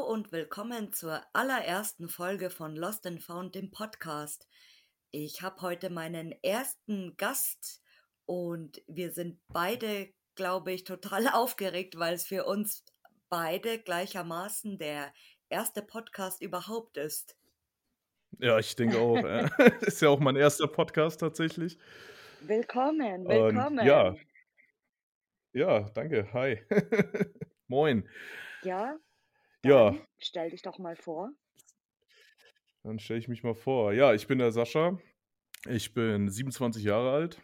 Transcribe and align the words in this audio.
und 0.02 0.30
willkommen 0.30 0.92
zur 0.92 1.22
allerersten 1.32 2.08
Folge 2.10 2.50
von 2.50 2.76
Lost 2.76 3.06
and 3.06 3.22
Found, 3.22 3.54
dem 3.54 3.70
Podcast. 3.70 4.46
Ich 5.10 5.40
habe 5.40 5.62
heute 5.62 5.88
meinen 5.88 6.32
ersten 6.42 7.16
Gast 7.16 7.81
und 8.32 8.82
wir 8.86 9.10
sind 9.10 9.38
beide, 9.48 10.08
glaube 10.36 10.72
ich, 10.72 10.84
total 10.84 11.28
aufgeregt, 11.34 11.98
weil 11.98 12.14
es 12.14 12.26
für 12.26 12.46
uns 12.46 12.82
beide 13.28 13.78
gleichermaßen 13.78 14.78
der 14.78 15.12
erste 15.50 15.82
Podcast 15.82 16.40
überhaupt 16.40 16.96
ist. 16.96 17.36
Ja, 18.38 18.58
ich 18.58 18.74
denke 18.74 18.98
auch. 18.98 19.16
Ja. 19.22 19.48
ist 19.82 20.00
ja 20.00 20.08
auch 20.08 20.20
mein 20.20 20.36
erster 20.36 20.66
Podcast 20.66 21.20
tatsächlich. 21.20 21.78
Willkommen, 22.40 23.28
willkommen. 23.28 23.80
Und 23.80 23.86
ja. 23.86 24.16
Ja, 25.52 25.80
danke. 25.90 26.32
Hi. 26.32 26.62
Moin. 27.68 28.08
Ja, 28.62 28.96
ja. 29.62 29.94
stell 30.18 30.48
dich 30.48 30.62
doch 30.62 30.78
mal 30.78 30.96
vor. 30.96 31.30
Dann 32.82 32.98
stelle 32.98 33.20
ich 33.20 33.28
mich 33.28 33.42
mal 33.42 33.54
vor. 33.54 33.92
Ja, 33.92 34.14
ich 34.14 34.26
bin 34.26 34.38
der 34.38 34.52
Sascha. 34.52 34.98
Ich 35.68 35.92
bin 35.92 36.30
27 36.30 36.82
Jahre 36.82 37.12
alt 37.12 37.38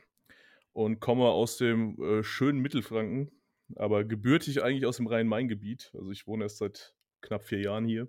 und 0.79 1.01
komme 1.01 1.25
aus 1.25 1.57
dem 1.57 2.01
äh, 2.01 2.23
schönen 2.23 2.61
Mittelfranken, 2.61 3.33
aber 3.75 4.05
gebürtig 4.05 4.63
eigentlich 4.63 4.87
aus 4.87 4.99
dem 4.99 5.09
Rhein-Main-Gebiet. 5.09 5.91
Also 5.93 6.13
ich 6.13 6.29
wohne 6.29 6.45
erst 6.45 6.59
seit 6.59 6.95
knapp 7.21 7.43
vier 7.43 7.61
Jahren 7.63 7.89
hier. 7.89 8.07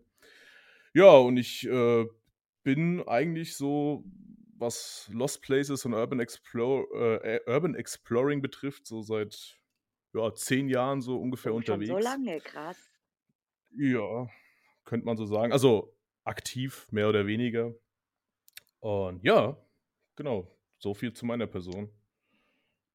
Ja, 0.93 1.17
und 1.17 1.37
ich 1.37 1.67
äh, 1.67 2.05
bin 2.61 3.01
eigentlich 3.07 3.55
so, 3.55 4.03
was 4.55 5.09
Lost 5.11 5.41
Places 5.41 5.83
und 5.83 5.95
Urban, 5.95 6.19
Explore, 6.19 7.23
äh, 7.23 7.39
Urban 7.51 7.73
Exploring 7.73 8.43
betrifft, 8.43 8.85
so 8.85 9.01
seit 9.01 9.57
ja, 10.13 10.31
zehn 10.35 10.69
Jahren 10.69 11.01
so 11.01 11.19
ungefähr 11.19 11.51
Oh, 11.51 11.61
schon 11.61 11.73
unterwegs. 11.73 11.89
so 11.89 11.97
lange, 11.97 12.39
krass. 12.39 12.77
Ja, 13.75 14.29
könnte 14.85 15.07
man 15.07 15.17
so 15.17 15.25
sagen. 15.25 15.51
Also 15.51 15.97
aktiv, 16.23 16.87
mehr 16.91 17.09
oder 17.09 17.25
weniger. 17.25 17.73
Und 18.79 19.23
ja, 19.23 19.57
genau, 20.15 20.55
so 20.77 20.93
viel 20.93 21.13
zu 21.13 21.25
meiner 21.25 21.47
Person. 21.47 21.89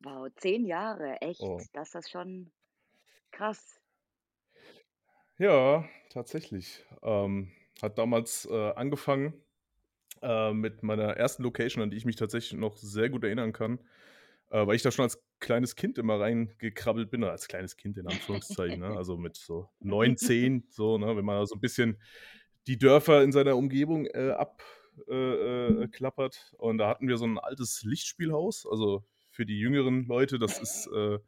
Wow, 0.00 0.28
zehn 0.36 0.66
Jahre, 0.66 1.20
echt. 1.20 1.40
Oh. 1.40 1.60
Das 1.72 1.94
ist 1.94 2.10
schon 2.10 2.50
krass. 3.30 3.80
Ja, 5.38 5.84
tatsächlich. 6.10 6.84
Ähm, 7.02 7.52
hat 7.82 7.98
damals 7.98 8.46
äh, 8.50 8.72
angefangen 8.72 9.34
äh, 10.22 10.52
mit 10.52 10.82
meiner 10.82 11.16
ersten 11.16 11.42
Location, 11.42 11.82
an 11.82 11.90
die 11.90 11.96
ich 11.96 12.04
mich 12.04 12.16
tatsächlich 12.16 12.58
noch 12.58 12.76
sehr 12.76 13.10
gut 13.10 13.24
erinnern 13.24 13.52
kann, 13.52 13.80
äh, 14.50 14.66
weil 14.66 14.76
ich 14.76 14.82
da 14.82 14.90
schon 14.90 15.02
als 15.02 15.22
kleines 15.40 15.74
Kind 15.76 15.98
immer 15.98 16.20
reingekrabbelt 16.20 17.10
bin, 17.10 17.22
oder 17.22 17.32
als 17.32 17.48
kleines 17.48 17.76
Kind 17.76 17.98
in 17.98 18.06
Anführungszeichen, 18.06 18.80
ne? 18.80 18.96
also 18.96 19.16
mit 19.16 19.36
so 19.36 19.68
neun, 19.80 20.16
zehn, 20.16 20.64
so, 20.70 20.98
ne? 20.98 21.16
wenn 21.16 21.24
man 21.24 21.44
so 21.46 21.56
ein 21.56 21.60
bisschen 21.60 22.00
die 22.66 22.78
Dörfer 22.78 23.22
in 23.22 23.32
seiner 23.32 23.56
Umgebung 23.56 24.06
äh, 24.06 24.30
abklappert. 25.06 26.52
Äh, 26.52 26.56
und 26.56 26.78
da 26.78 26.88
hatten 26.88 27.08
wir 27.08 27.18
so 27.18 27.26
ein 27.26 27.38
altes 27.38 27.82
Lichtspielhaus, 27.82 28.66
also 28.66 29.04
für 29.34 29.44
die 29.44 29.58
jüngeren 29.58 30.06
Leute, 30.06 30.38
das 30.38 30.60
ist 30.60 30.86
äh, 30.94 31.18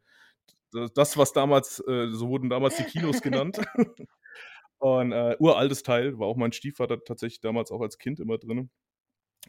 das, 0.95 1.17
was 1.17 1.33
damals, 1.33 1.79
äh, 1.87 2.07
so 2.11 2.29
wurden 2.29 2.49
damals 2.49 2.77
die 2.77 2.83
Kinos 2.83 3.21
genannt. 3.21 3.59
Und 4.79 5.11
äh, 5.11 5.35
uraltes 5.39 5.83
Teil, 5.83 6.17
war 6.19 6.27
auch 6.27 6.37
mein 6.37 6.51
Stiefvater 6.51 7.03
tatsächlich 7.03 7.41
damals 7.41 7.71
auch 7.71 7.81
als 7.81 7.97
Kind 7.97 8.19
immer 8.19 8.37
drin. 8.37 8.69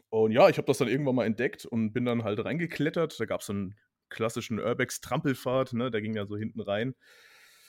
Und 0.09 0.33
ja, 0.33 0.49
ich 0.49 0.57
habe 0.57 0.67
das 0.67 0.79
dann 0.79 0.89
irgendwann 0.89 1.15
mal 1.15 1.27
entdeckt 1.27 1.67
und 1.67 1.93
bin 1.93 2.05
dann 2.05 2.25
halt 2.25 2.45
reingeklettert. 2.45 3.21
Da 3.21 3.27
gab 3.27 3.41
es 3.41 3.47
so 3.47 3.53
einen 3.53 3.75
klassischen 4.09 4.59
Urbex-Trampelfahrt, 4.59 5.75
ne? 5.75 5.91
der 5.91 6.01
ging 6.01 6.15
ja 6.15 6.27
so 6.27 6.37
hinten 6.37 6.61
rein. 6.61 6.95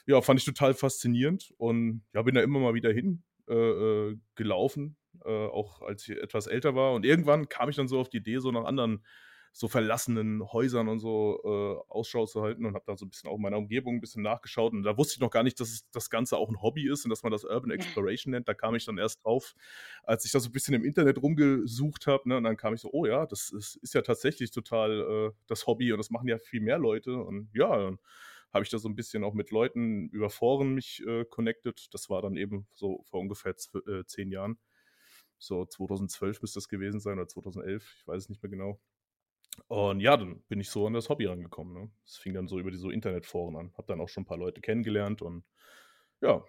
Ja, 0.05 0.21
fand 0.21 0.39
ich 0.39 0.45
total 0.45 0.73
faszinierend 0.73 1.53
und 1.57 2.03
ja, 2.13 2.21
bin 2.21 2.35
da 2.35 2.41
immer 2.41 2.59
mal 2.59 2.73
wieder 2.73 2.91
hin 2.91 3.23
äh, 3.47 3.53
äh, 3.53 4.17
gelaufen, 4.35 4.97
äh, 5.25 5.29
auch 5.29 5.81
als 5.81 6.07
ich 6.07 6.17
etwas 6.17 6.47
älter 6.47 6.75
war. 6.75 6.93
Und 6.93 7.05
irgendwann 7.05 7.49
kam 7.49 7.69
ich 7.69 7.75
dann 7.75 7.89
so 7.89 7.99
auf 7.99 8.09
die 8.09 8.17
Idee, 8.17 8.39
so 8.39 8.51
nach 8.51 8.63
anderen 8.63 9.03
so 9.51 9.67
verlassenen 9.67 10.43
Häusern 10.51 10.87
und 10.87 10.99
so 10.99 11.41
äh, 11.43 11.91
Ausschau 11.91 12.25
zu 12.25 12.41
halten 12.41 12.65
und 12.65 12.75
habe 12.75 12.85
da 12.85 12.95
so 12.95 13.05
ein 13.05 13.09
bisschen 13.09 13.29
auch 13.29 13.35
in 13.35 13.41
meiner 13.41 13.57
Umgebung 13.57 13.95
ein 13.95 14.01
bisschen 14.01 14.23
nachgeschaut. 14.23 14.73
Und 14.73 14.83
da 14.83 14.97
wusste 14.97 15.15
ich 15.15 15.19
noch 15.19 15.31
gar 15.31 15.43
nicht, 15.43 15.59
dass 15.59 15.69
es, 15.69 15.89
das 15.91 16.09
Ganze 16.09 16.37
auch 16.37 16.49
ein 16.49 16.61
Hobby 16.61 16.89
ist 16.89 17.05
und 17.05 17.09
dass 17.09 17.23
man 17.23 17.31
das 17.31 17.43
Urban 17.43 17.71
Exploration 17.71 18.31
nennt. 18.31 18.47
Da 18.47 18.53
kam 18.53 18.75
ich 18.75 18.85
dann 18.85 18.97
erst 18.97 19.23
drauf, 19.23 19.55
als 20.03 20.25
ich 20.25 20.31
da 20.31 20.39
so 20.39 20.49
ein 20.49 20.51
bisschen 20.51 20.73
im 20.73 20.85
Internet 20.85 21.21
rumgesucht 21.21 22.07
habe. 22.07 22.29
Ne? 22.29 22.37
Und 22.37 22.43
dann 22.43 22.57
kam 22.57 22.73
ich 22.73 22.81
so, 22.81 22.89
oh 22.91 23.05
ja, 23.05 23.25
das 23.25 23.51
ist, 23.51 23.75
ist 23.77 23.93
ja 23.93 24.01
tatsächlich 24.01 24.51
total 24.51 25.31
äh, 25.31 25.31
das 25.47 25.67
Hobby 25.67 25.91
und 25.91 25.97
das 25.97 26.09
machen 26.09 26.27
ja 26.27 26.37
viel 26.37 26.61
mehr 26.61 26.77
Leute. 26.77 27.15
Und 27.15 27.49
ja, 27.53 27.77
dann 27.77 27.99
habe 28.53 28.63
ich 28.63 28.69
da 28.69 28.77
so 28.77 28.89
ein 28.89 28.95
bisschen 28.95 29.23
auch 29.23 29.33
mit 29.33 29.51
Leuten 29.51 30.09
über 30.09 30.29
Foren 30.29 30.73
mich 30.73 31.03
äh, 31.05 31.25
connected. 31.25 31.93
Das 31.93 32.09
war 32.09 32.21
dann 32.21 32.35
eben 32.35 32.67
so 32.73 33.03
vor 33.03 33.19
ungefähr 33.19 33.55
äh, 33.87 34.03
zehn 34.05 34.31
Jahren. 34.31 34.57
So 35.37 35.65
2012 35.65 36.41
müsste 36.41 36.57
das 36.57 36.67
gewesen 36.67 36.99
sein 36.99 37.17
oder 37.17 37.27
2011, 37.27 37.95
ich 38.01 38.07
weiß 38.07 38.23
es 38.23 38.29
nicht 38.29 38.43
mehr 38.43 38.49
genau. 38.49 38.79
Und 39.67 39.99
ja, 39.99 40.17
dann 40.17 40.41
bin 40.47 40.59
ich 40.59 40.69
so 40.69 40.85
an 40.87 40.93
das 40.93 41.09
Hobby 41.09 41.25
rangekommen. 41.25 41.73
Ne? 41.73 41.89
Es 42.05 42.17
fing 42.17 42.33
dann 42.33 42.47
so 42.47 42.59
über 42.59 42.71
diese 42.71 42.83
so 42.83 42.89
Internetforen 42.89 43.55
an. 43.55 43.73
Hab 43.77 43.87
dann 43.87 44.01
auch 44.01 44.09
schon 44.09 44.23
ein 44.23 44.27
paar 44.27 44.37
Leute 44.37 44.61
kennengelernt 44.61 45.21
und 45.21 45.43
ja, 46.21 46.43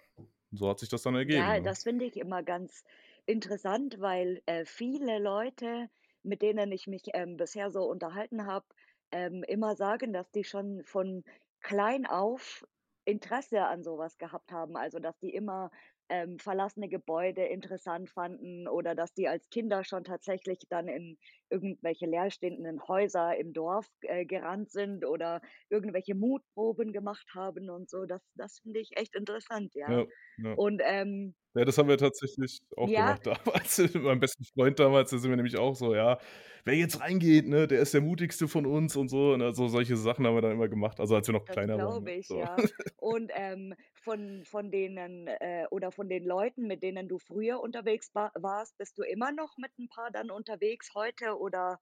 so 0.53 0.69
hat 0.69 0.81
sich 0.81 0.89
das 0.89 1.03
dann 1.03 1.15
ergeben. 1.15 1.41
Ja, 1.41 1.55
ne? 1.55 1.63
das 1.63 1.85
finde 1.85 2.05
ich 2.05 2.17
immer 2.17 2.43
ganz 2.43 2.85
interessant, 3.27 4.01
weil 4.01 4.43
äh, 4.47 4.65
viele 4.65 5.19
Leute, 5.19 5.89
mit 6.23 6.43
denen 6.43 6.73
ich 6.73 6.87
mich 6.87 7.03
ähm, 7.15 7.37
bisher 7.37 7.71
so 7.71 7.85
unterhalten 7.85 8.47
habe, 8.47 8.67
ähm, 9.13 9.45
immer 9.45 9.77
sagen, 9.77 10.13
dass 10.13 10.31
die 10.31 10.45
schon 10.45 10.83
von 10.85 11.25
klein 11.61 12.07
auf 12.07 12.67
Interesse 13.05 13.63
an 13.63 13.83
sowas 13.83 14.19
gehabt 14.19 14.53
haben. 14.53 14.77
Also, 14.77 14.99
dass 14.99 15.19
die 15.19 15.35
immer 15.35 15.71
ähm, 16.11 16.39
verlassene 16.39 16.89
Gebäude 16.89 17.45
interessant 17.47 18.11
fanden 18.11 18.69
oder 18.69 18.95
dass 18.95 19.15
die 19.15 19.29
als 19.29 19.49
Kinder 19.51 19.85
schon 19.85 20.05
tatsächlich 20.05 20.61
dann 20.69 20.89
in 20.89 21.19
irgendwelche 21.49 22.07
leerstehenden 22.07 22.87
Häuser 22.89 23.37
im 23.39 23.53
Dorf 23.53 23.89
äh, 24.03 24.27
gerannt 24.27 24.71
sind 24.71 25.07
oder 25.07 25.41
irgendwelche 25.71 26.15
Mutproben 26.15 26.93
gemacht 26.93 27.29
haben 27.35 27.71
und 27.71 27.89
so. 27.91 28.05
Das, 28.07 28.23
das 28.35 28.59
finde 28.61 28.81
ich 28.81 28.97
echt 28.99 29.15
interessant, 29.17 29.75
ja. 29.75 29.95
Ja, 29.95 30.07
ja. 30.37 30.57
Und 30.57 30.83
ähm, 30.85 31.35
Ja, 31.55 31.65
das 31.65 31.79
haben 31.79 31.89
wir 31.89 31.99
tatsächlich 31.99 32.61
auch 32.77 32.93
ja, 32.93 32.95
gemacht 32.95 33.27
damals. 33.27 33.79
Mit 33.79 33.95
meinem 33.97 34.21
besten 34.21 34.45
Freund 34.45 34.79
damals, 34.79 35.11
da 35.11 35.19
sind 35.19 35.31
wir 35.31 35.37
nämlich 35.37 35.57
auch 35.59 35.75
so, 35.75 35.95
ja, 35.95 36.19
wer 36.65 36.75
jetzt 36.77 37.01
reingeht, 37.01 37.49
ne, 37.49 37.67
der 37.67 37.81
ist 37.81 37.93
der 37.93 38.01
mutigste 38.03 38.47
von 38.49 38.67
uns 38.67 38.95
und 38.97 39.09
so. 39.09 39.33
Und 39.33 39.43
also 39.43 39.67
solche 39.69 39.97
Sachen 39.97 40.27
haben 40.27 40.35
wir 40.37 40.43
dann 40.43 40.53
immer 40.53 40.69
gemacht. 40.69 41.01
Also 41.01 41.17
als 41.17 41.27
wir 41.27 41.33
noch 41.35 41.47
das 41.47 41.59
kleiner 41.59 41.81
waren. 41.81 42.05
glaube 42.05 42.11
Ne? 42.11 42.13
ich, 42.13 42.29
So. 42.29 42.39
ja. 42.39 42.63
Und 42.97 43.31
ähm, 43.35 43.75
von, 43.95 44.45
von 44.45 44.71
denen 44.71 45.27
äh, 45.27 45.67
oder 45.71 45.91
von 45.93 46.09
den 46.09 46.25
Leuten, 46.25 46.67
mit 46.67 46.83
denen 46.83 47.09
du 47.09 47.19
früher 47.19 47.61
unterwegs 47.61 48.11
wa 48.15 48.31
warst, 48.35 48.77
bist 48.79 48.99
du 48.99 49.03
immer 49.03 49.33
noch 49.33 49.57
mit 49.59 49.77
ein 49.79 49.89
paar 49.89 50.11
dann 50.11 50.31
unterwegs 50.31 50.95
heute 50.95 51.39
oder? 51.39 51.81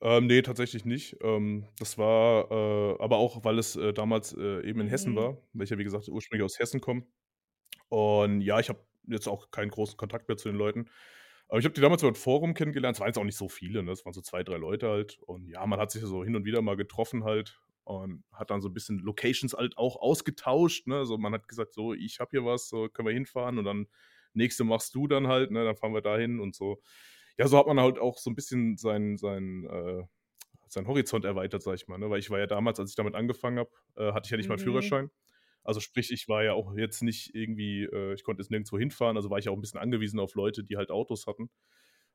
Ähm, 0.00 0.26
nee, 0.26 0.42
tatsächlich 0.42 0.84
nicht. 0.84 1.16
Ähm, 1.22 1.66
das 1.78 1.98
war 1.98 2.50
äh, 2.50 3.02
aber 3.02 3.16
auch, 3.18 3.44
weil 3.44 3.58
es 3.58 3.74
äh, 3.76 3.92
damals 3.92 4.32
äh, 4.36 4.60
eben 4.68 4.80
in 4.80 4.88
Hessen 4.88 5.14
Mhm. 5.14 5.16
war, 5.16 5.38
weil 5.52 5.64
ich 5.64 5.70
ja, 5.70 5.78
wie 5.78 5.84
gesagt, 5.84 6.08
ursprünglich 6.08 6.44
aus 6.44 6.58
Hessen 6.58 6.80
komme. 6.80 7.04
Und 7.88 8.40
ja, 8.42 8.58
ich 8.60 8.68
habe 8.68 8.80
jetzt 9.06 9.28
auch 9.28 9.50
keinen 9.50 9.70
großen 9.70 9.96
Kontakt 9.96 10.28
mehr 10.28 10.36
zu 10.36 10.48
den 10.48 10.58
Leuten. 10.58 10.88
Aber 11.48 11.58
ich 11.58 11.64
habe 11.64 11.74
die 11.74 11.80
damals 11.80 12.02
über 12.02 12.12
ein 12.12 12.14
Forum 12.14 12.54
kennengelernt. 12.54 12.96
Es 12.96 13.00
waren 13.00 13.08
jetzt 13.08 13.18
auch 13.18 13.24
nicht 13.24 13.36
so 13.38 13.48
viele, 13.48 13.82
ne? 13.82 13.92
Es 13.92 14.04
waren 14.04 14.12
so 14.12 14.20
zwei, 14.20 14.42
drei 14.44 14.56
Leute 14.58 14.88
halt. 14.88 15.18
Und 15.26 15.48
ja, 15.48 15.64
man 15.66 15.80
hat 15.80 15.90
sich 15.90 16.02
so 16.02 16.24
hin 16.24 16.36
und 16.36 16.44
wieder 16.44 16.60
mal 16.62 16.76
getroffen 16.76 17.24
halt 17.24 17.60
und 17.84 18.22
hat 18.32 18.50
dann 18.50 18.60
so 18.60 18.68
ein 18.68 18.74
bisschen 18.74 18.98
Locations 18.98 19.54
halt 19.54 19.78
auch 19.78 19.96
ausgetauscht. 19.96 20.86
Ne? 20.86 20.96
Also 20.96 21.16
man 21.16 21.32
hat 21.32 21.48
gesagt, 21.48 21.72
so, 21.72 21.94
ich 21.94 22.20
habe 22.20 22.30
hier 22.32 22.44
was, 22.44 22.68
so 22.68 22.88
können 22.90 23.08
wir 23.08 23.14
hinfahren 23.14 23.58
und 23.58 23.64
dann 23.64 23.86
nächste 24.34 24.64
machst 24.64 24.94
du 24.94 25.06
dann 25.06 25.26
halt, 25.28 25.50
ne? 25.50 25.64
Dann 25.64 25.76
fahren 25.76 25.94
wir 25.94 26.02
dahin 26.02 26.38
und 26.40 26.54
so. 26.54 26.82
Ja, 27.38 27.48
so 27.48 27.56
hat 27.58 27.66
man 27.66 27.80
halt 27.80 27.98
auch 27.98 28.18
so 28.18 28.30
ein 28.30 28.34
bisschen 28.34 28.76
seinen 28.76 29.16
sein, 29.16 29.64
äh, 29.70 30.04
seinen 30.68 30.86
Horizont 30.86 31.24
erweitert, 31.24 31.62
sag 31.62 31.74
ich 31.76 31.88
mal. 31.88 31.98
Ne? 31.98 32.10
Weil 32.10 32.18
ich 32.20 32.30
war 32.30 32.38
ja 32.38 32.46
damals, 32.46 32.78
als 32.80 32.90
ich 32.90 32.96
damit 32.96 33.14
angefangen 33.14 33.58
habe, 33.58 33.70
äh, 33.96 34.12
hatte 34.12 34.26
ich 34.26 34.30
ja 34.30 34.36
nicht 34.36 34.48
mal 34.48 34.54
einen 34.56 34.62
Mhm. 34.62 34.64
Führerschein. 34.64 35.10
Also 35.68 35.80
sprich, 35.80 36.10
ich 36.10 36.28
war 36.28 36.42
ja 36.42 36.54
auch 36.54 36.74
jetzt 36.78 37.02
nicht 37.02 37.34
irgendwie, 37.34 37.82
äh, 37.82 38.14
ich 38.14 38.24
konnte 38.24 38.40
jetzt 38.40 38.50
nirgendwo 38.50 38.78
hinfahren, 38.78 39.18
also 39.18 39.28
war 39.28 39.38
ich 39.38 39.50
auch 39.50 39.52
ein 39.52 39.60
bisschen 39.60 39.78
angewiesen 39.78 40.18
auf 40.18 40.34
Leute, 40.34 40.64
die 40.64 40.78
halt 40.78 40.90
Autos 40.90 41.26
hatten. 41.26 41.50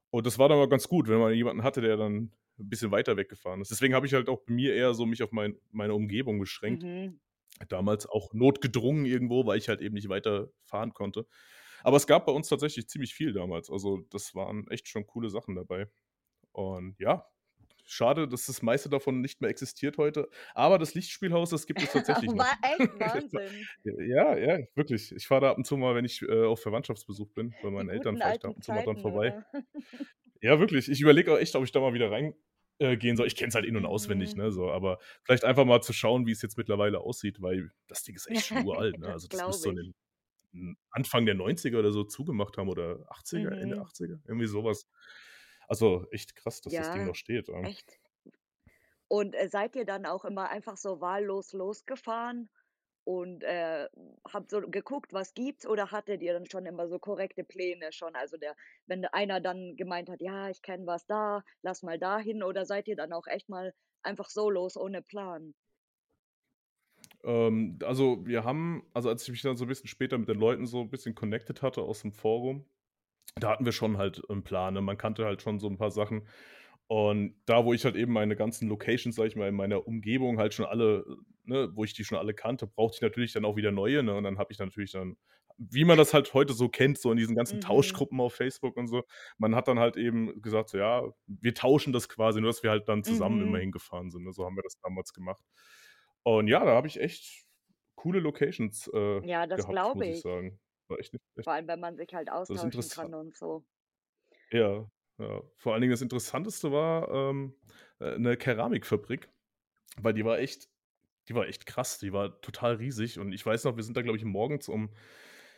Und 0.10 0.26
das 0.26 0.40
war 0.40 0.50
dann 0.50 0.58
mal 0.58 0.68
ganz 0.68 0.88
gut, 0.88 1.08
wenn 1.08 1.20
man 1.20 1.36
jemanden 1.36 1.62
hatte, 1.62 1.80
der 1.80 1.96
dann 1.96 2.32
ein 2.58 2.70
bisschen 2.70 2.90
weiter 2.90 3.16
weggefahren 3.16 3.62
ist. 3.62 3.70
Deswegen 3.70 3.94
habe 3.94 4.08
ich 4.08 4.16
halt 4.16 4.28
auch 4.28 4.40
bei 4.40 4.54
mir 4.54 4.74
eher 4.74 4.96
so 4.96 5.06
mich 5.06 5.22
auf 5.22 5.32
mein, 5.32 5.56
meine 5.70 5.94
Umgebung 5.94 6.40
beschränkt. 6.40 6.82
Mhm. 6.82 7.20
Damals 7.70 8.08
auch 8.08 8.34
notgedrungen 8.34 9.06
irgendwo, 9.06 9.46
weil 9.46 9.60
ich 9.60 9.70
halt 9.70 9.82
eben 9.82 9.94
nicht 9.94 10.10
weiter 10.10 10.50
fahren 10.64 10.96
konnte. 10.96 11.28
Aber 11.84 11.98
es 11.98 12.08
gab 12.08 12.26
bei 12.26 12.32
uns 12.32 12.50
tatsächlich 12.50 12.90
ziemlich 12.90 13.14
viel 13.14 13.34
damals. 13.34 13.70
Also 13.70 14.00
das 14.10 14.34
waren 14.34 14.68
echt 14.72 14.88
schon 14.88 15.06
coole 15.06 15.30
Sachen 15.30 15.54
dabei. 15.54 15.88
Und 16.54 16.98
ja, 16.98 17.28
schade, 17.86 18.28
dass 18.28 18.46
das 18.48 18.62
meiste 18.62 18.90
davon 18.90 19.22
nicht 19.22 19.42
mehr 19.42 19.50
existiert 19.50 19.98
heute. 19.98 20.30
Aber 20.54 20.78
das 20.80 20.94
Lichtspielhaus, 20.96 21.50
das 21.52 21.68
gibt 21.68 21.82
es 21.84 21.92
tatsächlich 21.92 22.34
noch. 22.36 22.48
Echt 22.62 23.00
Wahnsinn. 23.00 23.70
Ja, 23.84 24.38
ja, 24.38 24.60
wirklich. 24.76 25.12
Ich 25.14 25.28
fahre 25.28 25.42
da 25.42 25.52
ab 25.52 25.58
und 25.58 25.66
zu 25.68 25.78
mal, 25.78 25.96
wenn 25.96 26.06
ich, 26.06 26.22
äh, 26.22 26.46
auf 26.46 26.62
Verwandtschaftsbesuch 26.62 27.32
bin, 27.34 27.56
bei 27.62 27.70
meinen 27.72 27.90
Eltern 27.90 28.18
fahre 28.18 28.34
ich 28.34 28.40
da 28.40 28.50
ab 28.50 28.56
und 28.56 28.64
zu 28.64 28.72
mal 28.74 28.82
dran 28.84 28.98
Zeiten, 28.98 29.00
vorbei. 29.00 29.36
Ja, 30.42 30.60
wirklich. 30.60 30.90
Ich 30.90 31.02
überlege 31.02 31.34
auch 31.34 31.38
echt, 31.38 31.56
ob 31.56 31.64
ich 31.64 31.72
da 31.72 31.80
mal 31.80 31.94
wieder 31.94 32.12
rein 32.12 32.36
äh, 32.80 32.98
gehen 32.98 33.16
soll. 33.18 33.28
Ich 33.28 33.36
kenne 33.36 33.50
es 33.50 33.56
halt 33.56 33.66
in 33.66 33.78
und 33.78 33.86
auswendig, 33.86 34.36
Mhm. 34.36 34.36
ne, 34.36 34.52
so, 34.52 34.70
aber 34.72 35.00
vielleicht 35.24 35.46
einfach 35.46 35.66
mal 35.66 35.82
zu 35.82 35.94
schauen, 35.94 36.26
wie 36.26 36.32
es 36.32 36.42
jetzt 36.42 36.58
mittlerweile 36.58 37.00
aussieht, 37.00 37.42
weil 37.42 37.72
das 37.88 38.04
Ding 38.04 38.16
ist 38.16 38.28
echt 38.28 38.46
schon 38.46 38.60
uralt, 38.60 38.98
ne? 38.98 39.08
Das 39.08 39.14
Also, 39.14 39.28
das 39.46 39.62
so 39.62 39.70
glaube 39.70 39.70
in 39.70 39.76
ich. 39.76 39.78
den 39.78 39.94
hm, 40.54 40.78
Anfang 40.92 41.26
der 41.26 41.36
90er 41.36 41.80
oder 41.80 41.92
so 41.94 42.04
zugemacht 42.06 42.58
haben 42.58 42.70
oder 42.70 43.06
80er, 43.10 43.60
Ende 43.62 43.80
Mhm. 43.80 43.82
80er, 43.82 44.20
irgendwie 44.28 44.48
so 44.48 44.64
was. 44.66 44.88
Also, 45.70 46.08
echt 46.12 46.36
krass, 46.36 46.62
dass 46.62 46.76
das 46.76 46.90
Ding 46.92 47.06
noch 47.06 47.16
steht, 47.16 47.50
echt. 47.62 48.00
Und, 49.12 49.36
äh, 49.36 49.50
seid 49.50 49.76
ihr 49.76 49.86
dann 49.86 50.06
auch 50.06 50.26
immer 50.26 50.50
einfach 50.50 50.78
so 50.78 51.02
wahllos 51.02 51.54
losgefahren 51.54 52.50
und, 53.06 53.44
äh, 53.44 53.90
habt 54.32 54.50
so 54.52 54.62
geguckt, 54.62 55.14
was 55.14 55.34
gibt's 55.34 55.68
oder 55.68 55.92
hattet 55.92 56.22
ihr 56.22 56.34
dann 56.34 56.46
schon 56.50 56.66
immer 56.66 56.88
so 56.88 57.00
korrekte 57.00 57.44
Pläne 57.44 57.92
schon? 57.92 58.16
Also, 58.16 58.38
der 58.38 58.56
wenn 58.88 59.06
einer 59.06 59.42
dann 59.42 59.76
gemeint 59.76 60.10
hat: 60.10 60.22
„Ja, 60.22 60.50
ich 60.50 60.62
kenne 60.62 60.88
was 60.88 61.06
da, 61.08 61.44
lass 61.62 61.84
mal 61.84 62.00
dahin“, 62.00 62.44
oder 62.44 62.66
seid 62.66 62.88
ihr 62.88 62.96
dann 62.96 63.14
auch 63.14 63.28
echt 63.28 63.50
mal 63.50 63.74
einfach 64.04 64.30
so 64.30 64.50
los 64.50 64.78
ohne 64.78 65.02
Plan? 65.02 65.54
Ähm, 67.24 67.80
also, 67.84 68.26
wir 68.26 68.44
haben 68.44 68.84
also, 68.94 69.10
als 69.10 69.24
ich 69.24 69.30
mich 69.32 69.42
dann 69.42 69.56
so 69.56 69.66
'n 69.66 69.68
bisschen 69.68 69.88
später 69.88 70.18
mit 70.18 70.28
den 70.30 70.38
Leuten 70.40 70.66
so 70.68 70.82
'n 70.82 70.90
bisschen 70.90 71.16
connected 71.16 71.62
hatte 71.62 71.82
aus'm 71.82 72.12
Forum, 72.12 72.66
da 73.36 73.50
hatten 73.52 73.66
wir 73.66 73.72
schon 73.72 73.98
halt 73.98 74.22
'n 74.30 74.44
Plan, 74.44 74.74
ne? 74.76 74.82
Man 74.82 74.98
kannte 74.98 75.26
halt 75.26 75.42
schon 75.42 75.60
so 75.60 75.68
'n 75.68 75.78
paar 75.78 75.92
Sachen. 75.92 76.28
Und 76.88 77.36
da, 77.46 77.66
wo 77.66 77.74
ich 77.74 77.86
halt 77.86 77.96
eben 77.96 78.14
meine 78.14 78.36
ganzen 78.36 78.70
Locations, 78.70 79.16
sage 79.16 79.30
ich 79.30 79.36
mal, 79.36 79.50
in 79.50 79.56
meiner 79.56 79.88
Umgebung 79.88 80.38
halt 80.40 80.54
schon 80.54 80.66
alle 80.66 81.06
ne, 81.46 81.70
wo 81.76 81.84
ich 81.84 81.94
die 81.94 82.06
schon 82.06 82.18
alle 82.20 82.34
kannte, 82.34 82.68
brauchte 82.68 82.98
ich 82.98 83.02
natürlich 83.02 83.34
dann 83.34 83.46
auch 83.46 83.56
wieder 83.58 83.72
neue, 83.72 84.04
ne? 84.04 84.16
Und 84.16 84.24
dann 84.26 84.38
habe 84.40 84.52
ich 84.54 84.60
natürlich 84.60 84.92
dann 84.94 85.18
wie 85.60 85.86
man 85.86 85.98
das 86.00 86.14
halt 86.16 86.34
heute 86.34 86.54
so 86.54 86.68
kennt, 86.70 86.98
so 87.00 87.12
in 87.12 87.18
diesen 87.18 87.36
ganzen 87.36 87.60
Mhm. 87.60 87.60
Tauschgruppen 87.60 88.20
auf 88.22 88.34
Facebook 88.36 88.76
und 88.78 88.88
so. 88.88 89.04
Man 89.38 89.56
hat 89.56 89.68
dann 89.68 89.80
halt 89.80 89.98
eben 89.98 90.42
gesagt, 90.42 90.70
so: 90.70 90.78
„Ja, 90.80 91.04
wir 91.28 91.54
tauschen 91.56 91.94
das 91.94 92.10
quasi“, 92.10 92.42
nur 92.42 92.50
dass 92.50 92.64
wir 92.64 92.72
halt 92.72 92.90
dann 92.90 93.04
zusammen 93.04 93.42
immer 93.42 93.58
Mhm. 93.58 93.60
hingefahren 93.60 94.10
sind, 94.12 94.24
ne? 94.26 94.34
So 94.34 94.46
haben 94.46 94.56
wir 94.58 94.64
das 94.64 94.78
damals 94.84 95.14
gemacht. 95.14 95.44
Und 96.24 96.48
ja, 96.48 96.66
da 96.66 96.72
habe 96.76 96.88
ich 96.88 97.00
echt 97.02 97.46
coole 97.96 98.20
Locations, 98.20 98.88
äh, 98.94 99.22
Ja, 99.22 99.48
das 99.48 99.68
glaube 99.68 100.06
ich 100.08 100.08
ich. 100.08 100.26
War 100.90 101.00
echt 101.00 101.14
nicht 101.14 101.26
schlecht. 101.34 101.48
Vor 101.48 101.54
allem, 101.54 101.68
wenn 101.70 101.80
man 101.80 101.96
sich 101.96 102.14
halt 102.14 102.30
austauschen 102.30 102.90
kann 102.90 103.14
und 103.14 103.38
so. 103.38 103.64
Ja, 104.52 104.90
ja. 105.20 105.42
Vor 105.58 105.74
allen 105.74 105.82
Dingen 105.82 105.92
das 105.92 106.02
Interessanteste 106.02 106.72
war, 106.72 107.10
ähm, 107.12 107.56
äh, 108.00 108.18
'ne 108.18 108.38
Keramikfabrik, 108.38 109.30
weil 109.98 110.14
die 110.14 110.26
war 110.26 110.40
echt 110.40 110.70
die 111.30 111.36
war 111.36 111.48
echt 111.48 111.66
krass. 111.68 112.00
Die 112.00 112.14
war 112.14 112.42
total 112.42 112.76
riesig 112.76 113.20
und 113.20 113.34
ich 113.34 113.46
weiß 113.46 113.66
noch, 113.66 113.78
wir 113.78 113.84
sind 113.84 113.98
da, 113.98 114.02
glaube 114.04 114.18
ich, 114.18 114.26
morgens 114.26 114.70
um 114.70 114.92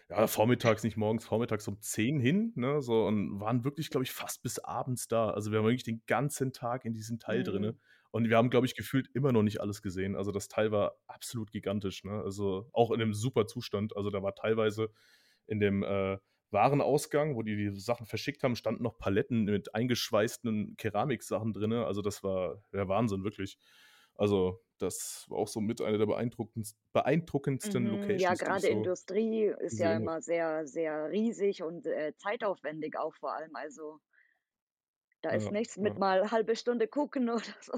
ja, 0.09 0.27
vormittags, 0.27 0.83
nicht 0.83 0.97
morgens, 0.97 1.25
vormittags 1.25 1.67
um 1.69 1.81
10 1.81 2.19
hin, 2.19 2.53
ne, 2.55 2.81
so 2.81 3.05
und 3.07 3.39
waren 3.41 3.63
wirklich, 3.65 3.89
glaube 3.91 4.03
ich, 4.05 4.11
fast 4.13 4.43
bis 4.43 4.59
abends 4.59 5.07
da. 5.09 5.31
Also, 5.31 5.51
wir 5.51 5.59
waren 5.59 5.67
wirklich 5.67 5.83
den 5.85 6.03
ganzen 6.07 6.53
Tag 6.53 6.85
in 6.85 6.93
diesem 6.93 7.19
Teil 7.19 7.43
Mhm. 7.43 7.45
drinne 7.45 7.77
und 8.15 8.29
wir 8.29 8.37
haben, 8.37 8.49
glaube 8.49 8.65
ich, 8.67 8.75
gefühlt 8.75 9.09
immer 9.13 9.31
noch 9.33 9.43
nicht 9.43 9.61
alles 9.61 9.81
gesehen. 9.81 10.15
Also, 10.15 10.31
das 10.31 10.47
Teil 10.47 10.71
war 10.71 10.97
absolut 11.07 11.51
gigantisch, 11.51 12.03
ne? 12.05 12.21
Also, 12.23 12.69
auch 12.73 12.91
in 12.91 12.99
'nem 12.99 13.13
super 13.13 13.47
Zustand. 13.47 13.95
Also, 13.97 14.09
da 14.11 14.23
war 14.23 14.35
teilweise 14.35 14.89
in 15.47 15.59
dem, 15.59 15.83
äh, 15.83 16.17
Warenausgang, 16.51 17.35
wo 17.35 17.41
die 17.43 17.55
die 17.57 17.71
Sachen 17.79 18.05
verschickt 18.05 18.43
haben, 18.43 18.55
standen 18.55 18.83
noch 18.83 18.97
Paletten 18.99 19.45
mit 19.45 19.75
eingeschweißten 19.75 20.75
Keramiksachen 20.77 21.53
drinne. 21.53 21.85
Also, 21.85 22.01
das 22.01 22.23
war 22.23 22.63
der 22.73 22.87
Wahnsinn, 22.87 23.23
wirklich. 23.23 23.57
Also, 24.15 24.63
das 24.77 25.25
war 25.29 25.39
auch 25.39 25.47
so 25.49 25.59
mit 25.61 25.81
einer 25.81 25.97
der 25.97 26.05
beeindruckendst 26.05 26.77
beeindruckendsten 26.93 27.87
Mhm, 27.87 28.17
ja, 28.19 28.35
Locations, 28.35 28.43
ich 28.43 28.43
grade 28.43 28.67
so 28.67 28.69
Industrie 28.69 29.45
ist 29.59 29.79
ja 29.79 29.95
immer 29.95 30.21
sehr, 30.21 30.67
sehr 30.67 31.09
riesig 31.09 31.63
und, 31.63 31.85
äh, 31.87 32.13
zeitaufwendig 32.17 32.97
auch 32.97 33.15
vor 33.15 33.33
allem. 33.33 33.55
Also 33.55 33.99
da 35.25 35.31
ist 35.31 35.49
Ja, 35.49 35.51
nichts 35.51 35.77
mit 35.77 35.97
ja. 35.97 35.99
mal 35.99 36.31
halbe 36.31 36.55
Stunde 36.55 36.87
gucken 36.87 37.29
oder 37.31 37.43
so. 37.61 37.73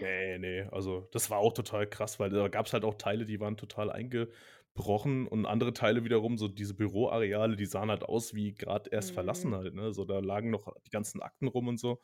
Ne, 0.00 0.38
ne, 0.38 0.68
also, 0.72 1.08
das 1.12 1.28
war 1.28 1.38
auch 1.38 1.52
total 1.52 1.86
krass, 1.86 2.18
weil 2.18 2.30
da 2.30 2.48
gab's 2.48 2.72
halt 2.72 2.84
auch 2.84 2.94
Teile, 2.94 3.26
die 3.26 3.38
waren 3.38 3.58
total 3.58 3.90
eingebrochen 3.92 5.26
und 5.28 5.44
andere 5.44 5.74
Teile 5.74 6.04
wiederum, 6.04 6.38
so 6.38 6.48
diese 6.48 6.72
Büroareale, 6.74 7.54
die 7.56 7.66
sahen 7.66 7.90
halt 7.90 8.02
aus 8.04 8.32
wie 8.34 8.54
grad 8.54 8.88
erst 8.90 9.10
verlassen 9.12 9.54
Mhm. 9.54 9.54
halt, 9.54 9.74
ne? 9.74 9.92
So, 9.92 10.06
da 10.06 10.20
lagen 10.20 10.48
noch 10.50 10.72
die 10.86 10.90
ganzen 10.90 11.20
Akten 11.20 11.48
rum 11.48 11.68
und 11.68 11.78
so. 11.78 12.00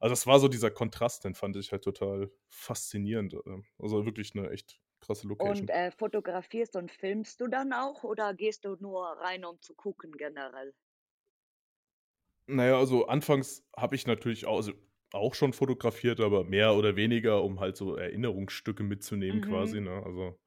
Also, 0.00 0.12
das 0.12 0.26
war 0.26 0.38
so 0.38 0.48
dieser 0.48 0.70
Kontrast, 0.70 1.24
den 1.24 1.34
fand 1.34 1.56
ich 1.56 1.72
halt 1.72 1.82
total 1.84 2.30
faszinierend, 2.50 3.34
ähm. 3.46 3.64
Also, 3.78 4.04
wirklich 4.04 4.34
'ne 4.34 4.50
echt 4.50 4.80
krasse 5.00 5.26
Und, 5.38 5.68
Location. 5.68 5.70
äh, 5.70 5.90
fotografierst 5.90 6.76
und 6.76 6.92
filmst 6.92 7.40
du 7.40 7.48
dann 7.48 7.72
auch 7.72 8.04
oder 8.04 8.32
gehst 8.32 8.64
du 8.64 8.76
nur 8.76 9.04
rein, 9.04 9.44
um 9.44 9.60
zu 9.60 9.74
gucken 9.74 10.12
generell? 10.12 10.72
Na 12.50 12.66
ja, 12.66 12.78
also, 12.78 13.06
anfangs 13.06 13.66
habe 13.76 13.94
ich 13.96 14.06
natürlich 14.06 14.46
au 14.46 14.56
also, 14.56 14.72
auch 15.12 15.34
schon 15.34 15.52
fotografiert, 15.52 16.20
aber 16.20 16.44
mehr 16.44 16.74
oder 16.74 16.96
weniger, 16.96 17.42
um 17.44 17.60
halt 17.60 17.76
so 17.76 17.96
Erinnerungsstücke 17.96 18.82
mitzunehmen 18.84 19.40
quasi, 19.40 19.80
Mhm. 19.80 19.80
ne? 19.80 20.02
Also, 20.04 20.38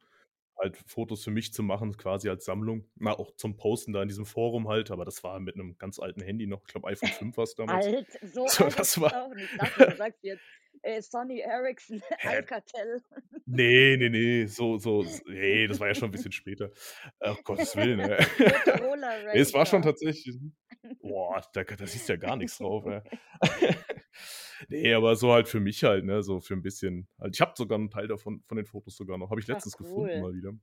halt 0.59 0.77
Fotos 0.87 1.23
für 1.25 1.31
mich 1.31 1.53
zu 1.53 1.63
machen, 1.63 1.97
quasi 1.97 2.29
als 2.29 2.45
Sammlung. 2.45 2.89
Na, 2.95 3.13
auch 3.19 3.35
zum 3.37 3.57
Posten 3.57 3.93
da 3.93 4.01
in 4.03 4.09
diesem 4.09 4.25
Forum 4.27 4.69
halt, 4.69 4.91
aber 4.91 5.05
das 5.05 5.23
war 5.23 5.39
mit 5.41 5.55
'nem 5.57 5.77
ganz 5.79 5.99
alten 5.99 6.21
Handy 6.23 6.47
noch. 6.47 6.61
Ich 6.63 6.67
glaube, 6.73 6.89
iPhone 6.89 7.11
5 7.13 7.37
war's 7.37 7.55
damals. 7.55 7.89
Alt? 7.89 8.07
So 8.23 8.49
So, 8.49 8.65
alt 8.65 8.77
das 8.77 8.99
es 9.01 9.01
war 9.01 9.11
auch 9.11 9.33
nicht. 9.35 9.53
Sagst 9.97 10.19
jetzt, 10.23 10.45
äh, 10.83 11.01
Sony 11.01 11.39
Ericsson? 11.41 12.03
Alcatel. 12.23 13.01
Ne, 13.45 13.97
ne, 13.97 14.09
ne, 14.09 14.47
so 14.47 14.77
so 14.77 15.01
s 15.03 15.21
ne, 15.27 15.67
das 15.67 15.79
war 15.81 15.87
ja 15.89 15.95
schon 15.95 16.07
'n 16.09 16.11
bisschen 16.11 16.31
später. 16.31 16.71
Ach, 17.19 17.43
Gottes 17.43 17.75
Willen, 17.75 17.99
Ne, 19.31 19.41
es 19.41 19.53
war 19.53 19.65
schon 19.65 19.81
tatsächlich 19.81 20.37
boah, 21.01 21.41
da 21.53 21.63
da 21.63 21.87
siehst 21.87 22.09
du 22.09 22.13
ja 22.13 22.17
gar 22.17 22.35
nix 22.37 22.57
drauf, 22.57 22.85
ey. 22.85 23.01
Ne, 24.69 24.93
aber 24.95 25.15
so 25.15 25.33
halt 25.33 25.47
für 25.49 25.59
mich 25.59 25.83
halt, 25.83 26.05
ne, 26.05 26.23
so 26.23 26.39
für 26.39 26.53
'n 26.55 26.61
bisschen 26.61 27.07
halt 27.19 27.35
ich 27.35 27.41
habe 27.41 27.53
sogar 27.57 27.77
'n 27.79 27.89
Teil 27.89 28.07
davon 28.07 28.43
von 28.47 28.57
den 28.57 28.65
Fotos 28.65 28.95
sogar 28.95 29.17
noch. 29.17 29.29
Habe 29.31 29.41
ich 29.41 29.47
Ach 29.49 29.63
letztens 29.63 29.77
gefunden 29.77 30.17
cool. 30.17 30.19
mal 30.19 30.33
wieder. 30.33 30.53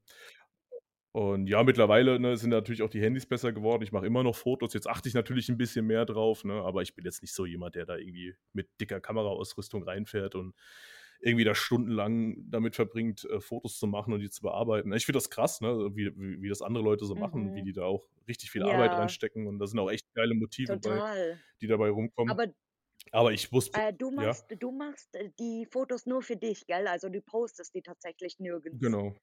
Und 1.15 1.49
ja, 1.49 1.65
mittlerweile, 1.65 2.21
ne, 2.21 2.37
sind 2.37 2.51
natürlich 2.51 2.83
auch 2.83 2.89
die 2.91 3.03
Handys 3.03 3.27
besser 3.27 3.53
geworden. 3.53 3.83
Ich 3.83 3.91
mache 3.93 4.07
immer 4.07 4.23
noch 4.23 4.37
Fotos. 4.37 4.75
Jetzt 4.75 4.87
achte 4.89 5.09
ich 5.09 5.15
natürlich 5.15 5.49
'n 5.49 5.59
bisschen 5.59 5.87
mehr 5.87 6.05
drauf, 6.07 6.45
ne, 6.45 6.55
aber 6.63 6.83
ich 6.83 6.95
bin 6.95 7.05
jetzt 7.05 7.21
nicht 7.23 7.35
so 7.35 7.47
jemand, 7.47 7.75
der 7.75 7.85
da 7.87 7.97
irgendwie 7.97 8.35
mit 8.53 8.69
dicker 8.81 9.01
Kameraausrüstung 9.01 9.83
reinfährt 9.83 10.37
und 10.37 10.55
irgendwie 11.21 11.45
da 11.45 11.55
stundenlang 11.55 12.51
damit 12.51 12.77
verbringt, 12.77 13.25
äh, 13.25 13.41
Fotos 13.41 13.79
zu 13.79 13.87
machen 13.87 14.13
und 14.15 14.21
die 14.21 14.31
zu 14.31 14.43
bearbeiten. 14.43 14.93
Ich 14.93 15.07
finde 15.07 15.19
das 15.19 15.31
krass, 15.31 15.61
ne, 15.61 15.91
wie 15.95 16.13
wie 16.19 16.43
wie 16.43 16.49
das 16.49 16.63
andere 16.63 16.85
Leute 16.85 17.05
so 17.07 17.15
machen, 17.17 17.55
wie 17.55 17.63
Mhm. 17.63 17.65
die 17.65 17.73
da 17.73 17.85
auch 17.85 18.07
richtig 18.29 18.51
viel 18.51 18.63
Arbeit 18.65 18.97
Ja. 18.97 18.97
reinstecken 18.97 19.47
und 19.47 19.59
da 19.59 19.67
sind 19.67 19.79
auch 19.79 19.91
echt 19.91 20.13
geile 20.15 20.35
Motive 20.35 20.79
bei, 20.81 21.03
die 21.63 21.67
dabei 21.69 21.91
rumkommen. 21.91 22.39
Aber 22.39 22.55
Aber 23.13 23.33
ich 23.33 23.53
muss 23.53 23.73
äh, 23.73 23.93
du 23.93 24.11
ja? 24.17 24.37
machst 24.37 24.47
du 24.61 24.71
machst, 24.71 25.15
äh, 25.17 25.31
die 25.41 25.67
Fotos 25.67 26.07
nur 26.07 26.23
für 26.23 26.37
dich, 26.37 26.67
gell? 26.67 26.87
Also, 26.87 27.09
du 27.09 27.21
postest 27.21 27.75
die 27.75 27.83
tatsächlich 27.83 28.39
nirgends? 28.39 28.83
Genau. 28.83 29.15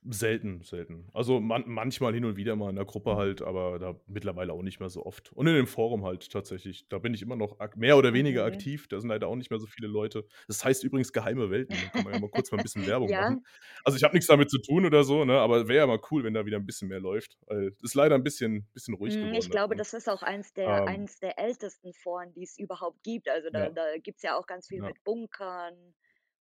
Selten, 0.00 0.62
selten. 0.62 1.08
Also, 1.12 1.40
man 1.40 1.64
manchmal 1.66 2.12
hin 2.14 2.24
und 2.24 2.36
wieder 2.36 2.56
mal 2.56 2.70
in 2.70 2.76
der 2.76 2.84
Gruppe 2.84 3.16
halt, 3.16 3.40
aber 3.42 3.78
da 3.78 4.00
mittlerweile 4.06 4.52
auch 4.52 4.62
nicht 4.62 4.80
mehr 4.80 4.88
so 4.88 5.04
oft. 5.06 5.32
Und 5.32 5.46
in 5.46 5.54
dem 5.54 5.66
Forum 5.66 6.04
halt 6.04 6.30
tatsächlich. 6.30 6.88
Da 6.88 6.98
bin 6.98 7.14
ich 7.14 7.22
immer 7.22 7.36
noch 7.36 7.56
mehr 7.76 7.96
oder 7.96 8.12
weniger 8.12 8.44
Mhm. 8.44 8.44
aktiv. 8.44 8.88
Da 8.88 8.98
sind 9.00 9.10
leider 9.10 9.28
auch 9.28 9.36
nicht 9.36 9.50
mehr 9.50 9.60
so 9.60 9.66
viele 9.66 9.86
Leute. 9.88 10.24
Das 10.48 10.64
heißt 10.64 10.82
übrigens 10.84 11.12
„Geheime 11.12 11.50
Welten“, 11.50 11.80
da 11.82 11.88
kann 11.88 12.02
man 12.04 12.12
ja 12.12 12.18
mal 12.18 12.30
kurz 12.30 12.50
mal 12.50 12.58
'n 12.58 12.62
bisschen 12.62 12.84
Werbung 12.86 13.14
Ja. 13.18 13.36
machen. 13.36 13.42
Also, 13.84 13.96
ich 13.96 14.02
habe 14.02 14.14
nix 14.14 14.26
damit 14.26 14.50
zu 14.50 14.58
tun 14.60 14.84
oder 14.86 15.04
so, 15.04 15.24
ne, 15.24 15.38
aber 15.38 15.68
wäre 15.68 15.78
ja 15.80 15.86
mal 15.86 16.00
cool, 16.10 16.24
wenn 16.24 16.34
da 16.34 16.46
wieder 16.46 16.56
'n 16.58 16.66
bisschen 16.66 16.88
mehr 16.88 17.00
läuft, 17.00 17.38
weil 17.46 17.76
ist 17.82 17.94
leider 17.94 18.16
'n 18.16 18.24
bisschen 18.24 18.68
bisschen 18.72 18.94
ruhig 18.94 19.20
Hm, 19.20 19.34
ich 19.34 19.50
geworden 19.50 19.50
da 19.50 19.56
glaube, 19.56 19.74
drin. 19.74 19.84
das 19.84 19.94
ist 19.94 20.08
auch 20.08 20.22
eins 20.22 20.52
der 20.54 20.86
Ähm 20.86 20.86
eins 20.86 21.18
der 21.18 21.36
ältesten 21.38 21.92
Foren, 21.92 22.32
die 22.34 22.44
es 22.44 22.56
überhaupt 22.56 23.02
gibt. 23.02 23.28
Also, 23.28 23.50
da 23.50 23.68
Ja. 23.68 23.70
da 23.70 23.98
gibt's 23.98 24.22
ja 24.22 24.36
auch 24.38 24.46
ganz 24.46 24.68
viel 24.68 24.80
Ja. 24.80 24.92
mit 24.92 25.02
Bunkern 25.02 25.94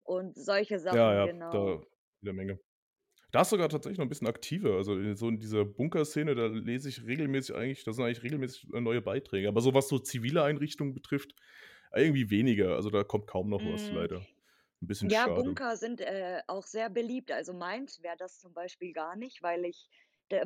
und 0.04 0.36
solche 0.38 0.78
Ja, 0.90 1.14
Sachen, 1.18 1.22
ja, 1.26 1.30
genau. 1.32 1.78
da 1.78 1.82
jede 2.22 2.34
Menge. 2.34 2.62
Da 3.34 3.42
ist 3.44 3.50
sogar 3.50 3.70
tatsächlich 3.70 3.98
noch 3.98 4.06
'n 4.06 4.10
bisschen 4.10 4.28
aktiver. 4.28 4.76
Also, 4.76 5.00
äh, 5.00 5.16
so 5.16 5.30
in 5.30 5.40
dieser 5.40 5.64
Bunkerszene, 5.64 6.36
da 6.36 6.48
lese 6.48 6.90
ich 6.90 7.06
regelmäßig 7.06 7.56
eigentlich 7.56 7.84
da 7.86 7.94
sind 7.94 8.04
eigentlich 8.04 8.24
regelmäßig, 8.24 8.68
äh, 8.74 8.82
neue 8.82 9.02
Beiträge. 9.02 9.48
Aber 9.48 9.62
so 9.62 9.74
was 9.74 9.88
so 9.88 10.00
zivile 10.00 10.44
Einrichtungen 10.44 10.94
betrifft, 10.94 11.34
irgendwie 11.96 12.30
weniger. 12.30 12.76
Also, 12.76 12.90
da 12.90 13.04
kommt 13.06 13.28
kaum 13.28 13.50
noch 13.50 13.64
was 13.66 13.90
Hm, 13.90 13.92
leider. 13.92 14.28
'N 14.82 14.88
bisschen 14.88 15.10
ja, 15.10 15.28
schade. 15.28 15.56
Bunker 15.56 15.78
sind, 15.78 16.02
äh, 16.02 16.42
auch 16.48 16.66
sehr 16.68 16.90
beliebt. 16.90 17.32
Also, 17.32 17.54
meins 17.54 18.02
wäre 18.04 18.18
das 18.18 18.40
zum 18.40 18.54
Beispiel 18.54 18.94
gar 18.94 19.16
nicht, 19.16 19.44
weil 19.44 19.66
ich 19.66 19.90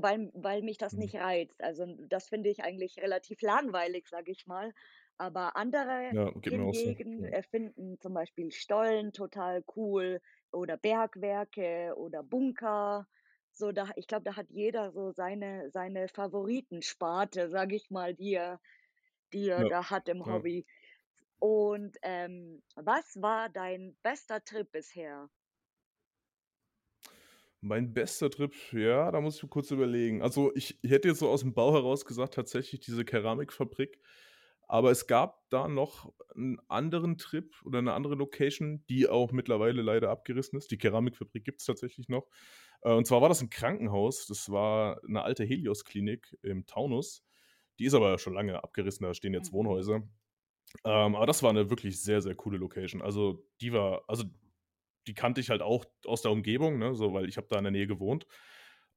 weil 0.02 0.32
weil 0.36 0.62
mich 0.64 0.78
das 0.78 0.96
Mhm. 0.96 0.98
nicht 0.98 1.16
reizt. 1.16 1.64
Also, 1.64 1.86
das 2.10 2.30
finde 2.30 2.50
ich 2.50 2.64
eigentlich 2.64 2.98
relativ 3.00 3.42
langweilig, 3.42 4.08
sage 4.10 4.32
ich 4.32 4.48
mal. 4.48 4.74
Aber 5.18 5.56
andere 5.58 6.14
Ja, 6.14 6.32
auch 6.62 6.74
so, 6.76 6.96
hingegen, 6.96 7.26
ja. 7.26 7.36
finden 7.52 8.00
zum 8.00 8.14
Beispiel 8.14 8.52
Stollen 8.52 9.14
total 9.14 9.64
cool 9.76 10.22
oder 10.56 10.78
Bergwerke 10.78 11.94
oder 11.98 12.24
Bunker. 12.24 13.08
So, 13.52 13.72
da 13.72 13.90
ich 13.96 14.08
glaube, 14.08 14.24
da 14.26 14.36
hat 14.38 14.50
jeder 14.52 14.92
so 14.92 15.12
seine 15.12 15.72
seine 15.72 16.08
Favoritensparte, 16.10 17.50
sage 17.50 17.76
ich 17.76 17.90
mal, 17.92 18.16
die 18.16 18.34
er 18.36 18.60
die 19.34 19.50
er 19.50 19.64
Ja, 19.64 19.68
da 19.68 19.90
hat 19.92 20.10
im 20.10 20.26
ja. 20.26 20.32
Hobby. 20.32 20.66
Und, 21.40 21.98
ähm, 22.04 22.64
was 22.76 23.22
war 23.22 23.50
dein 23.50 23.98
bester 24.04 24.44
Trip 24.46 24.72
bisher? 24.72 25.30
Mein 27.62 27.94
bester 27.94 28.30
Trip, 28.30 28.54
ja, 28.74 29.12
da 29.12 29.22
muss 29.22 29.42
ich 29.42 29.50
kurz 29.50 29.72
überlegen. 29.72 30.22
Also, 30.22 30.52
ich 30.56 30.78
ich 30.84 30.92
hätte 30.92 31.08
jetzt 31.08 31.20
so 31.20 31.30
aus'm 31.32 31.54
Bauch 31.54 31.74
heraus 31.74 32.06
gesagt, 32.06 32.36
tatsächlich 32.36 32.80
diese 32.82 33.06
Keramikfabrik. 33.06 34.00
Aber 34.68 34.92
es 34.92 35.08
gab 35.08 35.50
da 35.50 35.68
noch 35.68 36.14
'n 36.36 36.60
anderen 36.70 37.18
Trip 37.18 37.56
oder 37.66 37.82
'ne 37.82 37.94
andere 37.94 38.16
Location, 38.16 38.84
die 38.90 39.08
auch 39.10 39.32
mittlerweile 39.32 39.82
leider 39.84 40.10
abgerissen 40.12 40.58
ist. 40.58 40.72
Die 40.72 40.78
Keramikfabrik 40.78 41.46
gibt's 41.46 41.66
tatsächlich 41.66 42.10
noch. 42.10 42.30
Äh, 42.84 42.94
und 42.94 43.08
zwar 43.08 43.22
war 43.22 43.30
das 43.30 43.42
'n 43.44 43.50
Krankenhaus. 43.52 44.28
Das 44.28 44.52
war 44.52 45.00
'ne 45.08 45.22
alte 45.24 45.44
Helios-Klinik 45.46 46.38
im 46.44 46.66
Taunus. 46.68 47.24
Die 47.80 47.86
ist 47.86 47.94
aber 47.96 48.18
schon 48.20 48.34
lange 48.36 48.64
abgerissen, 48.64 49.06
da 49.06 49.14
stehen 49.14 49.34
jetzt 49.34 49.52
Mhm. 49.52 49.54
Wohnhäuser. 49.54 50.04
Ähm, 50.86 51.16
aber 51.16 51.28
das 51.28 51.44
war 51.44 51.54
'ne 51.54 51.70
wirklich 51.72 52.02
sehr, 52.04 52.22
sehr 52.22 52.36
coole 52.36 52.58
Location. 52.60 53.02
Also, 53.04 53.48
die 53.62 53.74
war 53.74 54.04
also, 54.10 54.26
die 55.08 55.14
kannte 55.16 55.42
ich 55.42 55.50
halt 55.52 55.62
auch 55.64 55.86
aus 56.08 56.22
der 56.24 56.32
Umgebung, 56.32 56.80
ne, 56.80 56.96
so, 56.96 57.14
weil 57.14 57.30
ich 57.30 57.38
habe 57.38 57.48
da 57.50 57.58
in 57.60 57.66
der 57.66 57.72
Nähe 57.74 57.88
gewohnt. 57.88 58.28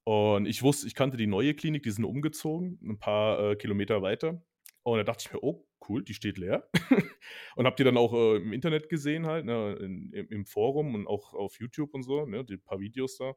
Und 0.05 0.47
ich 0.47 0.63
wusste 0.65 0.87
ich 0.89 0.95
kannte 0.97 1.17
die 1.19 1.27
neue 1.29 1.55
Klinik, 1.55 1.83
die 1.85 1.91
sind 1.93 2.05
umgezogen, 2.07 2.79
'n 2.83 2.99
paar, 3.01 3.53
äh, 3.53 3.57
Kilometer 3.57 4.03
weiter. 4.03 4.43
Und 4.85 4.99
da 4.99 5.05
dachte 5.05 5.25
ich 5.27 5.33
mir: 5.33 5.43
„Oh, 5.43 5.67
cool, 5.89 6.03
die 6.05 6.15
steht 6.15 6.39
leer.“ 6.39 6.69
Und 7.57 7.67
habe 7.67 7.77
die 7.77 7.85
dann 7.85 7.97
auch, 7.97 8.13
äh, 8.15 8.37
im 8.37 8.53
Internet 8.53 8.89
gesehen 8.89 9.27
halt, 9.27 9.45
ne, 9.47 9.75
in 9.81 10.13
im 10.13 10.47
Forum 10.47 10.95
und 10.95 11.07
auch 11.07 11.35
auf 11.35 11.59
YouTube 11.61 11.95
und 11.95 12.03
so, 12.05 12.27
ne, 12.27 12.45
die 12.45 12.57
paar 12.59 12.81
Videos 12.81 13.17
da. 13.19 13.35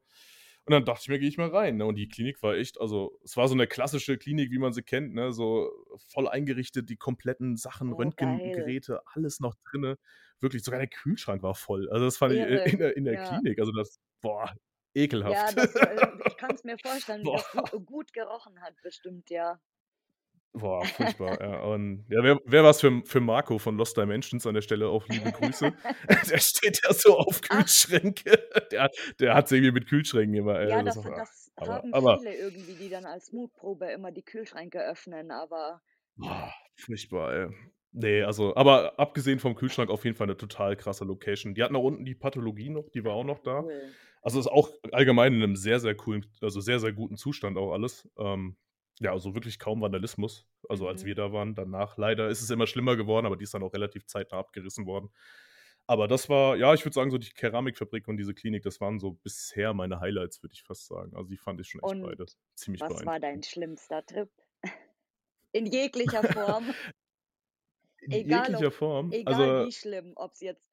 Und 0.65 0.73
dann 0.73 0.85
dachte 0.85 1.01
ich 1.03 1.09
mir: 1.09 1.19
„Gehe 1.19 1.29
ich 1.29 1.37
mal 1.37 1.49
rein“, 1.49 1.77
ne? 1.77 1.85
Und 1.85 1.95
die 1.95 2.07
Klinik 2.09 2.41
war 2.43 2.55
echt 2.55 2.79
also, 2.79 3.17
es 3.23 3.35
war 3.37 3.47
so 3.47 3.55
'ne 3.55 3.67
klassische 3.67 4.17
Klinik, 4.17 4.51
wie 4.51 4.59
man 4.59 4.73
sie 4.73 4.83
kennt, 4.83 5.13
ne, 5.15 5.33
so 5.33 5.69
voll 6.09 6.27
eingerichtet, 6.27 6.89
die 6.89 6.97
kompletten 6.97 7.57
Sachen, 7.57 7.91
Oh, 7.91 8.11
geil. 8.15 8.73
Röntgengeräte, 8.73 9.01
alles 9.07 9.39
noch 9.39 9.55
drinnen. 9.71 9.95
Wirklich, 10.39 10.63
sogar 10.63 10.79
der 10.79 10.87
Kühlschrank 10.89 11.41
war 11.43 11.55
voll. 11.55 11.89
Also, 11.89 12.05
das 12.05 12.17
fand 12.17 12.33
ich 12.35 12.41
Irre, 12.41 12.65
in 12.65 12.77
der 12.79 12.95
in 12.97 13.05
der 13.05 13.17
ja. 13.17 13.19
Klinik 13.19 13.59
also, 13.59 13.71
das 13.73 13.99
boah, 14.21 14.53
Ja, 15.23 15.51
ekelhaft. 15.51 15.51
das 15.51 15.79
äh, 15.79 16.03
ich 16.23 16.37
kann's 16.37 16.63
mir 16.63 16.77
vorstellen, 16.79 17.23
wie 17.23 17.31
das 17.31 17.49
gu 17.49 17.63
gut 17.85 18.13
gerochen 18.13 18.61
hat 18.61 18.79
bestimmt, 18.81 19.29
ja. 19.31 19.59
Boah, 20.55 20.85
furchtbar, 20.85 21.39
ja. 21.41 21.61
Und 21.63 22.05
ja, 22.09 22.21
wäre 22.23 22.39
wäre 22.45 22.65
was 22.65 22.81
für 22.81 23.01
für 23.05 23.21
Marco 23.21 23.57
von 23.57 23.77
Lost 23.77 23.95
Dimensions 23.95 24.45
an 24.45 24.53
der 24.53 24.61
Stelle 24.61 24.89
auch 24.89 25.07
liebe 25.07 25.31
Grüße. 25.31 25.73
Der 26.29 26.39
steht 26.39 26.81
ja 26.83 26.93
so 26.93 27.17
auf 27.17 27.39
Ach. 27.49 27.71
Kühlschränke. 27.79 28.37
Der 28.71 28.89
der 29.19 29.33
hat's 29.33 29.51
irgendwie 29.53 29.71
mit 29.71 29.87
Kühlschränken 29.87 30.35
immer, 30.35 30.59
ey, 30.59 30.67
Ja, 30.67 30.83
das 30.83 30.99
das 31.03 31.11
ach, 31.13 31.51
das 31.51 31.51
aber 31.55 31.83
haben 31.83 31.93
aber 31.93 32.19
viele 32.19 32.35
irgendwie, 32.35 32.75
die 32.75 32.89
dann 32.89 33.05
als 33.07 33.31
Mutprobe 33.31 33.89
immer 33.91 34.11
die 34.11 34.21
Kühlschränke 34.23 34.79
öffnen, 34.83 35.31
aber 35.31 35.81
Boah, 36.17 36.53
furchtbar, 36.75 37.33
ey. 37.33 37.49
Ne, 37.93 38.23
also 38.23 38.55
aber 38.55 38.97
abgesehen 38.99 39.39
vom 39.39 39.55
Kühlschrank 39.55 39.89
auf 39.89 40.05
jeden 40.05 40.15
Fall 40.15 40.27
'ne 40.27 40.37
total 40.37 40.75
krasse 40.77 41.03
Location. 41.05 41.53
Die 41.55 41.63
hatten 41.63 41.75
auch 41.75 41.83
unten 41.83 42.05
die 42.05 42.15
Pathologie 42.15 42.69
noch, 42.69 42.89
die 42.89 43.03
war 43.03 43.13
auch 43.13 43.23
noch 43.25 43.39
da. 43.39 43.67
Cool. 43.67 43.95
Also, 44.21 44.39
ist 44.39 44.47
auch 44.47 44.69
allgemein 44.91 45.33
in 45.33 45.39
'nem 45.39 45.55
sehr, 45.55 45.79
sehr 45.79 45.95
coolen 45.95 46.25
also, 46.41 46.61
sehr, 46.61 46.79
sehr 46.79 46.93
guten 46.93 47.17
Zustand 47.17 47.57
auch 47.57 47.73
alles. 47.73 48.07
Ähm, 48.17 48.55
ja, 49.01 49.11
also, 49.13 49.35
wirklich 49.35 49.59
kaum 49.59 49.81
Vandalismus, 49.81 50.47
also, 50.69 50.87
als 50.87 51.03
Mhm. 51.03 51.05
wir 51.05 51.15
da 51.15 51.33
waren. 51.33 51.55
Danach 51.55 51.97
leider 51.97 52.29
ist 52.29 52.41
es 52.41 52.49
immer 52.51 52.67
schlimmer 52.67 52.95
geworden, 52.97 53.25
aber 53.27 53.37
die 53.37 53.43
ist 53.45 53.53
dann 53.55 53.63
auch 53.63 53.73
relativ 53.73 54.05
zeitnah 54.07 54.39
abgerissen 54.39 54.85
worden. 54.87 55.09
Aber 55.87 56.07
das 56.07 56.29
war 56.29 56.55
ja, 56.57 56.73
ich 56.75 56.85
würde 56.85 56.93
sagen, 56.95 57.11
so 57.11 57.17
die 57.17 57.31
Keramikfabrik 57.31 58.07
und 58.07 58.17
diese 58.17 58.33
Klinik, 58.35 58.63
das 58.63 58.81
waren 58.81 58.99
so 58.99 59.13
bisher 59.13 59.73
meine 59.73 59.99
Highlights, 60.01 60.43
würde 60.43 60.53
ich 60.55 60.63
fast 60.63 60.87
sagen. 60.87 61.15
Also, 61.15 61.29
die 61.29 61.37
fand 61.37 61.59
ich 61.61 61.67
schon 61.69 61.81
echt 61.83 61.99
Und 61.99 62.01
beide 62.01 62.29
ziemlich 62.55 62.83
was 62.83 63.05
war 63.05 63.19
dein 63.19 63.43
schlimmster 63.43 64.05
Trip? 64.05 64.31
In 65.53 65.65
jeglicher 65.67 66.25
Form. 66.25 66.75
In 67.99 68.13
Egal 68.13 68.55
ob 68.55 68.67
jeglicher 68.67 68.71
Form, 68.71 69.17
egal 69.21 69.55
also 69.55 69.57
wie 69.57 69.71
schlimm, 69.71 70.13
ob's 70.15 70.41
jetzt 70.41 70.67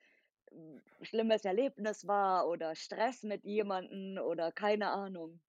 'n 0.52 0.82
schlimmes 1.02 1.44
Erlebnis 1.44 2.06
war 2.06 2.48
oder 2.48 2.74
Stress 2.74 3.22
mit 3.22 3.44
jemandem 3.44 4.18
oder 4.24 4.52
keine 4.52 4.90
Ahnung. 4.90 5.40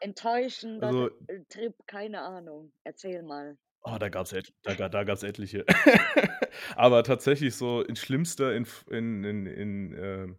Enttäuschender 0.00 0.86
Also 0.86 1.10
äh, 1.28 1.40
Trip, 1.48 1.74
keine 1.86 2.22
Ahnung. 2.22 2.72
Erzähl 2.84 3.22
mal. 3.22 3.56
Oh, 3.82 3.96
da 3.98 4.08
gab's 4.08 4.32
et 4.32 4.52
da 4.62 4.74
da 4.88 5.04
gab's 5.04 5.22
etliche. 5.22 5.64
Aber 6.76 7.02
tatsächlich 7.02 7.54
so 7.54 7.82
in 7.82 7.96
schlimmster 7.96 8.54
in 8.54 8.66
in 8.90 9.24
in 9.24 9.46
in, 9.46 9.94
ähm 9.98 10.38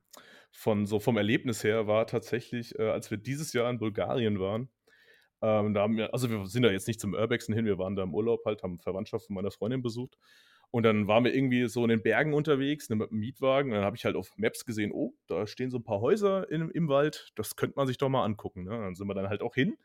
von 0.54 0.86
so 0.86 1.00
vom 1.00 1.16
Erlebnis 1.18 1.64
her 1.64 1.88
war 1.88 2.08
tatsächlich, 2.08 2.78
äh, 2.78 2.90
als 2.90 3.10
wir 3.10 3.18
dieses 3.18 3.54
Jahr 3.54 3.70
in 3.70 3.80
Bulgarien 3.80 4.38
waren, 4.40 4.70
ähm, 5.42 5.74
da 5.74 5.82
haben 5.82 5.98
wir 5.98 6.14
also, 6.14 6.30
wir 6.30 6.46
sind 6.48 6.64
da 6.64 6.72
jetzt 6.72 6.88
nicht 6.88 7.00
zum 7.00 7.14
Urbexen 7.14 7.56
hin, 7.56 7.66
wir 7.66 7.78
waren 7.80 7.96
da 7.96 8.04
im 8.04 8.14
Urlaub 8.14 8.46
halt, 8.46 8.62
haben 8.64 8.80
Verwandtschaft 8.80 9.26
von 9.28 9.36
meiner 9.36 9.52
Freundin 9.52 9.82
besucht. 9.82 10.18
Und 10.72 10.84
dann 10.84 11.08
waren 11.08 11.26
wir 11.26 11.34
irgendwie 11.36 11.68
so 11.68 11.84
in 11.84 11.90
den 11.90 12.02
Bergen 12.02 12.34
unterwegs, 12.34 12.90
ne, 12.90 12.96
mit'm 12.96 13.12
Mietwagen. 13.14 13.72
Und 13.72 13.76
dann 13.78 13.86
habe 13.86 13.98
ich 13.98 14.06
halt 14.06 14.16
auf 14.16 14.32
Maps 14.38 14.66
gesehen: 14.66 14.92
„Oh, 14.94 15.14
da 15.28 15.46
stehen 15.48 15.70
so 15.72 15.78
'n 15.78 15.84
paar 15.84 16.00
Häuser 16.02 16.50
in 16.52 16.70
im 16.72 16.88
Wald, 16.90 17.32
das 17.36 17.56
könnte 17.58 17.76
man 17.78 17.88
sich 17.88 17.98
doch 17.98 18.10
mal 18.10 18.24
angucken“, 18.26 18.64
ne? 18.64 18.72
Dann 18.72 18.96
sind 18.96 19.08
wir 19.08 19.14
dann 19.16 19.30
halt 19.30 19.42
auch 19.42 19.56
hin. 19.56 19.78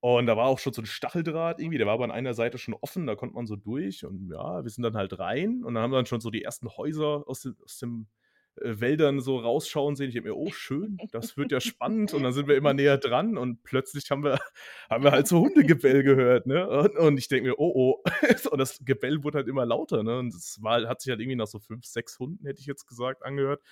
Und 0.00 0.26
da 0.26 0.36
war 0.36 0.46
auch 0.48 0.58
schon 0.60 0.72
so 0.74 0.82
'n 0.82 0.86
Stacheldraht 0.86 1.60
irgendwie, 1.60 1.78
der 1.78 1.86
war 1.88 1.94
aber 1.94 2.04
an 2.04 2.12
einer 2.12 2.34
Seite 2.34 2.58
schon 2.58 2.74
offen, 2.80 3.06
da 3.06 3.16
konnte 3.16 3.34
man 3.36 3.46
so 3.46 3.56
durch. 3.56 4.04
Und 4.06 4.30
ja, 4.32 4.64
wir 4.64 4.70
sind 4.70 4.84
dann 4.84 4.96
halt 4.96 5.18
rein 5.18 5.64
und 5.64 5.74
dann 5.74 5.82
haben 5.84 5.92
wir 5.92 5.96
dann 5.98 6.06
schon 6.06 6.20
so 6.22 6.30
die 6.30 6.42
ersten 6.44 6.68
Häuser 6.70 7.24
aus 7.28 7.48
aus 7.64 7.78
den, 7.80 8.08
äh, 8.56 8.80
Wäldern 8.80 9.20
so 9.20 9.38
rausschauen 9.38 9.96
sehen. 9.96 10.08
Ich 10.08 10.14
denke 10.14 10.28
mir: 10.30 10.36
„Oh, 10.36 10.50
schön, 10.52 11.02
das 11.10 11.36
wird 11.36 11.52
ja 11.52 11.60
spannend.“ 11.60 12.14
Und 12.14 12.22
dann 12.22 12.32
sind 12.32 12.48
wir 12.48 12.56
immer 12.56 12.74
näher 12.74 12.98
dran 12.98 13.36
und 13.38 13.62
plötzlich 13.64 14.10
haben 14.10 14.24
wir 14.24 14.38
haben 14.90 15.04
wir 15.04 15.12
halt 15.12 15.28
so 15.28 15.40
Hundegebell 15.40 16.02
gehört, 16.02 16.46
ne? 16.46 16.68
Und 16.68 16.96
und 16.96 17.18
ich 17.18 17.28
denke 17.28 17.50
mir: 17.50 17.58
„Oh, 17.58 17.72
oh.“ 17.74 18.02
Und 18.50 18.58
das 18.58 18.78
Gebell 18.84 19.24
wurde 19.24 19.38
halt 19.38 19.48
immer 19.48 19.66
lauter, 19.66 20.02
ne? 20.02 20.18
Und 20.18 20.34
das 20.34 20.58
war 20.62 20.86
hat 20.88 21.00
sich 21.02 21.10
halt 21.10 21.20
irgendwie 21.20 21.36
nach 21.36 21.46
so 21.46 21.58
5, 21.60 21.84
6 21.86 22.18
Hunden, 22.18 22.46
hätte 22.46 22.60
ich 22.60 22.66
jetzt 22.66 22.86
gesagt, 22.86 23.24
angehört. 23.24 23.62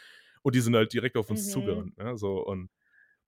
Und 0.42 0.54
die 0.54 0.60
sind 0.60 0.74
halt 0.76 0.92
direkt 0.92 1.16
auf 1.16 1.30
uns 1.30 1.48
Mhm. 1.48 1.50
zugerannt, 1.50 1.96
ne, 1.98 2.16
so. 2.16 2.44
Und 2.44 2.70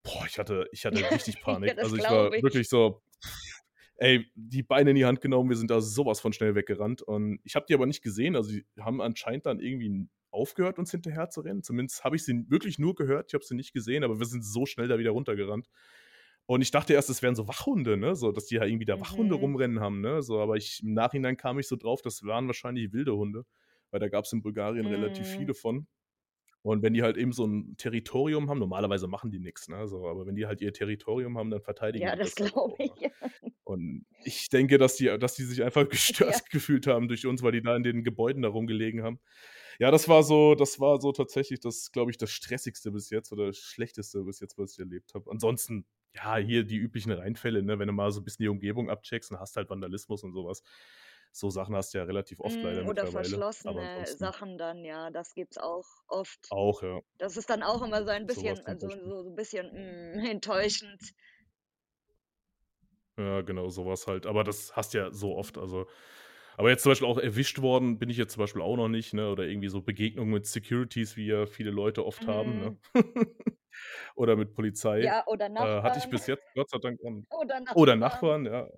boah, 0.03 0.25
ich 0.27 0.39
hatte 0.39 0.67
ich 0.73 0.85
hatte 0.87 1.11
richtig 1.11 1.41
Ja, 1.65 1.75
Panik. 1.75 1.75
das 1.75 1.93
Also, 1.93 1.97
ich 1.97 2.09
war 2.09 2.33
ich. 2.33 2.43
wirklich 2.43 2.69
so 2.69 3.03
ey, 3.97 4.27
die 4.35 4.63
Beine 4.63 4.91
in 4.91 4.97
die 4.97 5.05
Hand 5.07 5.21
genommen, 5.21 5.51
wir 5.51 5.57
sind 5.57 5.71
da 5.71 5.81
so 5.81 6.07
was 6.07 6.21
von 6.21 6.33
schnell 6.33 6.55
weggerannt. 6.55 7.03
Und 7.03 7.41
ich 7.45 7.55
habe 7.57 7.67
die 7.69 7.75
aber 7.75 7.87
nicht 7.87 8.03
gesehen. 8.03 8.37
Also, 8.37 8.51
die 8.53 8.65
haben 8.81 9.01
anscheinend 9.01 9.47
dann 9.47 9.61
irgendwie 9.61 10.09
aufgehört, 10.33 10.79
uns 10.79 10.91
hinterherzurennen. 10.91 11.63
Zumindest 11.63 12.05
habe 12.05 12.17
ich 12.17 12.25
sie 12.25 12.45
wirklich 12.51 12.79
nur 12.79 12.95
gehört, 12.95 13.31
ich 13.31 13.35
habe 13.35 13.45
sie 13.45 13.55
nicht 13.57 13.73
gesehen, 13.73 14.05
aber 14.05 14.19
wir 14.19 14.27
sind 14.27 14.45
so 14.45 14.67
schnell 14.67 14.89
da 14.89 14.99
wieder 14.99 15.11
runtergerannt. 15.13 15.69
Und 16.47 16.61
ich 16.63 16.71
dachte 16.73 16.93
erst, 16.95 17.09
es 17.11 17.23
wären 17.23 17.37
so 17.37 17.47
Wachhunde, 17.49 17.97
ne, 17.97 18.17
so, 18.17 18.33
dass 18.33 18.47
die 18.47 18.57
da 18.57 18.65
irgendwie 18.65 18.85
da 18.87 19.01
Wachhunde 19.01 19.35
Mhm. 19.35 19.37
rumrennen 19.37 19.81
haben, 19.81 20.01
ne, 20.01 20.23
so. 20.23 20.41
Aber 20.41 20.57
ich 20.57 20.83
im 20.83 20.93
Nachhinein 20.95 21.37
kam 21.37 21.59
ich 21.59 21.69
so 21.69 21.77
drauf, 21.77 22.03
das 22.03 22.25
waren 22.25 22.47
wahrscheinlich 22.49 22.93
wilde 22.93 23.17
Hunde, 23.17 23.45
weil 23.91 24.01
da 24.01 24.09
gab's 24.09 24.33
in 24.33 24.43
Bulgarien 24.43 24.87
relativ 24.87 25.29
Mhm. 25.29 25.29
viele 25.29 25.55
von. 25.55 25.87
Und 26.63 26.83
wenn 26.83 26.95
die 26.95 27.03
halt 27.03 27.17
eben 27.17 27.33
so 27.33 27.45
'n 27.47 27.77
Territorium 27.79 28.51
haben 28.51 28.59
normalerweise 28.61 29.09
machen 29.09 29.31
die 29.31 29.41
nix, 29.41 29.69
ne, 29.69 29.89
so, 29.89 30.09
aber 30.09 30.27
wenn 30.27 30.37
die 30.37 30.47
halt 30.47 30.61
ihr 30.61 30.73
Territorium 30.73 31.39
haben, 31.39 31.51
dann 31.51 31.63
verteidigen 31.63 32.09
Ja, 32.09 32.15
die 32.15 32.21
das 32.21 32.35
das 32.35 32.41
halt 32.41 32.53
glaube 32.53 32.83
ne? 32.87 32.95
ich. 32.95 33.11
Und 33.65 34.07
ich 34.25 34.49
denke, 34.49 34.79
dass 34.79 34.97
die 34.97 35.07
dass 35.19 35.35
die 35.35 35.45
sich 35.45 35.63
einfach 35.63 35.89
Ja. 36.27 36.43
gestört 36.43 36.51
gefühlt 36.51 36.87
haben 36.87 37.09
durch 37.09 37.27
uns, 37.27 37.43
weil 37.43 37.53
die 37.53 37.63
da 37.63 37.77
in 37.77 37.83
den 37.85 38.05
Gebäuden 38.05 38.43
da 38.43 38.49
rumgelegen 38.49 39.03
haben. 39.03 39.21
Ja, 39.79 39.91
das 39.91 40.09
war 40.09 40.23
so 40.23 40.55
das 40.55 40.81
war 40.81 41.01
so 41.01 41.13
tatsächlich 41.13 41.61
das, 41.61 41.93
glaube 41.93 42.11
ich, 42.11 42.19
das 42.19 42.31
Stressigste 42.31 42.91
bis 42.93 43.11
jetzt 43.11 43.33
oder 43.33 43.53
Schlechteste 43.53 44.23
bis 44.25 44.41
jetzt, 44.41 44.59
was 44.59 44.73
ich 44.73 44.79
erlebt 44.79 45.15
habe. 45.15 45.31
Ansonsten, 45.31 45.87
ja, 46.15 46.37
hier 46.37 46.65
die 46.65 46.77
üblichen 46.77 47.13
Reinfälle, 47.13 47.63
ne, 47.63 47.79
wenn 47.79 47.87
du 47.89 47.93
mal 47.95 48.11
so 48.13 48.21
'n 48.21 48.25
bisschen 48.25 48.43
die 48.45 48.49
Umgebung 48.49 48.91
abcheckst 48.91 49.31
und 49.31 49.41
hast 49.41 49.57
halt 49.57 49.71
Vandalismus 49.71 50.23
und 50.25 50.33
so 50.33 50.45
was. 50.47 50.63
So 51.33 51.51
Sachen 51.51 51.75
hast 51.75 51.95
du 51.95 51.99
ja 51.99 52.05
relativ 52.05 52.41
oft 52.41 52.63
leider 52.63 52.83
Hm, 52.83 52.89
oder 52.89 53.07
verschlossene 53.07 54.17
Sachen 54.17 54.59
dann, 54.59 54.85
ja, 54.85 55.11
das 55.11 55.35
gibt's 55.35 55.59
auch 55.59 55.87
oft. 56.09 56.51
Auch, 56.51 56.83
ja. 56.83 57.01
Das 57.19 57.37
ist 57.39 57.51
dann 57.51 57.63
auch 57.65 57.83
immer 57.83 58.05
so 58.05 58.11
ein 58.11 58.27
bisschen 58.27 58.57
zum 58.65 58.79
so 58.79 58.79
Beispiel. 58.79 59.15
so 59.15 59.23
so 59.25 59.31
'n 59.31 59.37
bisschen, 59.37 59.71
hm, 59.73 60.15
enttäuschend. 60.39 61.01
Ja, 63.19 63.43
genau, 63.43 63.69
so 63.69 63.85
was 63.87 64.07
halt. 64.07 64.27
Aber 64.27 64.43
das 64.45 64.75
hast 64.75 64.95
du 64.95 64.99
ja 64.99 65.13
so 65.13 65.37
oft, 65.37 65.59
also 65.59 65.87
aber 66.63 66.71
jetzt 66.71 66.83
zum 66.83 66.91
Beispiel 66.93 67.09
auch 67.09 67.19
erwischt 67.19 67.61
worden 67.61 67.99
bin 67.99 68.09
ich 68.09 68.17
jetzt 68.17 68.35
zum 68.35 68.41
Beispiel 68.43 68.63
auch 68.63 68.77
noch 68.77 68.89
nicht, 68.89 69.15
ne, 69.15 69.31
oder 69.31 69.45
irgendwie 69.47 69.69
so 69.69 69.83
Begegnungen 69.83 70.33
mit 70.33 70.47
Securities, 70.47 71.17
wie 71.17 71.27
ja 71.27 71.47
viele 71.47 71.71
Leute 71.71 72.05
oft 72.07 72.27
haben, 72.27 72.59
ne? 72.59 72.75
Mhm. 72.75 72.93
Oder 74.17 74.37
mit 74.37 74.55
Polizei. 74.55 75.15
Ja, 75.15 75.27
oder 75.27 75.49
Äh, 75.59 75.83
hatte 75.83 75.99
ich 75.99 76.09
Nachbarn. 76.09 76.11
bis 76.11 76.27
jetzt 76.27 76.43
Gott 76.55 76.71
sei 76.71 76.79
Dank 76.79 77.03
noch 77.03 77.11
nicht. 77.13 77.29
Oder 77.31 77.59
Oder 77.75 77.97
Nachbarn. 77.97 77.97
Nachbarn, 77.97 78.47
ja. 78.47 78.69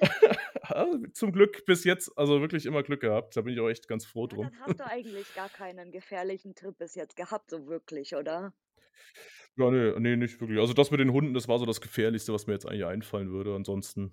Ah, 0.62 0.86
zum 1.12 1.32
Glück 1.32 1.64
bis 1.66 1.84
jetzt 1.84 2.16
also, 2.16 2.40
wirklich 2.40 2.66
immer 2.66 2.82
Glück 2.82 3.00
gehabt. 3.00 3.36
Da 3.36 3.42
bin 3.42 3.52
ich 3.54 3.60
auch 3.60 3.68
echt 3.68 3.88
ganz 3.88 4.04
froh 4.06 4.26
Ja, 4.30 4.36
drum. 4.36 4.50
dann 4.50 4.58
hast 4.58 4.80
du 4.80 4.84
eigentlich 4.84 5.32
gar 5.32 5.48
keinen 5.48 5.92
gefährlichen 5.92 6.56
Trip 6.56 6.76
bis 6.76 6.96
jetzt 6.96 7.14
gehabt, 7.14 7.50
so 7.50 7.68
wirklich, 7.68 8.16
oder? 8.16 8.52
Ja, 9.56 9.70
ne, 9.70 9.98
ne, 10.00 10.16
nicht 10.16 10.40
wirklich. 10.40 10.58
Also, 10.58 10.72
das 10.72 10.90
mit 10.90 11.00
den 11.00 11.12
Hunden, 11.12 11.34
das 11.34 11.48
war 11.48 11.58
so 11.58 11.66
das 11.66 11.80
Gefährlichste, 11.80 12.32
was 12.32 12.46
mir 12.46 12.54
jetzt 12.54 12.66
eigentlich 12.66 12.84
einfallen 12.86 13.30
würde. 13.30 13.54
Ansonsten 13.54 14.12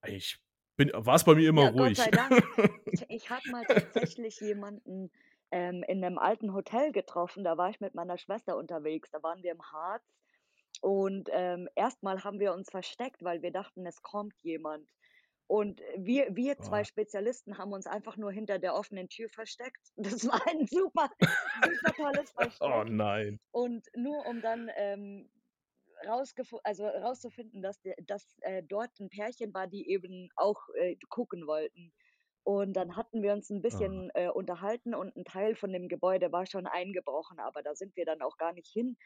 eigentlich 0.00 0.38
bin 0.78 0.92
war's 0.94 1.24
bei 1.24 1.34
mir 1.36 1.50
immer 1.50 1.64
Ja, 1.64 1.70
Gott 1.70 1.96
ruhig. 1.96 1.96
sei 1.96 2.10
Dank. 2.12 2.46
Ich 2.90 3.04
ich 3.08 3.30
habe 3.30 3.48
mal 3.50 3.66
tatsächlich 3.66 4.40
jemanden, 4.40 5.10
ähm, 5.50 5.82
in 5.86 6.00
'nem 6.00 6.18
alten 6.18 6.52
Hotel 6.54 6.92
getroffen, 6.92 7.44
da 7.44 7.56
war 7.56 7.70
ich 7.70 7.80
mit 7.80 7.94
meiner 7.94 8.18
Schwester 8.18 8.56
unterwegs, 8.56 9.10
da 9.10 9.22
waren 9.22 9.42
wir 9.42 9.52
im 9.52 9.62
Harz. 9.72 10.04
Und, 10.80 11.28
ähm, 11.32 11.68
erst 11.76 12.02
mal 12.02 12.24
haben 12.24 12.40
wir 12.40 12.54
uns 12.54 12.70
versteckt, 12.70 13.24
weil 13.24 13.42
wir 13.42 13.52
dachten, 13.52 13.86
es 13.86 14.02
kommt 14.02 14.34
jemand. 14.42 14.88
Und 15.48 15.82
wir 15.96 16.36
wir 16.36 16.58
2 16.60 16.84
Oh. 16.84 16.86
Spezialisten 16.86 17.58
haben 17.58 17.72
uns 17.72 17.86
einfach 17.86 18.16
nur 18.18 18.32
hinter 18.32 18.58
der 18.60 18.74
offenen 18.74 19.08
Tür 19.08 19.28
versteckt. 19.30 19.80
Das 19.96 20.26
war 20.28 20.40
ein 20.48 20.66
super 20.66 21.10
super 21.62 21.92
tolles 21.96 22.32
Oh 22.60 22.84
Versteck. 22.84 22.84
nein. 22.84 23.38
Und 23.52 23.86
nur 23.96 24.26
um 24.26 24.42
dann, 24.42 24.70
ähm, 24.76 25.30
also 26.64 26.86
rauszufinden, 26.86 27.62
dass 27.62 27.80
dass, 28.06 28.38
äh, 28.42 28.62
dort 28.62 29.00
'n 29.00 29.08
Pärchen 29.10 29.54
war, 29.54 29.66
die 29.66 29.88
eben 29.90 30.28
auch, 30.36 30.68
äh, 30.76 30.96
gucken 31.10 31.46
wollten. 31.46 31.92
Und 32.44 32.74
dann 32.74 32.96
hatten 32.96 33.22
wir 33.22 33.32
uns 33.34 33.50
'n 33.50 33.62
Ah. 33.70 34.00
bisschen, 34.00 34.10
äh, 34.14 34.28
unterhalten 34.30 34.94
und 34.94 35.16
'n 35.16 35.24
Teil 35.24 35.56
von 35.56 35.72
dem 35.72 35.88
Gebäude 35.88 36.32
war 36.32 36.46
schon 36.46 36.66
eingebrochen, 36.66 37.38
aber 37.40 37.62
da 37.62 37.74
sind 37.74 37.96
wir 37.96 38.06
dann 38.06 38.22
auch 38.22 38.38
gar 38.38 38.52
nicht 38.54 38.68
hin. 38.72 38.96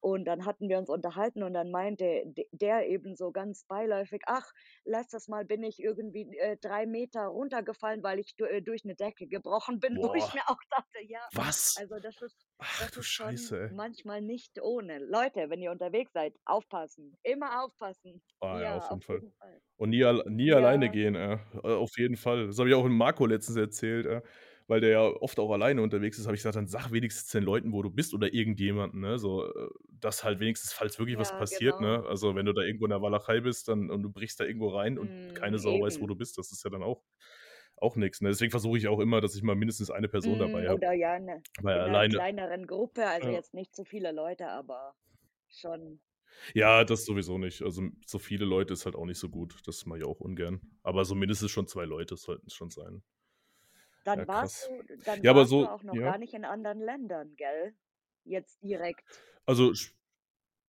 Und 0.00 0.24
dann 0.26 0.44
hatten 0.46 0.68
wir 0.68 0.78
uns 0.78 0.90
unterhalten 0.90 1.42
und 1.42 1.54
dann 1.54 1.70
meinte 1.70 2.22
der 2.52 2.88
eben 2.88 3.16
so 3.16 3.32
ganz 3.32 3.64
beiläufig: 3.64 4.22
„Ach, 4.26 4.52
letztes 4.84 5.28
Mal 5.28 5.44
bin 5.44 5.62
ich 5.64 5.80
irgendwie, 5.80 6.36
äh, 6.38 6.56
3 6.58 6.86
Meter 6.86 7.26
runtergefallen, 7.26 8.02
weil 8.02 8.18
ich 8.20 8.34
äh, 8.38 8.60
durch 8.62 8.84
'ne 8.84 8.94
Decke 8.94 9.26
gebrochen 9.26 9.80
bin“, 9.80 10.00
wo 10.02 10.14
ich 10.14 10.32
Boah. 10.32 10.34
mir 10.34 10.42
auch 10.48 10.60
dachte: 10.70 11.02
„Ja, 11.06 11.28
Was? 11.32 11.74
also 11.74 11.98
das 12.00 12.20
ist 12.22 12.46
Ach 12.60 12.78
das 12.78 12.92
du 12.92 13.00
ist 13.00 13.06
Scheiße, 13.06 13.58
manchmal 13.68 14.22
nicht 14.22 14.60
ohne.“ 14.62 14.98
Leute, 15.00 15.50
wenn 15.50 15.60
ihr 15.62 15.72
unterwegs 15.72 16.12
seid, 16.12 16.34
aufpassen, 16.44 17.18
immer 17.22 17.64
aufpassen. 17.64 18.22
Ah 18.42 18.62
ja, 18.62 18.70
Ja, 18.70 18.76
auf 18.76 18.88
auf 18.90 18.90
jeden 18.90 19.02
Fall. 19.02 19.20
jeden 19.20 19.32
Fall. 19.32 19.60
Und 19.76 19.90
nie 19.90 20.04
nie 20.28 20.52
alleine 20.52 20.90
Ja. 20.90 20.92
gehen, 20.92 21.14
äh, 21.16 21.38
auf 21.62 21.98
jeden 21.98 22.16
Fall. 22.16 22.46
Das 22.48 22.58
habe 22.58 22.68
ich 22.68 22.74
auch 22.74 22.84
dem 22.84 22.96
Marco 22.96 23.26
letztens 23.26 23.56
erzählt, 23.58 24.06
äh, 24.06 24.22
weil 24.68 24.80
der 24.80 24.90
ja 24.90 25.02
oft 25.02 25.38
auch 25.40 25.50
alleine 25.52 25.82
unterwegs 25.82 26.18
ist, 26.18 26.26
habe 26.26 26.36
ich 26.36 26.40
gesagt: 26.40 26.56
„Dann 26.56 26.68
sag 26.68 26.92
wenigstens 26.92 27.30
den 27.32 27.44
Leuten, 27.44 27.72
wo 27.72 27.82
du 27.82 27.90
bist 27.90 28.14
oder 28.14 28.32
irgendjemanden, 28.34 29.00
ne, 29.00 29.18
so, 29.18 29.46
äh, 29.46 29.68
dass 29.88 30.24
halt 30.24 30.40
wenigstens, 30.40 30.72
falls 30.72 30.98
wirklich 30.98 31.18
was 31.18 31.34
Ja, 31.34 31.36
passiert, 31.36 31.80
ne? 31.80 32.04
genau. 32.04 32.08
Also, 32.08 32.34
wenn 32.36 32.46
du 32.46 32.52
da 32.54 32.62
irgendwo 32.62 32.86
in 32.86 32.90
der 32.90 33.02
Walachei 33.02 33.40
bist, 33.40 33.68
dann 33.68 33.90
und 33.90 34.02
du 34.04 34.10
brichst 34.12 34.40
da 34.40 34.44
irgendwo 34.44 34.68
rein 34.68 34.98
und 34.98 35.14
keine 35.34 35.58
Mhm, 35.58 35.60
Sau 35.60 35.80
weiß, 35.80 36.00
wo 36.00 36.06
eben. 36.06 36.08
du 36.08 36.16
bist, 36.16 36.38
das 36.38 36.52
ist 36.52 36.64
ja 36.64 36.70
dann 36.70 36.82
auch 36.84 37.04
auch 37.76 37.96
nix, 37.96 38.20
ne? 38.22 38.28
Deswegen 38.30 38.50
versuche 38.52 38.78
ich 38.78 38.88
auch 38.88 39.00
immer, 39.00 39.20
dass 39.20 39.34
ich 39.36 39.42
mal 39.42 39.56
mindestens 39.56 39.90
eine 39.90 40.08
Person 40.08 40.38
Mhm, 40.38 40.40
dabei 40.40 40.68
habe, 40.70 40.82
oder 40.82 40.92
ja, 40.92 41.18
'ne 41.18 41.44
weil 41.62 41.80
in 41.82 41.82
alleine 41.82 42.08
kleineren 42.08 42.66
Gruppe, 42.68 43.06
also 43.06 43.28
Ja. 43.28 43.38
jetzt 43.38 43.52
nicht 43.54 43.74
zu 43.74 43.84
viele 43.84 44.12
Leute, 44.12 44.48
aber 44.48 44.94
schon 45.48 46.00
Ja, 46.54 46.84
das 46.84 47.04
sowieso 47.04 47.38
nicht. 47.38 47.62
Also, 47.62 47.88
so 48.06 48.18
viele 48.18 48.44
Leute 48.44 48.72
ist 48.72 48.84
halt 48.86 48.94
auch 48.96 49.04
nicht 49.06 49.18
so 49.18 49.28
gut. 49.28 49.56
Das 49.66 49.86
mache 49.86 49.98
ich 50.00 50.04
auch 50.04 50.20
ungern. 50.20 50.60
Aber 50.82 51.04
so 51.04 51.14
mindestens 51.14 51.50
schon 51.50 51.66
2 51.66 51.84
Leute 51.84 52.16
sollten's 52.16 52.54
schon 52.54 52.70
sein. 52.70 53.02
Ja, 54.14 54.24
Dann 54.24 54.26
warst 54.26 54.62
krass. 54.62 54.68
du 54.68 54.82
dann 55.04 55.24
Ja, 55.24 55.30
aber 55.32 55.44
warst 55.44 55.58
du 55.58 55.64
so 55.64 55.68
auch 55.68 55.82
noch 55.82 56.00
ja? 56.00 56.02
gar 56.02 56.18
nicht 56.18 56.34
in 56.34 56.44
anderen 56.44 56.80
Ländern, 56.80 57.34
gell? 57.36 57.74
Jetzt 58.24 58.62
direkt. 58.62 59.20
Also, 59.48 59.72
sp 59.72 59.96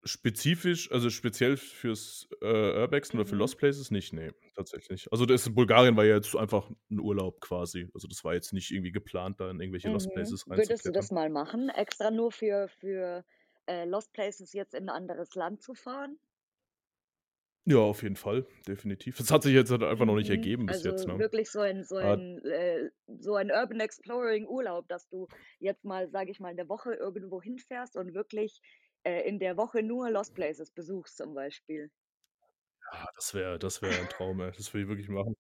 spezifisch 0.06 0.92
also 0.92 1.10
speziell 1.10 1.58
fürs, 1.58 2.28
äh, 2.42 2.46
Urbexen 2.82 3.20
oder 3.20 3.28
für 3.28 3.36
Mhm. 3.36 3.38
Lost 3.38 3.58
Places 3.58 3.92
nicht, 3.92 4.14
ne, 4.14 4.34
tatsächlich. 4.56 5.12
Also, 5.12 5.26
das 5.26 5.48
in 5.48 5.56
Bulgarien 5.56 5.98
war 5.98 6.06
ja 6.06 6.16
jetzt 6.16 6.36
einfach 6.36 6.72
'n 6.92 7.00
Urlaub 7.00 7.42
quasi. 7.42 7.90
Also, 7.94 8.08
das 8.08 8.24
war 8.24 8.34
jetzt 8.36 8.54
nicht 8.54 8.72
irgendwie 8.72 8.92
geplant, 8.94 9.40
da 9.42 9.52
in 9.52 9.62
irgendwelche 9.62 9.90
Lost 9.90 10.12
Mhm. 10.14 10.14
Places 10.14 10.46
Würdest 10.46 10.88
du 10.88 10.92
reinzuklettern. 10.92 10.92
das 10.92 11.12
mal 11.12 11.30
machen, 11.30 11.70
extra 11.70 12.12
nur 12.12 12.32
für 12.32 12.68
für, 12.68 13.24
äh, 13.66 13.86
Lost 13.86 14.12
Places 14.14 14.52
jetzt 14.54 14.74
in 14.74 14.86
'n 14.86 14.90
anderes 14.90 15.36
Land 15.36 15.62
zu 15.62 15.74
fahren? 15.74 16.20
Ja, 17.70 17.78
auf 17.80 18.02
jeden 18.04 18.16
Fall, 18.16 18.48
definitiv. 18.68 19.18
Das 19.18 19.30
hat 19.32 19.44
sich 19.44 19.54
jetzt 19.54 19.70
halt 19.72 19.84
einfach 19.84 20.06
noch 20.06 20.16
nicht 20.16 20.30
Mhm. 20.30 20.32
ergeben 20.32 20.66
bis 20.68 20.82
jetzt, 20.84 21.06
Also 21.06 21.08
ne? 21.08 21.24
wirklich 21.24 21.52
so 21.52 21.60
ein 21.62 21.84
so 21.84 21.96
Ah 22.00 22.18
ein 22.18 22.44
äh, 22.46 22.90
so 23.08 23.36
ein 23.36 23.52
Urban 23.52 23.80
Exploring 23.80 24.48
Urlaub, 24.48 24.88
dass 24.88 25.08
du 25.10 25.28
jetzt 25.60 25.84
mal, 25.86 26.10
sage 26.10 26.32
ich 26.32 26.40
mal, 26.40 26.54
'ne 26.56 26.70
Woche 26.70 26.94
irgendwo 26.94 27.42
hinfährst 27.42 27.96
und 27.98 28.14
wirklich, 28.14 28.62
äh, 29.04 29.28
in 29.28 29.40
der 29.40 29.58
Woche 29.58 29.84
nur 29.84 30.10
Lost 30.10 30.34
Places 30.36 30.72
besuchst 30.72 31.18
zum 31.18 31.34
Beispiel. 31.34 31.92
Ja, 32.92 33.06
das 33.16 33.34
wäre 33.34 33.60
das 33.60 33.82
wäre 33.82 34.00
'n 34.02 34.10
Traum, 34.10 34.40
ey. 34.42 34.52
Das 34.56 34.74
will 34.74 34.82
ich 34.84 34.88
wirklich 34.88 35.10
machen. 35.10 35.36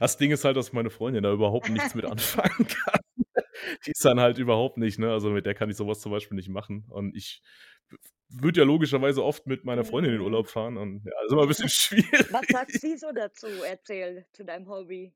Das 0.00 0.16
Ding 0.18 0.30
ist 0.32 0.44
halt, 0.44 0.56
dass 0.56 0.72
meine 0.72 0.90
Freundin 0.90 1.22
da 1.24 1.32
überhaupt 1.32 1.68
nichts 1.68 1.94
mit 1.94 2.06
anfangen 2.06 2.66
kann. 2.68 3.00
Die 3.86 3.90
ist 3.92 4.04
dann 4.04 4.20
halt 4.20 4.38
überhaupt 4.38 4.78
nicht, 4.78 4.98
ne 4.98 5.12
also 5.12 5.30
mit 5.30 5.46
der 5.46 5.54
kann 5.54 5.70
ich 5.70 5.76
so 5.76 5.86
was 5.88 6.00
zum 6.00 6.12
Beispiel 6.12 6.36
nicht 6.36 6.48
machen. 6.48 6.86
Und 6.90 7.16
ich 7.16 7.42
würde 8.30 8.60
ja 8.60 8.66
logischerweise 8.66 9.24
oft 9.24 9.46
mit 9.46 9.64
meiner 9.64 9.84
Freundin 9.84 10.14
in 10.14 10.20
den. 10.20 10.22
Urlaub 10.22 10.48
fahren 10.48 10.76
und 10.76 11.04
ja, 11.04 11.12
ist 11.26 11.32
immer 11.32 11.42
'n 11.42 11.48
bisschen 11.48 11.68
Was 12.30 12.50
sagt 12.50 12.76
schwierig. 12.76 12.80
sie 12.80 12.96
so 12.98 13.12
dazu? 13.12 13.62
Erzähl, 13.62 14.26
zu 14.32 14.44
deinem 14.44 14.68
Hobby. 14.68 15.14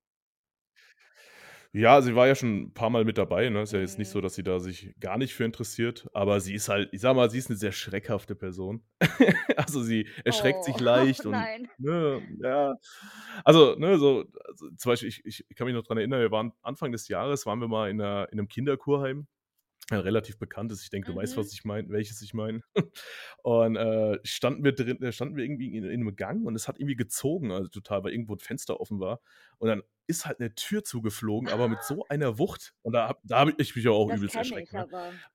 Ja, 1.74 2.02
sie 2.02 2.14
war 2.14 2.26
ja 2.26 2.34
schon 2.34 2.64
'n 2.66 2.74
paarmal 2.74 3.06
mit 3.06 3.16
dabei, 3.16 3.48
ne? 3.48 3.62
Ist 3.62 3.72
ja 3.72 3.80
jetzt 3.80 3.96
nicht 3.98 4.10
so, 4.10 4.20
Mhm. 4.20 4.22
dass 4.22 4.34
sie 4.34 4.42
da 4.42 4.60
sich 4.60 4.94
gar 5.00 5.16
nicht 5.16 5.32
für 5.34 5.44
interessiert, 5.44 6.06
aber 6.12 6.38
sie 6.38 6.52
ist 6.54 6.68
halt 6.68 6.90
ich 6.92 7.00
sage 7.00 7.16
mal, 7.16 7.30
sie 7.30 7.38
ist 7.38 7.48
'ne 7.48 7.56
sehr 7.56 7.72
schreckhafte 7.72 8.34
Person. 8.34 8.82
Also, 9.56 9.82
sie 9.82 10.06
erschreckt 10.24 10.64
Oh, 10.64 10.64
sich 10.64 10.80
leicht 10.80 11.24
und 11.26 11.48
nein. 11.48 11.68
ne, 11.78 12.22
ja. 12.42 12.74
Also, 13.44 13.74
ne, 13.76 13.98
so 13.98 14.24
also 14.48 14.70
zum 14.76 14.90
Beispiel, 14.92 15.08
ich 15.08 15.24
ich 15.24 15.46
kann 15.56 15.66
mich 15.66 15.74
noch 15.74 15.82
dran 15.84 15.96
erinnern, 15.98 16.20
wir 16.20 16.30
waren 16.30 16.52
Anfang 16.62 16.92
des 16.92 17.08
Jahres 17.08 17.46
waren 17.46 17.60
wir 17.60 17.68
mal 17.68 17.88
in 17.90 17.96
'ner 17.98 18.28
in 18.32 18.36
'nem 18.38 18.48
Kinderkurheim, 18.48 19.26
relativ 19.90 20.38
bekanntes. 20.38 20.82
Ich 20.84 20.90
denke, 20.90 21.06
du 21.06 21.14
weißt, 21.14 21.36
Mhm. 21.36 21.38
was 21.38 21.52
ich 21.52 21.64
meine 21.64 21.88
welches 21.90 22.22
ich 22.22 22.34
meine. 22.34 22.62
Und, 23.42 23.76
äh, 23.76 24.18
standen 24.24 24.64
wir 24.64 24.72
drin 24.74 25.02
äh, 25.02 25.12
standen 25.12 25.36
wir 25.36 25.44
irgendwie 25.44 25.76
in 25.76 25.84
in 25.84 26.00
'nem 26.04 26.16
Gang 26.16 26.46
und 26.46 26.54
es 26.56 26.68
hat 26.68 26.78
irgendwie 26.78 26.96
gezogen, 26.96 27.52
also 27.52 27.68
total, 27.68 28.04
weil 28.04 28.12
irgendwo 28.12 28.34
'n 28.34 28.38
Fenster 28.40 28.80
offen 28.80 29.00
war. 29.00 29.20
Und 29.58 29.68
dann 29.68 29.82
ist 30.06 30.26
halt 30.26 30.40
'ne 30.40 30.54
Tür 30.54 30.84
zugeflogen, 30.84 31.48
aber 31.50 31.68
mit 31.68 31.82
Ah. 31.84 31.84
so 31.84 32.06
einer 32.08 32.38
Wucht. 32.38 32.74
Und 32.82 32.92
da 32.94 33.08
habe 33.08 33.20
da 33.24 33.38
habe 33.40 33.54
ich 33.58 33.74
mich 33.76 33.88
auch 33.88 34.08
Das 34.08 34.10
übelst 34.10 34.36
erschreckt, 34.36 34.72
ne? 34.72 34.86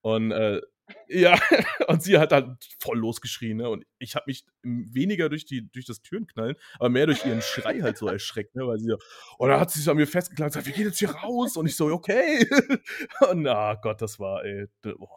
Und, 0.01 0.31
äh 0.31 0.62
ja, 1.08 1.39
und 1.88 2.02
sie 2.04 2.17
hat 2.17 2.32
halt 2.32 2.58
voll 2.80 2.97
losgeschrien, 3.00 3.58
ne? 3.58 3.69
Und 3.69 3.86
ich 4.00 4.15
habe 4.15 4.26
mich, 4.28 4.45
weniger 4.63 5.30
durch 5.30 5.45
die 5.45 5.69
durch 5.71 5.86
das 5.86 6.02
Türenknallen, 6.02 6.56
aber 6.80 6.89
mehr 6.89 7.06
durch 7.08 7.26
ihren 7.26 7.41
Schrei 7.41 7.80
halt 7.82 7.97
so 7.97 8.10
erschreckt, 8.10 8.56
ne, 8.56 8.67
weil 8.67 8.80
sie 8.80 8.88
so 8.89 8.97
und 9.39 9.50
dann 9.50 9.60
hat 9.60 9.71
sie 9.71 9.80
sich 9.80 9.89
an 9.89 9.97
mir 9.97 10.08
festgeklammert 10.08 10.56
und 10.56 10.60
gesagt: 10.63 10.67
„Wir 10.67 10.73
gehen 10.73 10.86
jetzt 10.88 11.00
hier 11.00 11.12
raus!“ 11.12 11.58
Und 11.58 11.65
ich 11.67 11.76
so: 11.76 11.88
„Okay.“ 11.88 12.47
Und, 13.32 13.47
ah 13.47 13.76
Gott, 13.76 14.02
das 14.02 14.19
war, 14.19 14.43
ey, 14.45 14.67
boah. 14.82 15.10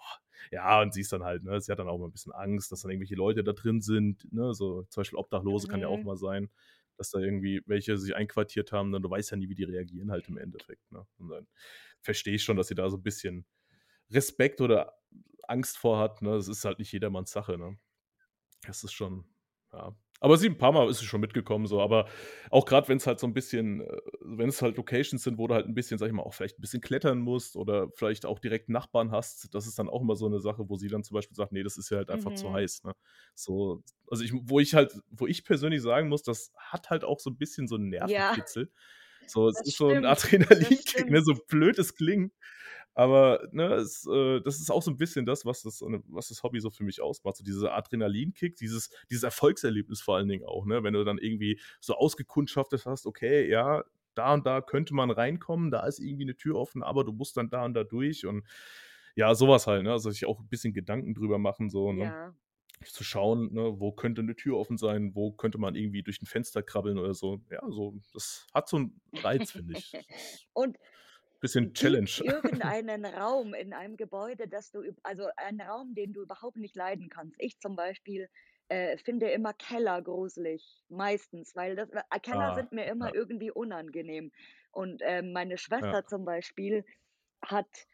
Ja, 0.53 0.81
und 0.81 0.95
sie 0.95 1.03
ist 1.03 1.13
dann 1.13 1.23
halt 1.25 1.45
ne, 1.45 1.61
sie 1.61 1.71
hat 1.71 1.79
dann 1.79 1.89
auch 1.89 1.99
mal 1.99 2.07
'n 2.09 2.13
bisschen 2.13 2.33
Angst, 2.33 2.73
dass 2.73 2.81
dann 2.83 2.91
irgendwelche 2.91 3.15
Leute 3.17 3.45
da 3.45 3.53
drin 3.53 3.81
sind, 3.83 4.27
ne, 4.33 4.55
so 4.55 4.85
zum 4.89 5.01
Beispiel 5.03 5.19
Obdachlose, 5.19 5.69
kann 5.69 5.81
ja 5.83 5.89
auch 5.89 6.03
Mhm. 6.03 6.05
mal 6.05 6.17
sein, 6.17 6.51
dass 6.97 7.11
da 7.11 7.19
irgendwie 7.21 7.63
welche 7.67 7.99
sich 7.99 8.17
einquartiert 8.17 8.73
haben, 8.73 8.91
ne? 8.91 9.01
Du 9.01 9.11
weißt 9.11 9.31
ja 9.33 9.37
nie, 9.37 9.49
wie 9.51 9.55
die 9.55 9.65
reagieren 9.65 10.11
halt 10.11 10.29
im 10.29 10.39
Endeffekt, 10.39 10.91
ne? 10.93 11.07
Und 11.19 11.29
dann 11.31 11.47
verstehe 12.03 12.35
ich 12.37 12.43
schon, 12.45 12.57
dass 12.57 12.69
sie 12.69 12.75
da 12.75 12.89
so 12.91 12.97
'n 12.99 13.03
bisschen 13.03 13.47
Respekt 14.11 14.61
oder 14.61 14.95
Angst 15.51 15.79
vor 15.79 15.99
hat, 15.99 16.23
ne? 16.23 16.33
Das 16.37 16.49
ist 16.49 16.65
halt 16.65 16.79
nicht 16.81 16.93
jedermanns 16.93 17.33
Sache, 17.33 17.59
ne? 17.59 17.79
Das 18.67 18.85
ist 18.85 18.93
schon 18.95 19.27
ja. 19.73 19.97
Aber 20.23 20.37
sie 20.39 20.49
'n 20.49 20.59
paarmal 20.59 20.89
ist 20.91 21.01
sie 21.01 21.07
schon 21.07 21.21
mitgekommen 21.23 21.67
so, 21.67 21.81
aber 21.83 22.09
auch 22.51 22.67
grad, 22.67 22.89
wenn's 22.91 23.07
halt 23.07 23.21
so 23.21 23.27
'n 23.29 23.35
bisschen 23.35 23.83
äh, 23.83 23.99
wenn's 24.23 24.63
halt 24.63 24.77
Locations 24.79 25.23
sind, 25.25 25.39
wo 25.39 25.47
du 25.49 25.55
halt 25.55 25.67
'n 25.67 25.75
bisschen, 25.75 25.99
sage 25.99 26.11
ich 26.11 26.17
mal, 26.17 26.23
auch 26.25 26.35
vielleicht 26.35 26.59
'n 26.59 26.63
bisschen 26.63 26.81
klettern 26.83 27.21
musst 27.21 27.57
oder 27.57 27.91
vielleicht 27.95 28.27
auch 28.27 28.39
direkt 28.41 28.69
Nachbarn 28.71 29.13
hast, 29.13 29.55
das 29.55 29.67
ist 29.69 29.79
dann 29.79 29.89
auch 29.91 30.03
immer 30.03 30.17
so 30.17 30.29
'ne 30.29 30.41
Sache, 30.41 30.69
wo 30.71 30.77
sie 30.77 30.89
dann 30.89 31.05
zum 31.05 31.15
Beispiel 31.17 31.37
sagt: 31.37 31.53
„Ne, 31.53 31.63
das 31.65 31.79
ist 31.79 31.91
ihr 31.93 31.99
halt 31.99 32.11
einfach 32.11 32.35
zu 32.35 32.53
Mhm. 32.53 32.55
heiß“, 32.55 32.85
ne? 32.85 32.95
So 33.37 33.83
also 34.11 34.25
ich 34.25 34.33
wo 34.35 34.61
ich 34.61 34.75
halt 34.75 34.95
wo 35.11 35.27
ich 35.29 35.45
persönlich 35.45 35.83
sagen 35.83 36.09
muss, 36.11 36.23
das 36.25 36.53
hat 36.59 36.91
halt 36.91 37.05
auch 37.05 37.21
so 37.21 37.31
'n 37.31 37.39
bisschen 37.39 37.69
so 37.69 37.77
'n 37.77 37.89
Ja, 38.03 38.35
Nervenkitzel. 38.35 38.73
So, 39.27 39.49
es 39.51 39.61
das 39.61 39.67
ist 39.67 39.77
so 39.79 39.91
stimmt, 39.91 40.09
das 40.11 40.27
Adrenalinkick, 40.37 41.11
ne, 41.11 41.23
so 41.23 41.35
blöd 41.49 41.79
es 41.81 41.95
klingt. 41.97 42.35
Aber, 42.97 43.49
ne, 43.53 43.75
es 43.75 44.07
äh, 44.07 44.41
das 44.43 44.61
ist 44.61 44.71
auch 44.71 44.83
so 44.83 44.91
'n 44.91 44.97
bisschen 44.99 45.25
das, 45.27 45.45
was 45.47 45.63
das, 45.63 45.81
äh 45.83 46.01
was 46.09 46.29
das 46.29 46.43
Hobby 46.43 46.61
so 46.61 46.71
für 46.71 46.85
mich 46.85 47.01
ausmacht, 47.01 47.37
so 47.37 47.45
dieser 47.45 47.73
Adrenalinkick, 47.75 48.57
dieses 48.57 48.91
dieses 49.11 49.23
Erfolgserlebnis 49.23 50.01
vor 50.03 50.17
allen 50.17 50.29
Dingen 50.29 50.45
auch, 50.45 50.67
ne? 50.67 50.83
Wenn 50.83 50.95
du 50.95 51.05
dann 51.05 51.19
irgendwie 51.19 51.61
so 51.81 51.95
ausgekundschaftet 51.95 52.87
hast: 52.87 53.07
„Okay, 53.07 53.49
ja, 53.49 53.85
da 54.15 54.35
und 54.35 54.45
da 54.47 54.61
könnte 54.61 54.95
man 54.95 55.11
reinkommen, 55.11 55.71
da 55.71 55.87
ist 55.87 56.01
irgendwie 56.01 56.25
'ne 56.27 56.37
Tür 56.37 56.57
offen, 56.57 56.83
aber 56.83 57.05
du 57.05 57.13
musst 57.13 57.37
dann 57.37 57.49
da 57.51 57.65
und 57.65 57.75
da 57.75 57.85
durch.“ 57.85 58.27
Und 58.27 58.45
ja, 59.17 59.35
so 59.35 59.49
was 59.49 59.67
halt, 59.69 59.85
ne? 59.85 59.93
Also, 59.93 60.11
sich 60.11 60.27
auch 60.27 60.41
'n 60.41 60.49
bisschen 60.49 60.73
Gedanken 60.75 61.15
drüber 61.15 61.39
machen 61.39 61.71
so, 61.71 61.93
ne? 61.93 62.13
Ja. 62.13 62.35
Zu 62.87 63.05
schauen, 63.05 63.53
ne, 63.55 63.81
wo 63.81 63.93
könnte 63.93 64.23
'ne 64.25 64.37
Tür 64.37 64.59
offen 64.59 64.79
sein, 64.79 65.15
wo 65.17 65.33
könnte 65.33 65.59
man 65.59 65.75
irgendwie 65.77 66.03
durch 66.05 66.21
'n 66.23 66.27
Fenster 66.27 66.63
krabbeln 66.65 66.99
oder 66.99 67.15
so. 67.15 67.41
Ja, 67.51 67.61
so 67.71 67.97
das 68.15 68.47
hat 68.55 68.69
so 68.71 68.79
'n 68.79 69.01
Reiz, 69.17 69.53
finde 69.53 69.75
ich. 69.75 69.97
Und 70.53 70.79
bisschen 71.41 71.75
Challenge. 71.75 72.11
irgendeinen 72.23 73.05
Raum 73.07 73.55
in 73.55 73.73
einem 73.73 73.97
Gebäude, 73.97 74.49
das 74.49 74.71
du 74.71 74.83
also 75.03 75.29
einen 75.37 75.61
Raum, 75.61 75.95
den 75.95 76.13
du 76.13 76.23
überhaupt 76.23 76.57
nicht 76.57 76.77
leiden 76.77 77.09
kannst? 77.09 77.37
Ich 77.39 77.59
zum 77.61 77.77
Beispiel, 77.77 78.29
äh, 78.69 78.99
finde 78.99 79.31
immer 79.31 79.55
Keller 79.55 80.03
gruselig, 80.03 80.83
meistens, 80.89 81.55
weil 81.57 81.77
das 81.77 81.91
äh, 81.91 82.03
Keller 82.23 82.53
Ah, 82.53 82.55
sind 82.55 82.73
mir 82.73 82.87
ja. 83.01 83.11
immer 83.11 83.15
irgendwie 83.15 83.51
unangenehm. 83.51 84.33
Und, 84.71 85.03
ähm, 85.05 85.33
meine 85.33 85.59
Ja. 85.81 85.95
Schwester 85.97 86.07
zum 86.07 86.25
Beispiel 86.25 86.85
hat 87.45 87.87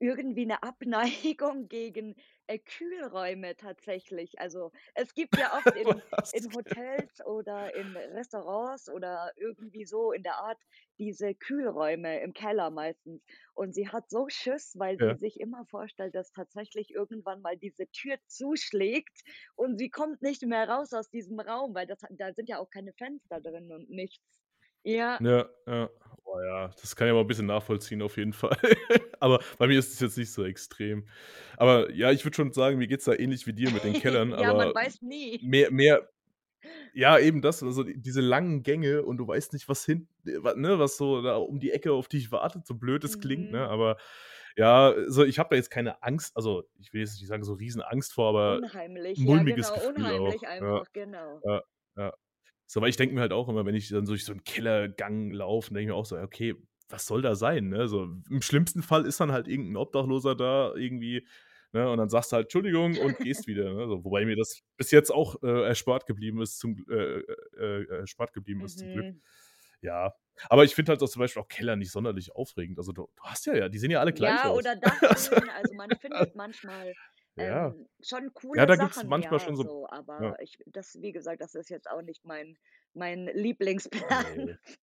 irgendwie 0.00 0.46
'ne 0.46 0.62
Abneigung 0.62 1.68
gegen, 1.68 2.16
äh, 2.50 2.58
Kühlräume 2.58 3.56
tatsächlich. 3.56 4.38
Also, 4.40 4.70
es 4.94 5.14
gibt 5.14 5.36
ja 5.36 5.56
oft 5.58 5.74
in 5.74 6.02
in 6.32 6.52
Hotels 6.52 7.20
oder 7.26 7.74
in 7.74 7.96
Restaurants 7.96 8.88
oder 8.88 9.32
irgendwie 9.36 9.84
so 9.84 10.12
in 10.12 10.22
der 10.22 10.36
Art 10.36 10.62
diese 10.98 11.34
Kühlräume 11.34 12.20
im 12.20 12.32
Keller 12.32 12.70
meistens. 12.70 13.24
Und 13.54 13.74
sie 13.74 13.88
hat 13.88 14.08
so 14.10 14.28
Schiss, 14.28 14.74
weil 14.78 15.00
sie 15.00 15.14
Ja. 15.14 15.18
sich 15.18 15.40
immer 15.40 15.64
vorstellt, 15.66 16.14
dass 16.14 16.30
tatsächlich 16.32 16.90
irgendwann 16.90 17.40
mal 17.42 17.56
diese 17.56 17.88
Tür 17.88 18.18
zuschlägt 18.26 19.22
und 19.56 19.78
sie 19.78 19.90
kommt 19.90 20.22
nicht 20.22 20.42
mehr 20.46 20.68
raus 20.68 20.92
aus 20.92 21.10
diesem 21.10 21.40
Raum, 21.40 21.74
weil 21.74 21.86
das 21.86 22.00
da 22.10 22.32
sind 22.32 22.48
ja 22.48 22.58
auch 22.58 22.70
keine 22.70 22.92
Fenster 22.94 23.40
drin 23.40 23.72
und 23.72 23.90
nichts. 23.90 24.39
Ja. 24.86 25.22
Ja, 25.22 25.46
ja. 25.66 25.90
Oh 26.24 26.40
ja, 26.40 26.68
das 26.80 26.96
kann 26.96 27.08
ich 27.08 27.10
aber 27.12 27.20
'n 27.22 27.26
bisschen 27.26 27.46
nachvollziehen 27.46 28.00
auf 28.02 28.16
jeden 28.16 28.32
Fall. 28.32 28.56
Aber 29.20 29.40
bei 29.58 29.66
mir 29.66 29.78
ist 29.78 29.92
es 29.92 30.00
jetzt 30.00 30.16
nicht 30.16 30.32
so 30.32 30.44
extrem. 30.44 31.08
Aber 31.56 31.90
ja, 31.92 32.10
ich 32.12 32.24
würde 32.24 32.36
schon 32.36 32.52
sagen, 32.52 32.78
mir 32.78 32.86
geht's 32.86 33.04
da 33.04 33.12
ähnlich 33.14 33.46
wie 33.46 33.52
dir 33.52 33.70
mit 33.70 33.84
den 33.84 33.96
Kellern, 33.96 34.32
Ja, 34.36 34.54
man 34.54 34.72
aber 34.72 34.74
weiß 34.74 35.02
nie. 35.02 35.40
mehr 35.40 35.70
mehr 35.72 36.10
ja, 36.94 37.18
eben 37.18 37.42
das, 37.42 37.62
also 37.62 37.84
diese 37.84 38.20
langen 38.22 38.62
Gänge 38.64 39.04
und 39.04 39.18
du 39.18 39.28
weißt 39.28 39.52
nicht, 39.54 39.68
was 39.68 39.84
hin 39.86 40.08
ne, 40.24 40.78
was 40.80 40.96
so 40.98 41.22
da 41.22 41.36
um 41.36 41.60
die 41.60 41.72
Ecke 41.72 41.92
auf 41.92 42.08
dich 42.08 42.32
wartet, 42.32 42.66
so 42.66 42.74
blöd 42.76 43.04
es 43.04 43.18
klingt, 43.20 43.50
ne? 43.50 43.60
Mhm. 43.60 43.70
Aber 43.70 43.98
ja, 44.56 44.94
so 45.08 45.24
ich 45.24 45.38
habe 45.40 45.50
da 45.50 45.56
jetzt 45.56 45.70
keine 45.70 46.02
Angst, 46.04 46.36
also, 46.36 46.64
ich 46.80 46.92
will 46.94 47.00
jetzt 47.02 47.20
nicht 47.20 47.28
sagen, 47.28 47.44
so 47.44 47.54
Riesenangst 47.54 48.12
vor, 48.14 48.28
aber 48.30 48.62
Unheimlich, 48.62 49.24
ja 49.26 49.42
mulmiges 49.44 49.44
genau, 49.44 49.74
Gefühl 49.74 50.12
auch. 50.12 50.36
unheimlich 50.36 50.46
Ja, 50.60 50.82
einfach, 50.82 50.92
genau. 50.92 51.42
ja, 51.44 51.62
ja. 51.96 52.14
So, 52.72 52.80
weil 52.80 52.90
ich 52.90 52.96
denke 52.96 53.14
mir 53.16 53.20
halt 53.22 53.32
auch 53.32 53.48
immer, 53.48 53.66
wenn 53.66 53.74
ich 53.74 53.88
dann 53.88 54.04
durch 54.06 54.24
so 54.24 54.32
'n 54.32 54.44
Kellergang 54.44 55.32
laufe, 55.32 55.70
denke 55.74 55.82
ich 55.82 55.88
mir 55.88 55.94
auch 55.96 56.04
so: 56.06 56.16
„Ja, 56.16 56.22
okay, 56.22 56.54
was 56.88 57.04
soll 57.06 57.20
da 57.22 57.34
sein“, 57.34 57.68
ne? 57.68 57.88
So, 57.88 58.04
im 58.30 58.42
schlimmsten 58.42 58.82
Fall 58.82 59.06
ist 59.06 59.18
dann 59.20 59.32
halt 59.32 59.48
irgend 59.48 59.70
'n 59.72 59.76
Obdachloser 59.76 60.36
da 60.36 60.72
irgendwie, 60.76 61.26
ne, 61.72 61.90
und 61.90 61.98
dann 61.98 62.08
sagst 62.08 62.30
du 62.32 62.36
halt: 62.36 62.44
„Entschuldigung“ 62.46 62.96
und 62.96 63.20
gehst 63.20 63.48
wieder, 63.48 63.74
ne? 63.74 63.88
So, 63.88 64.04
wobei 64.04 64.24
mir 64.24 64.36
das 64.36 64.62
bis 64.76 64.92
jetzt 64.92 65.10
auch, 65.12 65.42
äh, 65.42 65.64
erspart 65.66 66.06
geblieben 66.06 66.40
ist 66.42 66.58
zum 66.60 66.76
Gl 66.76 67.24
äh, 67.58 67.60
äh, 67.64 67.82
äh, 67.82 67.98
erspart 68.00 68.32
geblieben 68.32 68.64
ist 68.64 68.78
zum 68.78 68.88
Glück. 68.90 69.08
Mhm. 69.08 69.20
Ja, 69.82 70.14
aber 70.50 70.64
ich 70.64 70.74
finde 70.74 70.92
halt 70.92 71.02
auch 71.02 71.08
zum 71.08 71.20
Beispiel 71.20 71.42
auch 71.42 71.48
Keller 71.48 71.76
nicht 71.76 71.92
sonderlich 71.92 72.34
aufregend. 72.36 72.78
Also, 72.78 72.92
du 72.92 73.08
du 73.16 73.22
hast 73.24 73.46
ja 73.46 73.54
ja 73.56 73.68
die 73.70 73.78
sehen 73.78 73.90
ja 73.92 74.00
alle 74.00 74.12
gleich 74.14 74.44
Ja, 74.44 74.50
aus. 74.50 74.62
oder 74.62 74.76
Also 75.08 75.30
Dachrinne, 75.30 75.54
also, 75.54 75.74
man 75.74 75.94
findet 75.94 76.34
manchmal, 76.34 76.96
Ja. 77.36 77.74
ähm, 77.74 77.88
schon 78.02 78.32
Ja, 78.54 78.66
coole 78.66 78.66
da 78.66 78.76
gibt's 78.76 79.02
Sachen, 79.02 79.04
manchmal 79.04 79.40
ja, 79.40 79.40
schon 79.40 79.56
so 79.56 79.64
so, 79.64 79.88
ja. 80.18 80.34
aber 80.34 80.40
ich 80.42 80.58
das 80.66 80.96
wie 81.00 81.12
gesagt, 81.12 81.40
das 81.40 81.54
ist 81.54 81.70
jetzt 81.70 81.90
auch 81.90 82.02
nicht 82.02 82.24
mein 82.24 82.58
mein 82.94 83.26
Lieblingsplan. 83.26 84.24
Ne. 84.36 84.58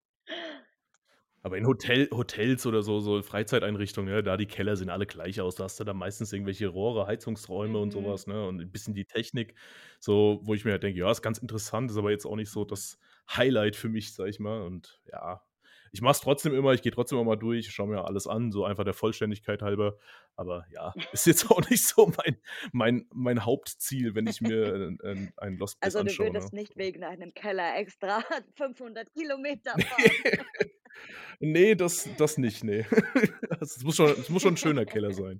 Aber 1.43 1.57
in 1.57 1.67
Hotel 1.67 2.10
Hotels 2.12 2.65
oder 2.65 2.81
so 2.81 2.99
so 2.99 3.21
Freizeiteinrichtungen, 3.21 4.13
ne, 4.13 4.23
da 4.23 4.38
die 4.38 4.47
Keller 4.47 4.75
sehen 4.75 4.89
alle 4.89 5.05
gleich 5.05 5.39
aus. 5.39 5.55
Da 5.55 5.65
hast 5.65 5.79
du 5.79 5.83
dann 5.83 5.97
meistens 5.97 6.33
irgendwelche 6.33 6.67
Rohre, 6.67 7.05
Heizungsräume 7.07 7.77
und 7.79 7.93
Mhm. 7.93 8.05
was, 8.05 8.27
ne, 8.27 8.47
und 8.47 8.60
'n 8.62 8.71
bisschen 8.71 8.93
die 8.95 9.05
Technik, 9.05 9.55
so, 9.99 10.39
wo 10.43 10.53
ich 10.55 10.65
mir 10.65 10.71
halt 10.71 10.83
denke: 10.83 10.99
„Ja, 10.99 11.12
ist 11.12 11.21
ganz 11.21 11.38
interessant“, 11.38 11.91
ist 11.91 11.97
aber 11.97 12.12
jetzt 12.12 12.25
auch 12.25 12.36
nicht 12.36 12.49
so 12.51 12.65
das 12.65 12.97
Highlight 13.31 13.75
für 13.75 13.88
mich, 13.89 14.13
sage 14.13 14.29
ich 14.31 14.39
mal. 14.39 14.62
Und 14.63 14.99
ja, 15.12 15.41
ich 15.91 16.02
mache 16.02 16.13
es 16.13 16.21
trotzdem 16.21 16.54
immer, 16.54 16.73
ich 16.73 16.82
gehe 16.82 16.91
trotzdem 16.91 17.17
immer 17.19 17.26
mal 17.32 17.36
durch, 17.38 17.69
schaue 17.71 17.88
mir 17.89 18.06
alles 18.06 18.28
an, 18.28 18.52
so 18.52 18.65
einfach 18.65 18.84
der 18.86 18.93
Vollständigkeit 18.93 19.62
halber. 19.62 19.97
Aber 20.36 20.65
ja, 20.71 20.95
ist 21.12 21.26
jetzt 21.28 21.50
auch 21.52 21.62
nicht 21.69 21.86
so 21.86 22.12
mein 22.17 22.38
mein 22.73 23.08
mein 23.13 23.45
Hauptziel, 23.45 24.15
wenn 24.15 24.28
ich 24.28 24.41
mir 24.41 24.73
'n 24.76 25.00
'n 25.04 25.34
einen 25.38 25.58
Lost 25.58 25.80
Place 25.82 25.95
Also, 25.95 26.04
du 26.04 26.17
anschaue, 26.17 26.36
ne? 26.36 26.50
würdest 26.50 26.54
nicht 26.54 26.76
So. 26.76 26.78
wegen 26.78 27.04
einem 27.04 27.34
Keller 27.34 27.76
extra 27.78 28.21
500 28.56 29.12
Kilometer 29.13 29.78
Ne. 29.78 29.84
fahren? 29.88 30.17
Ne, 31.41 31.76
das 31.76 32.10
das 32.15 32.38
nicht, 32.38 32.63
ne. 32.63 32.86
Es 33.62 33.84
muss 33.84 33.95
schon 33.97 34.19
es 34.19 34.30
muss 34.30 34.41
schon 34.43 34.54
'n 34.56 34.58
schöner 34.58 34.86
Keller 34.86 35.13
sein. 35.13 35.39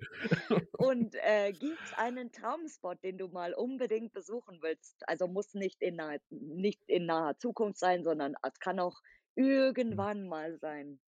Und, 0.80 1.16
äh, 1.16 1.54
gibt's 1.54 1.92
einen 1.94 2.32
Traumspot, 2.32 3.04
den 3.04 3.18
du 3.18 3.28
mal 3.30 3.54
unbedingt 3.56 4.14
besuchen 4.14 4.60
willst? 4.62 5.08
Also, 5.10 5.28
muss 5.28 5.54
nicht 5.56 5.82
in 5.82 5.96
naher 5.96 6.20
nicht 6.30 6.84
in 6.88 7.06
naher 7.08 7.38
Zukunft 7.40 7.80
sein, 7.80 8.04
sondern 8.04 8.36
es 8.44 8.60
kann 8.60 8.80
auch. 8.80 9.02
Irgendwann 9.38 10.28
mal 10.28 10.58
sein. 10.60 11.00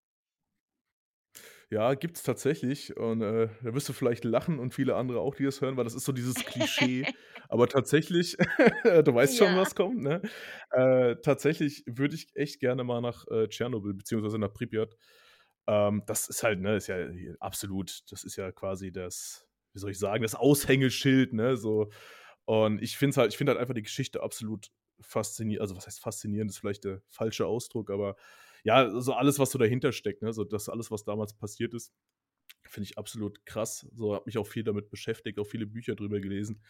Ja, 1.72 1.94
gibt's 1.94 2.24
tatsächlich 2.24 2.98
und, 2.98 3.22
äh, 3.22 3.50
da 3.64 3.74
wirst 3.76 3.88
du 3.90 3.94
vielleicht 3.94 4.24
lachen 4.24 4.58
und 4.60 4.74
viele 4.74 4.96
andere 4.96 5.20
auch, 5.20 5.36
die 5.36 5.44
das 5.44 5.62
hören, 5.62 5.78
weil 5.78 5.84
das 5.84 5.94
ist 5.94 6.06
so 6.06 6.12
dieses 6.12 6.44
Klischee. 6.46 7.08
Aber 7.48 7.68
tatsächlich 7.68 8.38
du 8.84 9.14
weißt 9.14 9.38
schon, 9.38 9.56
Ja. 9.56 9.56
was 9.56 9.76
kommt, 9.76 10.02
ne? 10.02 10.24
Äh, 10.72 11.18
tatsächlich 11.22 11.84
würde 11.88 12.16
ich 12.16 12.30
echt 12.36 12.60
gerne 12.60 12.84
mal 12.84 13.02
nach, 13.02 13.26
äh, 13.30 13.48
Tschernobyl 13.48 13.94
beziehungsweise 13.94 14.40
nach 14.40 14.52
Pripjat. 14.54 14.96
Ähm, 15.68 16.04
das 16.08 16.28
ist 16.30 16.42
halt, 16.44 16.60
ne 16.60 16.76
ist 16.78 16.88
ja 16.88 17.08
hier 17.10 17.36
absolut 17.40 18.02
das 18.12 18.24
ist 18.24 18.36
ja 18.36 18.52
quasi 18.52 18.92
das 18.92 19.46
wie 19.74 19.80
soll 19.80 19.92
ich 19.92 20.00
sagen, 20.00 20.24
das 20.24 20.34
Aushängeschild, 20.36 21.34
ne, 21.34 21.56
so. 21.58 21.92
Und 22.46 22.82
ich 22.82 22.98
finde 22.98 23.12
es 23.12 23.18
halt 23.18 23.32
ich 23.32 23.38
finde 23.38 23.52
halt 23.52 23.62
einfach 23.62 23.76
die 23.76 23.84
Geschichte 23.84 24.24
absolut 24.24 24.70
faszini 25.02 25.60
also, 25.60 25.76
was 25.76 25.88
heißt 25.88 26.02
faszinierend, 26.02 26.52
ist 26.52 26.60
vielleicht 26.60 26.86
der 26.86 27.02
falsche 27.10 27.46
Ausdruck, 27.48 27.90
aber 27.92 28.16
ja, 28.64 28.90
so 29.02 29.14
alles, 29.14 29.40
was 29.40 29.52
so 29.52 29.60
dahinter 29.60 29.92
steckt, 29.94 30.22
ne, 30.22 30.34
so 30.34 30.44
das 30.44 30.70
alles, 30.70 30.92
was 30.92 31.04
damals 31.06 31.34
passiert 31.34 31.74
ist, 31.74 31.94
finde 32.66 32.86
ich 32.90 32.98
absolut 32.98 33.46
krass. 33.46 33.88
So, 33.96 34.14
habe 34.16 34.26
mich 34.28 34.38
auch 34.38 34.48
viel 34.48 34.64
damit 34.64 34.90
beschäftigt, 34.90 35.40
auch 35.40 35.46
viele 35.48 35.66
Bücher 35.68 35.96
drüber 35.96 36.20
gelesen. 36.20 36.64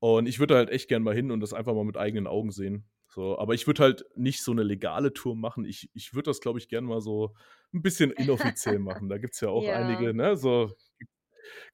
Und 0.00 0.26
ich 0.28 0.38
würde 0.40 0.56
halt 0.56 0.70
echt 0.70 0.88
gern 0.88 1.02
mal 1.02 1.14
hin 1.14 1.30
und 1.30 1.40
das 1.40 1.52
einfach 1.54 1.74
mal 1.74 1.84
mit 1.84 1.96
eigenen 1.96 2.26
Augen 2.26 2.50
sehen. 2.52 2.88
So, 3.08 3.38
aber 3.38 3.54
ich 3.54 3.66
würde 3.66 3.82
halt 3.82 4.04
nicht 4.16 4.42
so 4.42 4.52
'ne 4.54 4.62
legale 4.62 5.12
Tour 5.14 5.34
machen. 5.36 5.64
Ich 5.64 5.90
ich 5.94 6.14
würde 6.14 6.30
das, 6.30 6.40
glaube 6.40 6.58
ich, 6.58 6.68
gern 6.68 6.84
mal 6.84 7.00
so 7.00 7.34
'n 7.74 7.82
bisschen 7.82 8.10
inoffiziell 8.12 8.78
machen. 8.78 9.08
Da 9.08 9.18
gibt's 9.18 9.40
ja 9.40 9.48
auch 9.50 9.68
Ja. 9.68 9.70
einige, 9.70 10.14
ne, 10.14 10.36
so 10.36 10.72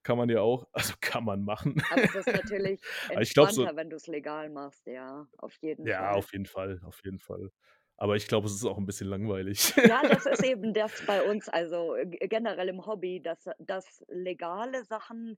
kann 0.02 0.18
man 0.18 0.28
ja 0.30 0.40
auch 0.40 0.66
also, 0.72 0.94
kann 1.00 1.24
man 1.24 1.44
machen. 1.44 1.76
Aber 1.88 2.04
es 2.04 2.14
ist 2.14 2.30
natürlich 2.32 2.82
glaube 3.34 3.52
so 3.52 3.66
entspannter, 3.66 3.76
wenn 3.76 3.90
du's 3.90 4.06
legal 4.06 4.50
machst, 4.50 4.86
ja, 4.86 5.28
auf 5.38 5.56
jeden 5.62 5.86
Ja, 5.86 6.12
Fall. 6.12 6.14
auf 6.14 6.32
jeden 6.32 6.46
Fall, 6.46 6.80
auf 6.84 7.00
jeden 7.04 7.18
Fall. 7.18 7.50
Aber 7.96 8.16
ich 8.16 8.26
glaube, 8.26 8.46
es 8.46 8.54
ist 8.54 8.64
auch 8.64 8.78
'n 8.78 8.86
bisschen 8.86 9.08
langweilig. 9.08 9.74
Ja, 9.82 10.04
das 10.06 10.24
ist 10.26 10.42
eben 10.44 10.72
das 10.72 11.04
bei 11.04 11.22
uns, 11.22 11.48
also, 11.48 11.94
g 12.04 12.18
generell 12.28 12.68
im 12.68 12.86
Hobby, 12.86 13.20
dass 13.20 13.48
dass 13.58 14.04
legale 14.08 14.84
Sachen 14.84 15.36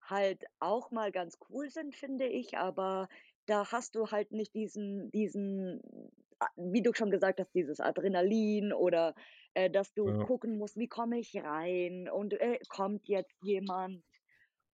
halt 0.00 0.44
auch 0.60 0.90
mal 0.90 1.10
ganz 1.10 1.38
cool 1.48 1.68
sind, 1.70 1.94
finde 1.96 2.26
ich, 2.26 2.56
aber 2.58 3.08
da 3.46 3.72
hast 3.72 3.94
du 3.96 4.10
halt 4.10 4.30
nicht 4.30 4.54
diesen 4.54 5.10
diesen 5.10 5.80
wie 6.56 6.82
du 6.82 6.92
schon 6.94 7.10
gesagt 7.10 7.40
hast, 7.40 7.54
dieses 7.54 7.80
Adrenalin 7.80 8.72
oder, 8.72 9.14
äh, 9.54 9.70
dass 9.70 9.94
du 9.94 10.14
Ja. 10.14 10.18
gucken 10.20 10.58
musst: 10.58 10.76
„Wie 10.78 10.88
komme 10.88 11.18
ich 11.18 11.36
rein 11.36 12.08
und, 12.10 12.34
äh, 12.34 12.58
kommt 12.68 13.08
jetzt 13.08 13.36
jemand?“ 13.42 14.04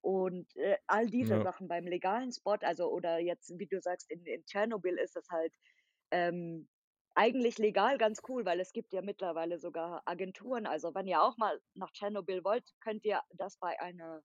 Und, 0.02 0.54
äh, 0.56 0.76
all 0.86 1.08
diese 1.08 1.40
Ja. 1.40 1.42
Sachen 1.42 1.66
beim 1.68 1.86
legalen 1.86 2.30
Spot, 2.32 2.58
also 2.62 2.90
oder 2.92 3.18
jetzt, 3.18 3.52
wie 3.58 3.66
du 3.66 3.80
sagst, 3.80 4.10
in 4.10 4.24
in 4.26 4.44
Tschernobyl 4.44 4.98
ist 4.98 5.16
es 5.16 5.28
halt, 5.30 5.54
ähm, 6.10 6.68
eigentlich 7.14 7.58
legal 7.58 7.98
ganz 7.98 8.20
cool, 8.28 8.44
weil 8.46 8.60
es 8.60 8.72
gibt 8.72 8.92
ja 8.92 9.02
mittlerweile 9.02 9.58
sogar 9.60 10.02
Agenturen. 10.06 10.66
Also, 10.66 10.94
wenn 10.94 11.06
ihr 11.08 11.22
auch 11.22 11.36
mal 11.38 11.60
nach 11.74 11.92
Tschernobyl 11.92 12.44
wollt, 12.44 12.64
könnt 12.80 13.04
ihr 13.06 13.22
das 13.34 13.56
bei 13.58 13.80
einer 13.80 14.22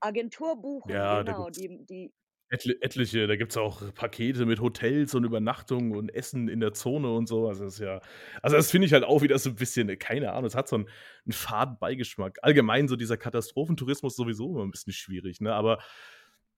Agentur 0.00 0.56
buchen, 0.60 1.08
Ja, 1.08 1.22
genau, 1.24 1.50
die 1.50 1.68
die 1.86 2.12
etli 2.52 2.76
etliche 2.82 3.26
da 3.26 3.36
gibt's 3.36 3.56
auch 3.56 3.94
Pakete 3.94 4.46
mit 4.46 4.60
Hotels 4.60 5.14
und 5.14 5.24
Übernachtung 5.24 5.92
und 5.92 6.14
Essen 6.14 6.48
in 6.48 6.60
der 6.60 6.74
Zone 6.74 7.10
und 7.12 7.26
so. 7.28 7.48
Also, 7.48 7.64
das 7.64 7.74
ist 7.74 7.80
ja 7.80 8.00
also, 8.42 8.56
das 8.56 8.70
finde 8.70 8.86
ich 8.86 8.92
halt 8.92 9.04
auch 9.04 9.22
wieder 9.22 9.38
so 9.38 9.50
'n 9.50 9.56
bisschen 9.56 9.88
keine 9.98 10.32
Ahnung, 10.32 10.46
es 10.46 10.54
hat 10.54 10.68
so 10.68 10.76
'n 10.76 10.88
'n 11.26 11.32
faden 11.32 11.78
Beigeschmack. 11.80 12.38
Allgemein 12.42 12.88
so 12.88 12.96
dieser 12.96 13.16
Katastrophentourismus 13.16 14.16
sowieso 14.16 14.50
immer 14.50 14.64
'n 14.64 14.70
bisschen 14.70 14.92
schwierig, 14.92 15.40
ne? 15.40 15.54
Aber 15.54 15.78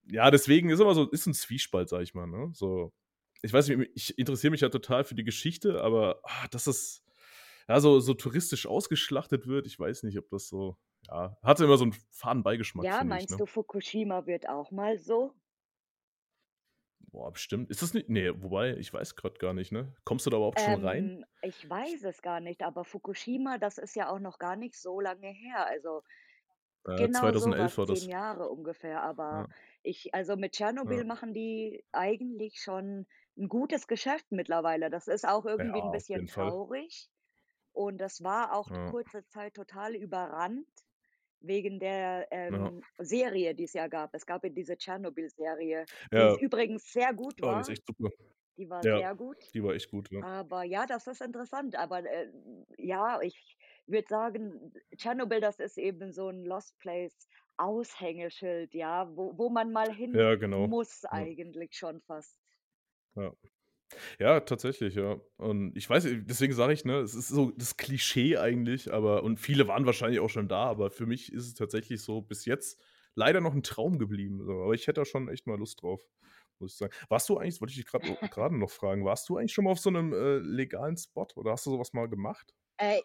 ja, 0.07 0.31
deswegen 0.33 0.71
ist 0.71 0.81
immer 0.81 0.95
so 0.95 1.11
ist 1.11 1.27
'n 1.29 1.35
Zwiespalt, 1.35 1.89
sage 1.91 2.05
ich 2.05 2.15
mal, 2.15 2.27
ne? 2.27 2.51
So, 2.55 2.93
ich 3.43 3.53
weiß 3.53 3.69
nicht, 3.69 3.91
ich 3.95 4.19
interessiere 4.19 4.51
mich 4.53 4.63
ja 4.63 4.71
total 4.71 5.05
für 5.05 5.15
die 5.17 5.25
Geschichte, 5.25 5.83
aber, 5.83 6.21
ah, 6.25 6.49
dass 6.51 6.65
das, 6.65 7.05
ja, 7.69 7.81
so 7.81 8.01
so 8.01 8.15
touristisch 8.15 8.67
ausgeschlachtet 8.67 9.47
wird, 9.49 9.67
ich 9.69 9.79
weiß 9.79 10.03
nicht, 10.05 10.19
ob 10.19 10.29
das 10.31 10.49
so 10.49 10.77
ja, 11.09 11.37
hat 11.45 11.61
immer 11.61 11.79
so 11.79 11.85
'n 11.87 11.95
faden 12.13 12.43
Beigeschmack, 12.45 12.93
Ja, 12.93 12.95
finde 12.95 13.17
ich, 13.17 13.29
meinst 13.29 13.31
ne? 13.31 13.41
du, 13.41 13.47
Fukushima 13.47 14.27
wird 14.27 14.49
auch 14.49 14.71
mal 14.73 14.99
so? 14.99 15.35
Boah, 17.13 17.33
bestimmt. 17.33 17.71
Ist 17.71 17.83
das 17.83 17.95
nicht 17.95 18.09
ne, 18.09 18.43
wobei, 18.43 18.77
ich 18.77 18.93
weiß 18.93 19.17
grad 19.17 19.39
gar 19.39 19.53
nicht, 19.55 19.73
ne? 19.73 19.95
Kommst 20.05 20.27
du 20.27 20.31
da 20.31 20.37
überhaupt 20.37 20.61
schon 20.61 20.75
rein? 20.77 21.13
Ähm, 21.13 21.25
ich 21.43 21.69
weiß 21.69 22.05
es 22.05 22.23
gar 22.23 22.41
nicht, 22.41 22.63
aber 22.63 22.85
Fukushima, 22.85 23.59
das 23.59 23.79
ist 23.79 23.97
ja 23.97 24.09
auch 24.09 24.21
noch 24.21 24.39
gar 24.39 24.55
nicht 24.57 24.77
so 24.77 25.01
lange 25.01 25.29
her. 25.29 25.67
Also, 25.67 26.03
Äh, 26.87 27.09
genau 27.09 27.35
so 27.35 27.57
2011 27.57 27.57
was, 27.57 27.79
war 27.79 27.87
10 27.87 27.87
das. 27.87 28.09
Jahre 28.09 28.49
ungefähr. 28.51 29.03
Aber 29.03 29.47
Ja. 29.47 29.55
ich 29.83 30.15
also, 30.15 30.37
mit 30.37 30.53
Tschernobyl 30.55 31.05
Ja. 31.05 31.07
machen 31.07 31.35
die 31.35 31.85
eigentlich 31.93 32.61
schon 32.63 33.07
'n 33.37 33.49
gutes 33.49 33.89
Geschäft 33.89 34.27
mittlerweile. 34.33 34.91
Das 34.91 35.09
ist 35.09 35.27
auch 35.29 35.47
Ja, 35.59 35.65
irgendwie 35.65 35.81
'n 35.81 35.91
auf 35.99 36.09
bisschen 36.11 36.27
jeden 36.27 36.29
Fall. 36.29 36.55
traurig 36.55 37.11
und 37.73 37.99
das 38.01 38.23
war 38.25 38.55
auch 38.55 38.71
Ja. 38.71 38.95
kurze 38.95 39.27
Zeit 39.29 39.55
total 39.55 39.97
überrannt 39.97 40.69
wegen 41.47 41.79
der, 41.81 42.29
Ja. 42.49 42.71
ähm, 42.71 42.87
Serie, 42.99 43.55
die 43.55 43.65
es 43.65 43.73
ja 43.75 43.89
gab. 43.89 44.15
Es 44.15 44.27
gab 44.27 44.45
ja 44.45 44.51
diese 44.51 44.77
Tschernobyl-Serie, 44.79 45.87
die 46.17 46.29
Ja. 46.29 46.37
übrigens 46.41 46.93
sehr 46.93 47.13
gut 47.15 47.43
Oh, 47.43 47.55
die 47.55 47.61
ist 47.61 47.69
war. 47.69 47.71
echt 47.71 47.87
super. 47.87 48.11
Die 48.59 48.71
war 48.71 48.85
Ja, 48.85 49.01
sehr 49.01 49.15
gut. 49.17 49.39
die 49.55 49.63
war 49.65 49.75
echt 49.75 49.91
gut, 49.91 50.11
ja. 50.13 50.23
Aber 50.23 50.65
ja, 50.65 50.87
das 50.87 51.07
ist 51.09 51.23
interessant. 51.23 51.77
Aber, 51.77 52.01
äh, 52.05 52.31
ja, 52.79 53.21
ich 53.23 53.59
würde 53.87 54.09
sagen, 54.09 54.73
Tschernobyl, 54.97 55.41
das 55.41 55.61
ist 55.61 55.79
eben 55.79 56.13
so 56.13 56.29
'n 56.31 56.45
Lost 56.45 56.79
Place 56.81 57.29
Aushängeschild, 57.59 58.75
ja, 58.75 59.09
wo 59.17 59.39
wo 59.39 59.51
man 59.51 59.73
mal 59.73 59.93
hin 59.95 60.21
Ja, 60.21 60.35
genau. 60.37 60.69
muss 60.69 61.05
Ja. 61.11 61.27
eigentlich 61.27 61.77
schon 61.77 62.01
fast. 62.03 62.35
Ja. 63.17 63.35
Ja, 64.19 64.41
tatsächlich, 64.41 64.95
ja. 64.95 65.21
Und 65.37 65.77
ich 65.77 65.89
weiß 65.89 66.05
nicht 66.05 66.23
deswegen 66.31 66.53
sage 66.53 66.73
ich, 66.73 66.85
ne, 66.85 66.99
es 67.01 67.15
ist 67.15 67.29
so 67.29 67.51
das 67.57 67.77
Klischee 67.77 68.37
eigentlich, 68.39 68.93
aber 68.93 69.23
und 69.23 69.39
viele 69.41 69.69
waren 69.69 69.87
wahrscheinlich 69.87 70.21
auch 70.21 70.31
schon 70.31 70.49
da, 70.49 70.65
aber 70.67 70.91
für 70.91 71.07
mich 71.07 71.33
ist 71.33 71.47
es 71.47 71.55
tatsächlich 71.55 72.03
so 72.03 72.21
bis 72.23 72.45
jetzt 72.45 72.81
leider 73.15 73.41
noch 73.41 73.55
'n 73.55 73.63
Traum 73.63 73.99
geblieben, 73.99 74.43
so. 74.45 74.63
Aber 74.63 74.75
ich 74.75 74.83
hätte 74.87 75.01
da 75.01 75.05
schon 75.05 75.29
echt 75.29 75.47
mal 75.47 75.59
Lust 75.59 75.83
drauf. 75.83 76.03
muss 76.59 76.73
ich 76.73 76.79
sagen. 76.79 76.93
Warst 77.09 77.29
du 77.29 77.39
eigentlich 77.39 77.61
wollte 77.61 77.73
ich 77.73 77.85
dich 77.85 77.87
grade 78.31 78.59
noch 78.59 78.71
fragen, 78.71 79.05
warst 79.05 79.29
du 79.29 79.37
eigentlich 79.37 79.53
schon 79.53 79.65
mal 79.65 79.71
auf 79.73 79.79
so 79.81 79.91
'nem, 79.91 80.13
äh, 80.13 80.39
legalen 80.39 80.97
Spot 80.97 81.27
oder 81.37 81.53
hast 81.53 81.67
du 81.67 81.71
so 81.73 81.79
was 81.79 81.93
mal 81.93 82.09
gemacht? 82.09 82.53
Äh, 82.79 83.03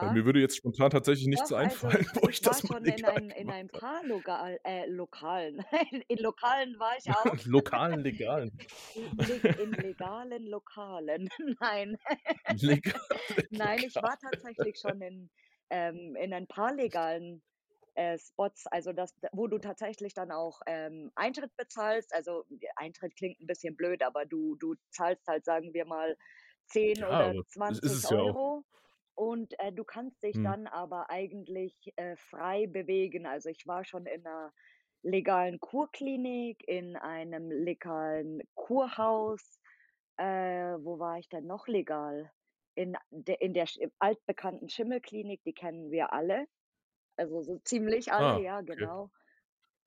Weil 0.00 0.10
ja. 0.10 0.10
mir 0.10 0.24
würde 0.26 0.40
jetzt 0.40 0.56
spontan 0.56 0.90
tatsächlich 0.90 1.26
nichts 1.26 1.50
Doch, 1.50 1.54
also 1.58 1.88
einfallen, 1.90 1.98
ich 1.98 2.12
wo 2.14 2.28
ich 2.28 2.40
ich 2.40 2.44
war 2.44 2.60
das 2.60 2.62
mal 2.62 2.68
schon 2.68 2.86
in 2.86 3.04
legal 3.04 3.04
ein 3.04 3.30
in 3.30 3.50
ein 3.50 3.68
paar 3.70 4.04
Logal 4.04 4.58
äh, 4.64 4.86
Lokalen. 4.86 5.64
In 6.08 6.18
Lokalen 6.18 6.78
war 6.78 6.96
ich 6.96 7.10
auch. 7.12 7.34
Lokalen, 7.44 8.02
legalen. 8.02 8.50
In 9.56 9.76
legalen 9.80 10.46
Lokalen. 10.46 11.28
Nein. 11.60 11.96
Legale 12.48 13.00
Nein, 13.50 13.82
ich 13.84 14.00
war 14.02 14.18
tatsächlich 14.18 14.78
schon 14.80 15.00
in 15.02 15.30
ähm, 15.70 16.16
in 16.16 16.32
ein 16.34 16.46
paar 16.48 16.74
legalen, 16.74 17.42
äh, 17.94 18.18
Spots, 18.18 18.66
also 18.68 18.92
das 18.92 19.14
wo 19.32 19.48
du 19.48 19.58
tatsächlich 19.58 20.14
dann 20.14 20.32
auch, 20.32 20.60
ähm, 20.66 21.10
Eintritt 21.16 21.56
bezahlst. 21.56 22.14
Also, 22.14 22.44
Eintritt 22.76 23.16
klingt 23.16 23.40
'n 23.40 23.46
bisschen 23.48 23.76
blöd, 23.76 24.02
aber 24.02 24.26
du 24.26 24.56
du 24.56 24.74
zahlst 24.90 25.26
halt, 25.28 25.44
sagen 25.46 25.74
wir 25.74 25.86
mal, 25.86 26.16
10 26.66 27.04
Ja, 27.06 27.06
oder 27.06 27.32
aber 27.32 27.42
es 27.68 27.78
ist 27.78 27.84
20 27.84 28.04
es 28.04 28.10
ja. 28.10 28.22
Euro 28.22 28.64
und, 29.16 29.58
äh, 29.60 29.72
du 29.72 29.84
kannst 29.84 30.22
dich 30.24 30.36
Mhm. 30.36 30.56
dann 30.56 30.66
aber 30.68 31.10
eigentlich, 31.10 31.92
äh, 31.96 32.16
frei 32.16 32.66
bewegen. 32.68 33.26
Also, 33.26 33.50
ich 33.50 33.66
war 33.66 33.84
schon 33.84 34.06
in 34.06 34.22
'ner 34.22 34.52
legalen 35.02 35.60
Kurklinik, 35.60 36.62
in 36.68 36.96
einem 36.96 37.50
legalen 37.50 38.42
Kurhaus. 38.54 39.60
Äh, 40.18 40.24
wo 40.80 40.98
war 41.00 41.18
ich 41.18 41.28
denn 41.30 41.46
noch 41.46 41.68
legal? 41.68 42.32
In 42.76 42.96
de 43.10 43.36
in 43.40 43.54
der 43.54 43.66
altbekannten 44.00 44.68
Schimmelklinik, 44.70 45.42
die 45.44 45.54
kennen 45.54 45.90
wir 45.92 46.12
alle. 46.12 46.46
Also, 47.16 47.42
so 47.42 47.58
ziemlich 47.60 48.12
alle, 48.12 48.34
Ah, 48.34 48.40
ja, 48.40 48.62
okay. 48.62 48.88
genau. 48.90 49.10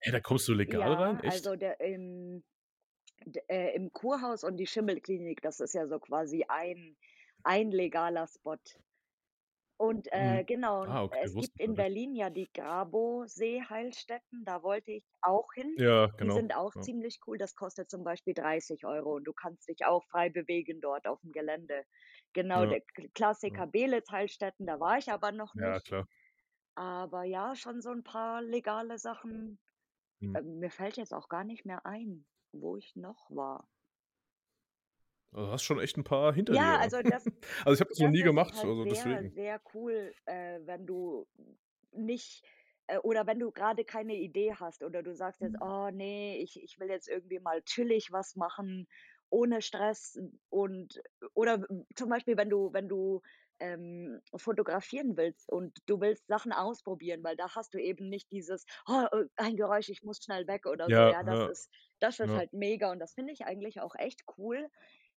Hä, 0.02 0.12
da 0.12 0.20
kommst 0.22 0.48
du 0.50 0.54
legal 0.56 0.94
rein, 0.96 1.20
Ja, 1.20 1.22
echt? 1.22 1.46
also 1.46 1.56
der 1.56 1.80
im 1.80 2.44
d 3.26 3.42
äh, 3.50 3.76
im 3.76 3.92
Kurhaus 3.94 4.44
und 4.44 4.58
die 4.58 4.68
Schimmelklinik, 4.68 5.42
das 5.42 5.60
ist 5.62 5.74
ja 5.76 5.88
so 5.88 6.00
quasi 6.00 6.46
ein 6.48 6.98
ein 7.44 7.72
legaler 7.72 8.28
Spot. 8.28 8.58
Und, 9.82 10.10
äh, 10.12 10.44
Mhm. 10.44 10.46
genau, 10.46 10.86
Ah, 10.86 11.04
okay, 11.04 11.18
es 11.22 11.36
wusste 11.36 11.58
gibt 11.58 11.62
gar 11.66 11.74
in 11.74 11.76
nicht. 11.76 11.88
Berlin 11.88 12.14
ja 12.14 12.30
die 12.30 12.52
Grabowsee-Heilstätten, 12.54 14.44
da 14.44 14.62
wollte 14.62 14.92
ich 14.92 15.06
auch 15.22 15.48
hin. 15.54 15.78
Ja, 15.78 16.08
Die 16.22 16.32
genau, 16.32 16.32
sind 16.32 16.54
auch 16.54 16.76
ja. 16.76 16.82
ziemlich 16.82 17.20
cool. 17.26 17.38
Das 17.38 17.56
kostet 17.56 17.90
zum 17.90 18.04
Beispiel 18.04 18.34
30 18.34 18.86
€ 18.86 19.16
und 19.16 19.24
du 19.24 19.32
kannst 19.34 19.70
dich 19.70 19.86
auch 19.86 20.04
frei 20.12 20.30
bewegen 20.30 20.82
dort 20.82 21.06
auf'm 21.08 21.32
Gelände. 21.32 21.86
Genau, 22.34 22.66
Ja. 22.66 22.68
der 22.68 22.82
Kl 22.82 23.10
Ja. 23.48 23.64
Klassiker 23.64 23.68
Beelitz-Heilstätten, 23.68 24.66
da 24.68 24.82
war 24.82 24.98
ich 24.98 25.10
aber 25.14 25.32
noch 25.32 25.56
Ja, 25.56 25.80
nicht. 25.80 25.82
klar. 25.82 26.06
Aber 26.76 27.24
ja, 27.26 27.56
schon 27.56 27.82
so 27.82 27.92
'n 27.92 28.04
paar 28.04 28.42
legale 28.44 28.98
Sachen. 29.00 29.60
Mhm. 30.22 30.40
Ähm, 30.40 30.60
mir 30.60 30.72
fällt 30.72 30.98
jetzt 30.98 31.14
auch 31.14 31.30
gar 31.30 31.44
nicht 31.46 31.66
mehr 31.66 31.86
ein, 31.86 32.26
wo 32.54 32.78
ich 32.78 32.96
noch 32.96 33.30
war. 33.32 33.68
Also, 35.34 35.46
du 35.48 35.52
hast 35.52 35.64
schon 35.64 35.80
echt 35.80 35.98
'n 35.98 36.04
paar 36.04 36.34
hinter 36.34 36.58
Ja, 36.58 36.58
dir, 36.58 36.80
also 36.82 37.04
das 37.04 37.30
Also, 37.66 37.74
ich 37.74 37.80
habe 37.82 37.90
das 37.90 38.00
noch 38.00 38.08
das 38.08 38.12
nie 38.12 38.24
ist 38.24 38.24
gemacht, 38.24 38.54
halt 38.54 38.74
also 38.74 38.86
sehr, 38.86 38.86
deswegen. 38.86 39.34
sehr 39.34 39.62
cool, 39.74 40.14
äh, 40.26 40.60
wenn 40.66 40.86
du 40.86 41.28
nicht 41.92 42.44
äh, 42.88 42.98
oder 43.00 43.28
wenn 43.28 43.40
du 43.40 43.52
grade 43.52 43.84
keine 43.86 44.16
Idee 44.16 44.54
hast 44.56 44.84
oder 44.84 45.04
du 45.04 45.14
sagst 45.16 45.42
jetzt: 45.42 45.58
„Oh 45.62 45.90
ne, 45.92 46.38
ich 46.40 46.62
ich 46.62 46.80
will 46.80 46.90
jetzt 46.90 47.08
irgendwie 47.10 47.40
mal 47.40 47.62
chillig 47.64 48.12
was 48.12 48.36
machen, 48.36 48.88
ohne 49.30 49.62
Stress.“ 49.62 50.18
Und 50.50 51.02
oder 51.34 51.66
zum 51.96 52.10
Beispiel, 52.10 52.38
wenn 52.38 52.50
du 52.50 52.72
wenn 52.74 52.88
du, 52.90 53.22
ähm, 53.60 54.22
fotografieren 54.36 55.18
willst 55.18 55.50
und 55.52 55.78
du 55.88 56.00
willst 56.02 56.28
Sachen 56.28 56.54
ausprobieren, 56.54 57.24
weil 57.24 57.36
da 57.36 57.54
hast 57.56 57.74
du 57.74 57.80
eben 57.80 58.10
nicht 58.10 58.32
dieses: 58.32 58.66
„Oh, 58.88 59.06
äh, 59.12 59.26
ein 59.36 59.56
Geräusch, 59.58 59.90
ich 59.90 60.02
muss 60.04 60.20
schnell 60.24 60.48
weg“ 60.48 60.66
oder 60.66 60.92
so, 60.92 61.04
Ja, 61.04 61.06
ja? 61.06 61.24
Das 61.24 61.44
ja, 61.44 61.52
ist 61.52 61.70
das 62.00 62.20
ist 62.20 62.34
ja. 62.34 62.36
halt 62.36 62.54
mega 62.54 62.92
und 62.92 63.00
das 63.00 63.14
finde 63.14 63.34
ich 63.34 63.46
eigentlich 63.46 63.82
auch 63.82 63.96
echt 63.96 64.24
cool, 64.38 64.70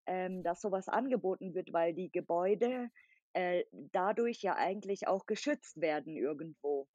ähm, 0.06 0.42
dass 0.42 0.60
so 0.62 0.70
was 0.72 0.88
angeboten 0.88 1.54
wird, 1.54 1.72
weil 1.72 1.94
die 1.94 2.10
Gebäude, 2.12 2.90
äh, 3.34 3.64
dadurch 3.72 4.42
ja 4.42 4.56
eigentlich 4.56 5.08
auch 5.08 5.26
geschützt 5.26 5.80
werden 5.80 6.16
irgendwo. 6.16 6.88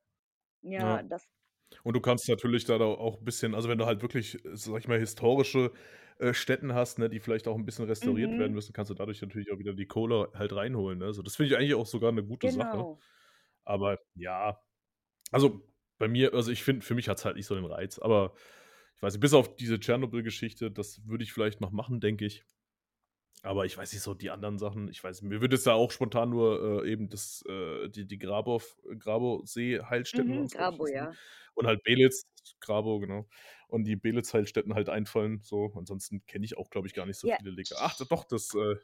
Ja, 0.61 1.01
Ja. 1.01 1.03
das 1.03 1.27
Und 1.83 1.95
du 1.95 2.01
kannst 2.01 2.29
natürlich 2.29 2.65
da 2.65 2.77
auch 2.79 3.17
bisschen 3.21 3.55
also, 3.55 3.69
wenn 3.69 3.77
du 3.79 3.85
halt 3.87 4.01
wirklich, 4.03 4.39
sage 4.53 4.79
ich 4.79 4.87
mal, 4.89 4.99
historische, 4.99 5.73
äh, 6.19 6.33
Stätten 6.33 6.73
hast, 6.75 6.99
ne, 6.99 7.09
die 7.09 7.19
vielleicht 7.21 7.47
auch 7.47 7.57
'n 7.57 7.65
bisschen 7.65 7.85
restauriert 7.85 8.37
werden 8.37 8.53
Mhm. 8.53 8.55
müssen, 8.55 8.73
kannst 8.73 8.91
du 8.91 8.95
dadurch 8.95 9.21
natürlich 9.21 9.51
auch 9.51 9.59
wieder 9.59 9.73
die 9.73 9.87
Kohle 9.87 10.31
halt 10.35 10.53
reinholen, 10.53 10.99
ne? 10.99 11.05
Also, 11.07 11.23
das 11.23 11.35
finde 11.37 11.53
ich 11.53 11.57
eigentlich 11.59 11.75
auch 11.75 11.87
sogar 11.87 12.11
'ne 12.13 12.23
gute 12.25 12.49
Sache. 12.49 12.87
Genau. 12.87 13.03
Aber 13.65 13.99
ja, 14.15 14.61
also, 15.31 15.61
bei 15.99 16.07
mir 16.09 16.33
also, 16.35 16.51
ich 16.51 16.63
finde, 16.63 16.85
für 16.85 16.95
mich 16.95 17.09
hat's 17.09 17.25
halt 17.25 17.37
nicht 17.37 17.47
so 17.47 17.55
den 17.55 17.65
Reiz, 17.65 17.99
aber 17.99 18.35
ich 18.97 19.03
weiß 19.03 19.13
nicht, 19.15 19.21
bis 19.21 19.33
auf 19.35 19.55
diese 19.57 19.79
Tschernobyl-Geschichte, 19.79 20.71
das 20.71 21.05
würde 21.07 21.23
ich 21.25 21.33
vielleicht 21.33 21.61
noch 21.61 21.71
machen, 21.71 22.01
denke 22.01 22.25
ich. 22.25 22.45
Aber 23.43 23.65
ich 23.65 23.77
weiß 23.77 23.93
nicht, 23.93 24.01
so 24.01 24.13
die 24.13 24.31
anderen 24.31 24.57
Sachen 24.57 24.87
ich 24.89 25.03
weiß 25.03 25.21
mir 25.21 25.41
würde 25.41 25.55
jetzt 25.55 25.67
da 25.67 25.73
auch 25.73 25.91
spontan 25.91 26.29
nur, 26.31 26.83
äh, 26.83 26.91
eben 26.91 27.07
das 27.09 27.43
äh, 27.47 27.87
die 27.89 28.05
die 28.07 28.17
Mhm, 30.11 30.33
waren's, 30.33 30.55
glaube 30.55 30.71
ich, 30.71 30.75
Grabo, 30.75 30.87
hießen 30.89 30.99
die. 30.99 31.07
ja. 31.07 31.17
Und 31.53 31.67
halt 31.67 31.83
Belitz, 31.83 32.23
Grabow, 32.59 32.99
genau. 32.99 33.27
Und 33.67 33.83
die 33.85 33.95
Belitz-Heilstätten 33.95 34.73
halt 34.73 34.89
einfallen 34.89 35.41
so. 35.43 35.73
Ansonsten 35.75 36.25
kenne 36.25 36.45
ich 36.45 36.57
auch, 36.57 36.69
glaube 36.69 36.87
ich, 36.87 36.93
gar 36.93 37.05
nicht 37.05 37.19
so 37.19 37.27
Ja. 37.27 37.37
viele 37.37 37.51
lega 37.51 37.75
ach, 37.79 37.95
doch, 38.09 38.23
das, 38.25 38.53
äh 38.55 38.75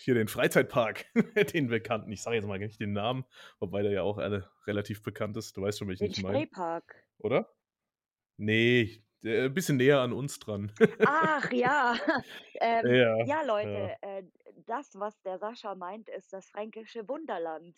hier 0.00 0.14
den 0.14 0.28
Freizeitpark, 0.28 1.06
den 1.54 1.68
bekannten. 1.68 2.12
Ich 2.12 2.22
sage 2.22 2.36
jetzt 2.36 2.46
mal 2.46 2.58
nicht 2.58 2.80
den 2.80 2.92
Namen, 2.92 3.24
wobei 3.60 3.82
der 3.82 3.92
ja 3.92 4.02
auch, 4.02 4.18
äh, 4.18 4.42
relativ 4.66 5.02
bekannt 5.02 5.36
ist. 5.36 5.56
Du 5.56 5.62
weißt 5.62 5.78
schon, 5.80 5.88
welchen 5.88 6.06
Den 6.06 6.12
ich 6.12 6.16
meine, 6.18 6.46
Spreepark. 6.46 7.06
oder? 7.18 7.50
Ne, 8.38 9.02
der 9.22 9.48
bisschen 9.48 9.76
näher 9.76 10.00
an 10.00 10.12
uns 10.12 10.38
dran. 10.38 10.72
Ach 11.04 11.50
ja, 11.50 11.94
ähm, 12.60 12.98
Ja, 13.16 13.24
ja, 13.24 13.42
ja. 13.62 13.90
Leute, 13.92 13.94
äh, 14.02 14.24
das, 14.66 14.90
was 14.98 15.20
der 15.22 15.38
Sascha 15.38 15.74
meint, 15.74 16.08
ist 16.08 16.32
das 16.32 16.50
fränkische 16.50 17.08
Wunderland. 17.08 17.76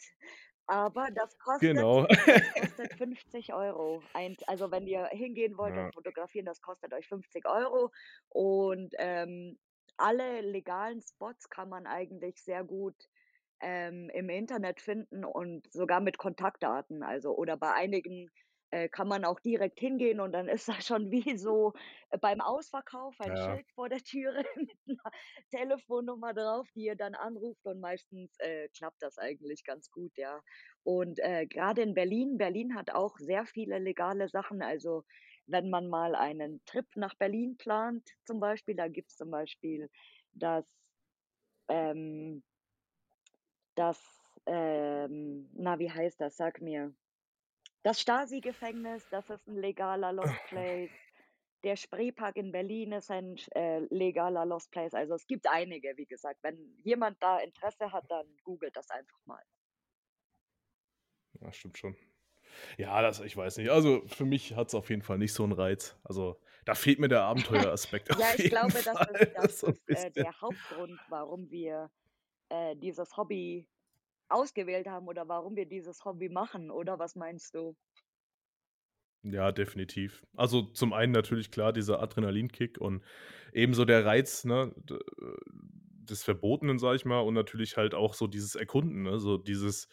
Aber 0.66 1.08
das 1.14 1.36
kostet 1.38 1.88
Genau. 1.88 2.06
das 2.26 2.48
kostet 2.56 2.92
50 2.94 3.52
€ 3.54 4.08
Eint 4.12 4.48
also, 4.48 4.70
wenn 4.70 4.86
ihr 4.86 5.06
hingehen 5.08 5.56
wollt 5.58 5.78
und 5.78 5.88
Ja. 5.88 5.92
fotografieren, 5.92 6.46
das 6.46 6.60
kostet 6.60 6.92
euch 6.94 7.08
50 7.08 7.46
€ 7.46 7.90
und, 8.28 8.94
ähm, 8.98 9.58
alle 9.96 10.40
legalen 10.40 11.02
Spots 11.02 11.50
kann 11.50 11.68
man 11.68 11.86
eigentlich 11.86 12.42
sehr 12.42 12.64
gut, 12.64 12.94
ähm, 13.60 14.08
im 14.14 14.30
Internet 14.30 14.80
finden 14.80 15.24
und 15.24 15.70
sogar 15.72 16.00
mit 16.00 16.16
Kontaktdaten. 16.18 17.02
Also 17.02 17.36
oder 17.36 17.56
bei 17.58 17.72
einigen, 17.74 18.30
äh, 18.70 18.88
kann 18.88 19.08
man 19.08 19.24
auch 19.24 19.40
direkt 19.40 19.80
hingehen 19.80 20.20
und 20.20 20.32
dann 20.32 20.48
ist 20.48 20.68
da 20.68 20.80
schon 20.80 21.10
wie 21.10 21.36
so 21.38 21.72
beim 22.20 22.40
Ausverkauf 22.40 23.16
ein 23.20 23.36
Ja. 23.36 23.36
Schild 23.36 23.66
vor 23.74 23.88
der 23.88 24.00
Türe 24.00 24.44
mit 24.56 24.78
'ner 24.86 25.10
Telefonnummer 25.50 26.34
drauf, 26.34 26.68
die 26.74 26.84
ihr 26.84 26.96
dann 26.96 27.14
anruft 27.14 27.64
und 27.66 27.80
meistens, 27.80 28.36
äh, 28.38 28.68
klappt 28.76 29.02
das 29.02 29.18
eigentlich 29.18 29.64
ganz 29.64 29.90
gut, 29.90 30.12
ja. 30.16 30.40
Und, 30.82 31.18
äh, 31.20 31.46
grade 31.46 31.82
in 31.82 31.94
Berlin 31.94 32.36
Berlin 32.38 32.74
hat 32.74 32.90
auch 32.92 33.16
sehr 33.18 33.46
viele 33.46 33.78
legale 33.78 34.28
Sachen. 34.28 34.62
Also, 34.62 35.04
wenn 35.46 35.70
man 35.70 35.88
mal 35.88 36.14
einen 36.14 36.62
Trip 36.66 36.86
nach 36.96 37.14
Berlin 37.16 37.56
plant 37.56 38.08
zum 38.24 38.40
Beispiel, 38.40 38.76
da 38.76 38.88
gibt's 38.88 39.16
zum 39.16 39.30
Beispiel 39.30 39.88
das, 40.32 40.64
ähm 41.68 42.42
das, 43.76 44.00
ähm 44.46 45.50
na, 45.54 45.78
wie 45.78 45.90
heißt 45.90 46.20
das? 46.20 46.36
Sag 46.36 46.60
mir. 46.60 46.94
Das 47.84 47.98
Stasi-Gefängnis, 48.00 49.08
das 49.08 49.30
ist 49.30 49.48
'n 49.48 49.56
legaler 49.56 50.12
Lost 50.12 50.44
Place. 50.44 50.92
Der 51.64 51.76
Spreepark 51.76 52.36
in 52.36 52.52
Berlin 52.52 52.92
ist 52.92 53.10
ein 53.10 53.36
äh, 53.54 53.80
legaler 53.90 54.46
Lost 54.46 54.70
Place. 54.72 54.94
Also, 54.94 55.14
es 55.14 55.26
gibt 55.26 55.46
einige, 55.48 55.96
wie 55.96 56.06
gesagt. 56.06 56.40
Wenn 56.42 56.76
jemand 56.84 57.22
da 57.22 57.38
Interesse 57.40 57.92
hat, 57.92 58.04
dann 58.10 58.26
googelt 58.44 58.76
das 58.76 58.90
einfach 58.90 59.20
mal. 59.26 59.42
Ja, 61.40 61.52
stimmt 61.52 61.78
schon. 61.78 61.96
Ja, 62.78 63.02
das 63.02 63.20
ich 63.20 63.36
weiß 63.36 63.58
nicht. 63.58 63.70
Also, 63.70 64.04
für 64.08 64.24
mich 64.26 64.54
hat's 64.56 64.74
auf 64.74 64.90
jeden 64.90 65.02
Fall 65.02 65.18
nicht 65.18 65.34
so 65.34 65.44
'n 65.44 65.52
Reiz. 65.52 65.98
Also, 66.04 66.40
da 66.66 66.74
fehlt 66.74 67.00
mir 67.00 67.08
der 67.08 67.22
Abenteueraspekt 67.22 68.10
Ja, 68.12 68.34
ich 68.34 68.48
glaube, 68.48 68.82
das 68.82 69.04
ist 69.06 69.28
Fall 69.34 69.34
das 69.34 69.60
so 69.60 69.68
'n 69.68 69.78
ist, 69.86 70.06
äh, 70.06 70.10
der 70.10 70.40
Hauptgrund, 70.40 71.00
warum 71.06 71.48
wir, 71.50 71.90
äh, 72.50 72.76
dieses 72.76 73.16
Hobby 73.16 73.68
ausgewählt 74.30 74.86
haben 74.88 75.08
oder 75.08 75.28
warum 75.28 75.56
wir 75.56 75.66
dieses 75.66 76.04
Hobby 76.04 76.28
machen, 76.28 76.70
oder 76.70 76.98
was 76.98 77.16
meinst 77.16 77.54
du? 77.54 77.76
Ja, 79.22 79.52
definitiv. 79.52 80.24
Also, 80.34 80.62
zum 80.62 80.94
einen 80.94 81.12
natürlich 81.12 81.50
klar 81.50 81.72
dieser 81.74 82.00
Adrenalinkick 82.00 82.78
und 82.80 83.02
ebenso 83.52 83.84
der 83.84 84.06
Reiz, 84.06 84.44
ne, 84.46 84.74
äh, 84.90 84.94
des 86.08 86.22
Verbotenen, 86.24 86.78
sage 86.78 86.96
ich 86.96 87.04
mal, 87.04 87.20
und 87.20 87.34
natürlich 87.34 87.76
halt 87.76 87.94
auch 87.94 88.14
so 88.14 88.26
dieses 88.26 88.54
Erkunden, 88.54 89.02
ne? 89.02 89.18
So 89.20 89.36
dieses, 89.36 89.88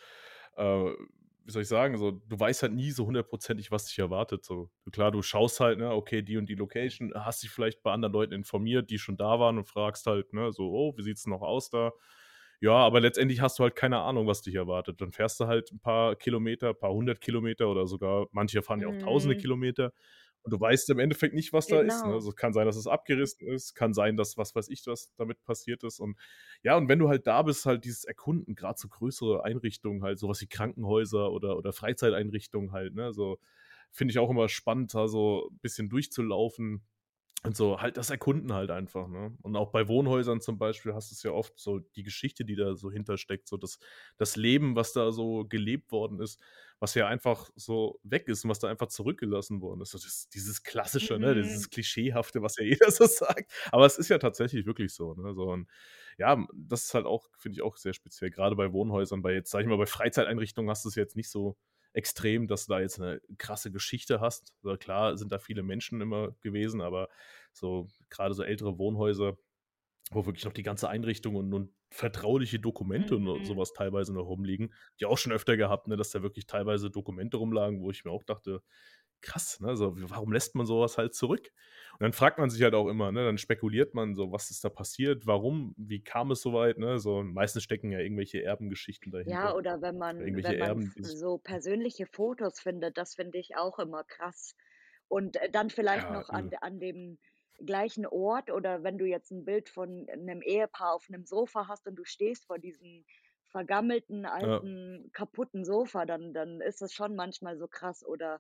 äh, 0.56 0.64
wie 1.44 1.52
soll 1.52 1.62
ich 1.64 1.68
sagen, 1.68 1.98
so, 1.98 2.12
du 2.12 2.40
weißt 2.40 2.64
halt 2.64 2.74
nie 2.74 2.92
so 2.92 3.06
hundertprozentig, 3.06 3.70
was 3.72 3.86
dich 3.86 4.00
erwartet 4.00 4.44
so. 4.46 4.70
Klar, 4.92 5.12
du 5.12 5.22
schaust 5.22 5.60
halt, 5.60 5.78
ne, 5.80 5.92
okay, 5.92 6.22
die 6.22 6.38
und 6.38 6.48
die 6.48 6.56
Location, 6.56 7.12
hast 7.16 7.44
dich 7.44 7.50
vielleicht 7.52 7.84
bei 7.84 7.92
anderen 7.92 8.14
Leuten 8.14 8.34
informiert, 8.34 8.90
die 8.90 8.98
schon 9.00 9.18
da 9.18 9.40
waren 9.40 9.58
und 9.58 9.66
fragst 9.68 10.08
halt, 10.08 10.32
ne, 10.34 10.52
so: 10.54 10.72
„Oh, 10.72 10.94
wie 10.98 11.04
sieht's 11.04 11.28
noch 11.28 11.42
aus 11.42 11.70
da?“ 11.70 11.92
Ja, 12.62 12.72
aber 12.74 13.00
letztendlich 13.02 13.40
hast 13.42 13.60
du 13.60 13.64
halt 13.64 13.76
keine 13.76 14.00
Ahnung, 14.00 14.26
was 14.26 14.42
dich 14.42 14.56
erwartet. 14.56 15.00
Dann 15.00 15.12
fährst 15.12 15.40
du 15.40 15.46
halt 15.46 15.72
'n 15.72 15.80
paar 15.80 16.16
Kilometer, 16.16 16.74
paar 16.74 16.92
100 16.92 17.22
Kilometer 17.22 17.70
oder 17.70 17.86
sogar 17.86 18.28
manche 18.32 18.64
fahren 18.64 18.82
ja 18.82 18.88
auch 18.88 18.96
tausende 18.98 19.36
Mhm. 19.36 19.36
Kilometer 19.36 19.92
Und 20.44 20.54
du 20.54 20.60
weißt 20.60 20.90
im 20.92 21.00
Endeffekt 21.00 21.36
nicht, 21.36 21.54
was 21.54 21.68
da 21.70 21.82
ist, 21.82 22.06
ne? 22.06 22.14
Genau. 22.14 22.16
Also, 22.16 22.32
kann 22.32 22.54
sein, 22.54 22.66
dass 22.68 22.78
es 22.78 22.88
abgerissen 22.88 23.48
ist, 23.48 23.76
kann 23.76 23.94
sein, 23.94 24.18
dass 24.18 24.38
was 24.38 24.56
weiß 24.56 24.70
ich 24.70 24.84
was 24.88 25.14
damit 25.18 25.44
passiert 25.44 25.84
ist 25.84 26.00
und 26.00 26.18
ja, 26.64 26.78
und 26.78 26.90
wenn 26.90 27.00
du 27.00 27.10
halt 27.10 27.28
da 27.28 27.42
bist, 27.44 27.66
halt 27.68 27.86
dieses 27.86 28.06
Erkunden, 28.06 28.56
grad 28.56 28.80
so 28.80 28.88
größere 28.90 29.44
Einrichtungen 29.44 30.04
halt, 30.04 30.18
so 30.20 30.30
was 30.30 30.42
wie 30.42 30.48
Krankenhäuser 30.48 31.32
oder 31.32 31.58
oder 31.58 31.74
Freizeiteinrichtungen 31.74 32.72
halt, 32.72 32.96
ne? 32.96 33.14
So, 33.14 33.38
finde 33.92 34.12
ich 34.14 34.20
auch 34.20 34.30
immer 34.32 34.50
spannend, 34.50 34.94
da 34.96 35.08
so 35.08 35.50
bisschen 35.62 35.90
durchzulaufen 35.90 36.84
und 37.44 37.56
so 37.56 37.80
halt 37.80 37.98
das 37.98 38.10
Erkunden 38.10 38.52
halt 38.54 38.72
einfach, 38.72 39.08
ne? 39.08 39.38
Und 39.44 39.56
auch 39.56 39.72
bei 39.72 39.88
Wohnhäusern 39.88 40.42
zum 40.42 40.58
Beispiel 40.58 40.94
hast 40.94 41.12
du's 41.12 41.24
ja 41.24 41.32
oft 41.32 41.58
so 41.60 41.80
die 41.80 42.04
Geschichte, 42.04 42.44
die 42.46 42.56
da 42.56 42.76
so 42.76 42.92
hintersteckt, 42.92 43.48
so 43.48 43.58
das 43.58 43.80
das 44.18 44.36
Leben, 44.36 44.76
was 44.76 44.92
da 44.94 45.12
so 45.12 45.46
gelebt 45.48 45.92
worden 45.92 46.20
ist, 46.20 46.42
was 46.80 46.96
ja 46.96 47.08
einfach 47.08 47.50
so 47.56 48.00
weg 48.04 48.28
ist 48.28 48.44
und 48.44 48.50
was 48.50 48.60
da 48.60 48.68
einfach 48.70 48.88
zurückgelassen 48.88 49.62
worden 49.62 49.82
ist. 49.82 49.94
Das 49.94 50.04
ist 50.06 50.34
dieses 50.34 50.64
Klassische, 50.64 51.20
ne, 51.20 51.36
Mhm. 51.36 51.36
dieses 51.36 51.70
Klischeehafte, 51.70 52.42
was 52.42 52.58
ja 52.58 52.66
jeder 52.66 52.92
so 52.92 53.06
sagt. 53.06 53.52
Aber 53.72 53.86
es 53.86 53.98
ist 54.00 54.10
ja 54.10 54.18
tatsächlich 54.18 54.66
wirklich 54.66 54.94
so, 54.94 55.14
ne? 55.14 55.34
So 55.36 55.44
und 55.52 55.70
ja, 56.18 56.44
das 56.56 56.86
ist 56.86 56.94
halt 56.96 57.06
auch 57.06 57.30
finde 57.38 57.56
ich 57.58 57.62
auch 57.62 57.78
sehr 57.78 57.94
speziell, 57.94 58.32
grade 58.32 58.56
bei 58.56 58.74
Wohnhäusern. 58.74 59.22
Bei 59.22 59.34
jetzt, 59.34 59.52
sage 59.52 59.64
ich 59.64 59.70
mal, 59.70 59.78
bei 59.78 59.86
Freizeiteinrichtungen 59.86 60.70
hast 60.70 60.84
du's 60.86 60.96
jetzt 60.96 61.16
nicht 61.16 61.30
so 61.30 61.56
extrem, 61.98 62.48
dass 62.48 62.68
du 62.68 62.74
da 62.74 62.82
jetzt 62.82 63.00
'ne 63.00 63.22
krasse 63.40 63.72
Geschichte 63.72 64.22
hast. 64.22 64.54
So, 64.64 64.78
klar 64.78 65.18
sind 65.18 65.32
da 65.34 65.40
viele 65.40 65.64
Menschen 65.64 66.02
immer 66.02 66.34
gewesen, 66.42 66.82
aber 66.82 67.10
so 67.54 67.88
grade 68.10 68.34
so 68.36 68.44
ältere 68.44 68.80
Wohnhäuser, 68.80 69.38
wo 70.12 70.26
wirklich 70.26 70.46
noch 70.46 70.54
die 70.54 70.64
ganze 70.64 70.90
Einrichtung 70.90 71.36
und 71.36 71.54
und 71.54 71.74
vertrauliche 71.92 72.60
Dokumente 72.60 73.16
und 73.18 73.28
Mhm. 73.28 73.58
was 73.58 73.74
teilweise 73.74 74.14
noch 74.14 74.26
rumliegen. 74.28 74.74
Die 75.00 75.06
auch 75.06 75.18
schon 75.18 75.32
öfter 75.34 75.58
gehabt, 75.58 75.88
ne, 75.88 75.98
dass 75.98 76.12
da 76.12 76.22
wirklich 76.24 76.46
teilweise 76.48 76.92
Dokumente 76.92 77.38
rumlagen, 77.38 77.82
wo 77.82 77.92
ich 77.92 78.06
mir 78.06 78.12
auch 78.12 78.24
dachte: 78.24 78.62
„Krass, 79.24 79.60
ne, 79.60 79.76
so, 79.76 79.94
warum 80.12 80.32
lässt 80.32 80.56
man 80.56 80.66
so 80.68 80.80
was 80.82 80.98
halt 80.98 81.16
zurück?“ 81.16 81.52
Und 81.94 82.02
dann 82.04 82.14
fragt 82.14 82.38
man 82.38 82.50
sich 82.52 82.62
halt 82.62 82.76
auch 82.76 82.88
immer, 82.88 83.12
ne 83.12 83.26
dann 83.26 83.38
spekuliert 83.40 83.94
man 83.96 84.14
so: 84.16 84.32
„Was 84.32 84.52
ist 84.52 84.64
da 84.64 84.70
passiert? 84.70 85.26
Warum? 85.26 85.74
Wie 85.78 86.04
kam 86.04 86.32
es 86.32 86.42
so 86.42 86.54
weit?“, 86.54 86.78
ne? 86.78 87.00
So, 87.00 87.24
meistens 87.24 87.64
stecken 87.64 87.92
ja 87.92 88.00
irgendwelche 88.00 88.44
Erbengeschichten 88.44 89.12
Ja, 89.26 89.52
dahinter. 89.52 89.54
oder 89.54 89.82
wenn 89.82 89.98
Oder 90.18 90.26
man 90.26 90.28
irgendwelche 90.28 90.56
wenn 90.56 90.58
man 90.58 90.76
Erben, 90.76 90.94
so 91.02 91.38
persönliche 91.38 92.06
Fotos 92.08 92.60
findet, 92.60 92.98
das 92.98 93.16
finde 93.16 93.38
ich 93.40 93.56
auch 93.58 93.80
immer 93.80 94.04
krass. 94.04 94.56
Und, 95.08 95.36
äh, 95.38 95.50
dann 95.50 95.70
vielleicht 95.70 96.10
Ja, 96.10 96.10
noch 96.10 96.30
an 96.30 96.50
de 96.50 96.60
an 96.62 96.80
dem 96.80 97.20
gleichen 97.66 98.06
Ort 98.06 98.52
oder 98.52 98.84
wenn 98.84 98.98
du 98.98 99.06
jetzt 99.06 99.32
'n 99.32 99.44
Bild 99.46 99.70
von 99.70 100.06
'nem 100.16 100.42
Ehepaar 100.42 100.94
auf 100.94 101.10
'nem 101.10 101.26
Sofa 101.26 101.68
hast 101.68 101.88
und 101.88 101.96
du 101.96 102.04
stehst 102.06 102.46
vor 102.46 102.60
diesem 102.60 103.06
vergammelten, 103.50 104.26
Ja. 104.40 104.68
alten, 104.68 105.10
kaputten 105.14 105.66
Sofa, 105.66 106.06
dann 106.06 106.34
dann 106.34 106.62
ist 106.62 106.82
das 106.82 106.94
schon 106.94 107.16
manchmal 107.16 107.58
so 107.58 107.68
krass. 107.68 108.06
Oder, 108.06 108.40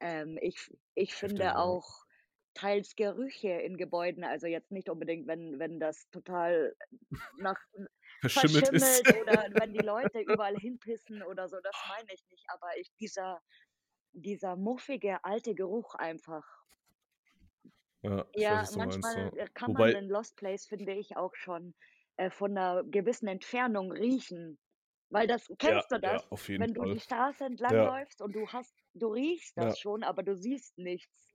ähm, 0.00 0.38
ich 0.42 0.70
ich 0.94 1.14
finde 1.14 1.56
auch 1.58 1.86
teils 2.54 2.96
Gerüche 2.96 3.50
in 3.50 3.76
Gebäuden, 3.76 4.24
also 4.24 4.46
jetzt 4.46 4.72
nicht 4.72 4.88
unbedingt, 4.90 5.26
wenn 5.28 5.58
wenn 5.58 5.80
das 5.80 6.08
total 6.10 6.76
nach 7.38 7.58
Verschimmelt 8.20 8.68
ist. 8.68 9.02
verschimmelt 9.02 9.12
oder 9.14 9.48
wenn 9.56 9.72
die 9.74 9.82
Leute 9.82 10.20
überall 10.20 10.56
hinpissen 10.56 11.22
oder 11.22 11.48
so, 11.48 11.58
das 11.62 11.84
meine 11.86 12.12
ich 12.14 12.24
nicht, 12.30 12.44
aber 12.48 12.76
ich 12.78 12.90
dieser 13.00 13.40
dieser 14.12 14.56
muffige, 14.56 15.24
alte 15.24 15.54
Geruch 15.54 15.94
einfach. 15.96 16.44
Ja, 18.02 18.26
weiß, 18.46 18.60
Ja, 18.60 18.70
meinst, 18.76 19.14
manchmal, 19.14 19.16
ja. 19.16 19.32
äh, 19.36 19.48
kann 19.52 19.72
man 19.72 19.88
Wobei 19.88 19.90
'nen 19.90 20.08
Lost 20.08 20.36
Place, 20.36 20.66
finde 20.66 20.92
ich, 20.94 21.16
auch 21.16 21.34
schon, 21.34 21.74
äh, 22.16 22.30
von 22.30 22.52
'ner 22.52 22.84
gewissen 22.84 23.28
Entfernung 23.28 23.90
riechen. 23.92 24.58
Weil 25.12 25.26
das 25.26 25.50
Ja, 25.62 25.82
kennst 25.82 25.90
du 25.90 25.98
ja, 26.02 26.18
das, 26.18 26.28
auf 26.30 26.48
jeden 26.48 26.66
wenn 26.66 26.74
du 26.74 26.84
Fall. 26.84 26.94
die 26.94 27.00
Straße 27.00 27.44
Ja. 27.68 27.92
entlangläufst 27.92 28.20
und 28.20 28.32
du 28.32 28.48
hast 28.48 28.74
du 28.94 29.08
riechst 29.08 29.56
Ja. 29.56 29.74
das 29.74 29.78
schon, 29.78 30.02
aber 30.02 30.22
du 30.22 30.36
siehst 30.36 30.76
nichts? 30.76 31.32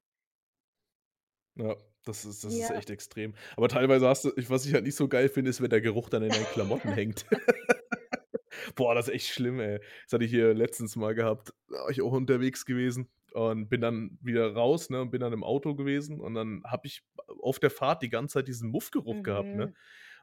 Ja, 1.55 1.75
das 2.03 2.25
ist 2.25 2.43
das 2.43 2.57
ist 2.57 2.69
Ja. 2.69 2.71
echt 2.71 2.89
extrem. 2.89 3.35
Aber 3.55 3.67
teilweise 3.69 4.07
hast 4.07 4.25
du 4.25 4.31
ich 4.35 4.49
was 4.49 4.65
ich 4.65 4.73
halt 4.73 4.85
nicht 4.85 4.95
so 4.95 5.07
geil 5.07 5.29
finde, 5.29 5.51
ist, 5.51 5.61
wenn 5.61 5.69
der 5.69 5.81
Geruch 5.81 6.09
dann 6.09 6.23
in 6.23 6.33
deinen 6.33 6.47
Klamotten 6.49 6.91
hängt. 6.91 7.25
Boah, 8.75 8.95
das 8.95 9.07
ist 9.09 9.13
echt 9.15 9.27
schlimm, 9.29 9.59
ey. 9.59 9.79
Das 10.05 10.13
hatte 10.13 10.25
ich 10.25 10.31
hier 10.31 10.53
letztens 10.53 10.95
mal 10.95 11.15
gehabt. 11.15 11.53
Da 11.69 11.75
war 11.77 11.89
ich 11.91 12.01
auch 12.01 12.11
unterwegs 12.13 12.65
gewesen 12.65 13.09
und 13.33 13.69
bin 13.69 13.81
dann 13.81 14.17
wieder 14.21 14.53
raus, 14.53 14.89
ne, 14.89 15.01
und 15.01 15.11
bin 15.11 15.21
dann 15.21 15.33
im 15.33 15.43
Auto 15.43 15.75
gewesen 15.75 16.21
und 16.21 16.35
dann 16.35 16.63
habe 16.65 16.87
ich 16.87 17.03
auf 17.41 17.59
der 17.59 17.71
Fahrt 17.71 18.01
die 18.03 18.09
ganze 18.09 18.35
Zeit 18.35 18.47
diesen 18.47 18.69
Muffgeruch 18.71 19.23
gehabt, 19.23 19.53
ne? 19.55 19.71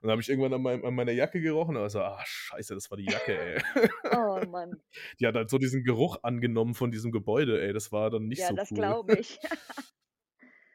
Und 0.02 0.06
dann 0.08 0.12
habe 0.12 0.22
ich 0.22 0.28
irgendwann 0.30 0.54
an 0.54 0.62
meinem 0.62 0.84
an 0.84 0.94
meiner 0.94 1.12
Jacke 1.12 1.40
gerochen 1.42 1.76
und 1.76 1.82
war 1.82 1.90
so: 1.90 2.00
„Ah, 2.00 2.22
scheiße, 2.24 2.74
das 2.74 2.90
war 2.90 2.96
die 2.98 3.08
Jacke, 3.08 3.38
ey.“ 3.38 3.62
Oh, 4.10 4.44
Mann. 4.44 4.82
Die 5.20 5.26
hat 5.26 5.36
halt 5.36 5.50
so 5.50 5.58
diesen 5.58 5.84
Geruch 5.84 6.18
angenommen 6.22 6.74
von 6.74 6.90
diesem 6.92 7.12
Gebäude, 7.12 7.62
ey. 7.62 7.72
Das 7.74 7.92
war 7.92 8.10
dann 8.10 8.24
nicht 8.28 8.44
Ja, 8.44 8.46
so 8.46 8.54
das 8.54 8.72
cool. 8.72 8.96
glaube 9.02 9.18
ich. 9.18 9.38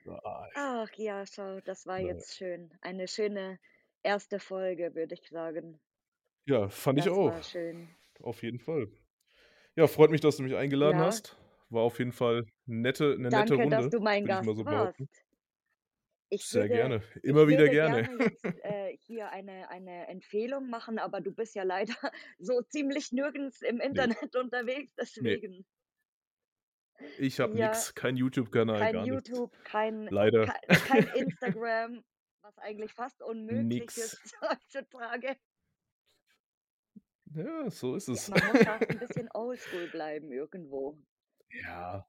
Ah, 0.07 0.47
ich 0.53 0.65
Ach 0.67 0.89
ja, 0.95 1.25
schau, 1.25 1.59
das 1.61 1.85
war 1.85 1.99
ja. 1.99 1.99
jetzt 1.99 2.35
schön. 2.37 2.73
Eine 2.81 3.07
schöne 3.07 3.59
1. 4.03 4.39
Folge, 4.39 4.95
würde 4.95 5.15
ich 5.15 5.27
sagen. 5.29 5.79
Ja, 6.47 6.69
fand 6.69 6.99
ich 6.99 7.09
Das 7.09 7.09
auch. 7.09 7.33
war 7.33 7.41
schön. 7.41 7.95
Auf 8.21 8.43
jeden 8.43 8.59
Fall. 8.59 8.89
Ja, 9.75 9.87
freut 9.87 10.11
mich, 10.11 10.21
dass 10.21 10.37
du 10.37 10.43
mich 10.43 10.55
eingeladen 10.55 10.99
Ja. 10.99 11.01
hast. 11.01 11.37
War 11.69 11.83
auf 11.83 11.99
jeden 11.99 12.13
Fall 12.13 12.45
nette 12.65 13.17
'ne 13.19 13.31
nette 13.31 13.53
Danke, 13.53 13.67
dass 13.67 13.87
Runde, 13.87 13.89
du 13.89 13.99
mein 13.99 14.25
ich 14.25 14.27
Gast 14.27 14.53
so 14.55 14.65
warst. 14.65 15.23
Ich 16.35 16.47
Sehr 16.47 16.63
würde 16.63 16.75
gerne. 16.75 17.03
ich 17.15 17.23
Immer 17.23 17.47
wieder 17.47 17.59
würde 17.63 17.71
gerne. 17.71 18.03
gerne 18.03 18.23
jetzt, 18.31 18.45
äh, 18.63 18.97
hier 19.01 19.29
eine 19.31 19.69
eine 19.69 20.07
Empfehlung 20.07 20.69
machen, 20.69 20.99
aber 20.99 21.21
du 21.21 21.31
bist 21.33 21.55
ja 21.55 21.63
leider 21.63 21.93
so 22.39 22.61
ziemlich 22.61 23.11
nirgends 23.11 23.61
im 23.61 23.77
Ne. 23.77 23.85
Internet 23.85 24.35
unterwegs, 24.35 24.93
Ne. 25.19 25.39
deswegen. 25.39 25.65
Ich 27.19 27.39
habe 27.39 27.57
Ja. 27.57 27.67
nix, 27.67 27.93
kein 27.93 28.15
YouTube-Kanal, 28.15 28.79
Kein 28.79 28.93
gar 28.93 29.05
nichts. 29.07 29.29
YouTube, 29.29 29.51
kein 29.65 30.07
Leider. 30.07 30.45
kei 30.45 30.59
kein 30.67 31.07
Instagram, 31.15 32.03
was 32.41 32.57
eigentlich 32.57 32.93
fast 32.93 33.21
unmöglich 33.21 33.81
Nix. 33.81 33.97
ist 33.97 34.35
heutzutage. 34.41 35.35
Ja, 37.33 37.69
so 37.69 37.95
ist 37.95 38.07
Ja, 38.07 38.13
es. 38.13 38.29
man 38.29 38.39
muss 38.47 38.63
fast 38.63 38.89
'n 38.89 38.99
bisschen 38.99 39.29
oldschool 39.33 39.87
bleiben 39.89 40.31
irgendwo. 40.31 40.97
Ja, 41.49 42.07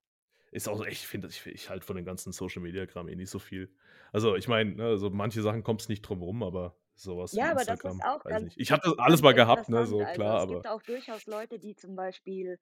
ist 0.56 0.68
auch 0.68 0.84
echt 0.84 1.02
ich 1.02 1.06
finde 1.08 1.28
ich 1.28 1.46
ich 1.46 1.70
halte 1.70 1.86
von 1.86 1.96
dem 1.96 2.04
ganzen 2.04 2.32
Social-Media-Kram 2.32 3.08
eh 3.08 3.16
nicht 3.16 3.30
so 3.30 3.38
viel. 3.38 3.74
Also, 4.12 4.36
ich 4.36 4.48
meine, 4.48 4.74
ne, 4.74 4.98
so 4.98 5.10
manche 5.10 5.42
Sachen 5.42 5.62
kommst 5.62 5.88
nicht 5.88 6.02
drum 6.02 6.22
rum, 6.22 6.42
aber 6.42 6.78
so 6.94 7.18
was 7.18 7.40
wie 7.40 7.50
Ja, 7.50 7.50
aber 7.50 7.64
das 7.64 7.84
ist 7.84 8.00
Instagram, 8.00 8.04
auch 8.04 8.24
weiß 8.24 8.26
ganz 8.26 8.42
nicht. 8.42 8.58
Ich 8.58 8.72
hatte 8.72 8.94
alles 8.98 9.20
ganz 9.20 9.22
mal 9.22 9.32
gehabt, 9.34 9.68
ne, 9.68 9.86
so 9.86 10.06
Also, 10.06 10.08
klar, 10.08 10.38
es 10.38 10.42
aber 10.42 10.66
gibt 10.66 10.66
auch 10.66 10.82
durchaus 10.82 11.26
Leute, 11.26 11.58
die 11.58 11.74
zum 11.76 11.96
Beispiel, 11.96 12.58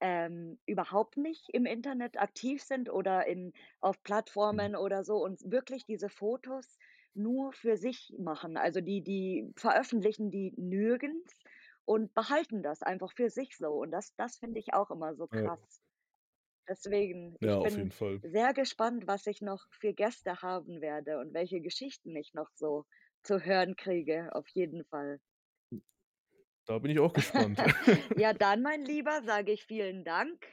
ähm, 0.00 0.60
überhaupt 0.66 1.16
nicht 1.16 1.48
im 1.54 1.66
Internet 1.66 2.20
aktiv 2.20 2.62
sind 2.62 2.90
oder 2.90 3.26
in 3.26 3.52
auf 3.80 4.02
Mhm. 4.50 4.68
Plattformen 4.68 4.76
oder 4.76 5.04
so 5.04 5.16
und 5.24 5.40
wirklich 5.50 5.86
diese 5.86 6.10
Fotos 6.10 6.78
nur 7.14 7.52
für 7.52 7.76
sich 7.78 8.14
machen. 8.18 8.56
Also, 8.58 8.80
die 8.82 9.02
die 9.02 9.52
veröffentlichen 9.56 10.30
die 10.30 10.52
nirgends 10.56 11.40
und 11.86 12.14
behalten 12.14 12.62
das 12.62 12.82
einfach 12.82 13.12
für 13.14 13.30
sich 13.30 13.56
so. 13.56 13.70
Und 13.72 13.90
das 13.92 14.14
das 14.16 14.36
finde 14.38 14.60
ich 14.60 14.74
auch 14.74 14.90
immer 14.90 15.14
so 15.16 15.28
krass. 15.28 15.83
Deswegen, 16.68 17.36
Ja, 17.40 17.56
ich 17.56 17.58
auf 17.58 17.76
bin 17.76 17.76
jeden 17.76 17.92
Fall. 17.92 18.22
sehr 18.22 18.52
gespannt, 18.54 19.06
was 19.06 19.26
ich 19.26 19.40
noch 19.42 19.64
für 19.70 19.94
Gäste 19.94 20.42
haben 20.42 20.80
werde 20.82 21.18
und 21.18 21.34
welche 21.34 21.60
Geschichten 21.60 22.14
ich 22.16 22.34
noch 22.34 22.50
so 22.54 22.84
zu 23.22 23.40
hören 23.44 23.76
kriege, 23.76 24.30
auf 24.34 24.48
jeden 24.48 24.84
Fall. 24.86 25.20
Da 26.66 26.78
bin 26.78 26.90
ich 26.90 26.98
auch 26.98 27.12
gespannt. 27.12 27.60
Ja, 28.16 28.32
dann, 28.32 28.62
mein 28.62 28.84
Lieber, 28.84 29.22
sage 29.22 29.52
ich 29.52 29.64
vielen 29.64 30.04
Dank 30.04 30.46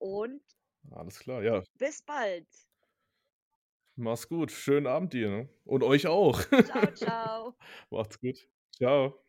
und 0.00 0.42
Alles 0.90 1.18
klar, 1.18 1.42
ja. 1.42 1.64
bis 1.78 2.00
bald. 2.02 2.46
Mach's 3.96 4.28
gut. 4.28 4.50
Schönen 4.50 4.86
Abend 4.86 5.12
dir, 5.12 5.28
ne? 5.30 5.48
Und 5.64 5.82
euch 5.84 6.06
auch. 6.06 6.40
Tschau, 6.64 6.90
tschau. 6.96 7.54
Macht's 7.90 8.20
gut. 8.20 8.48
Tschau. 8.72 9.20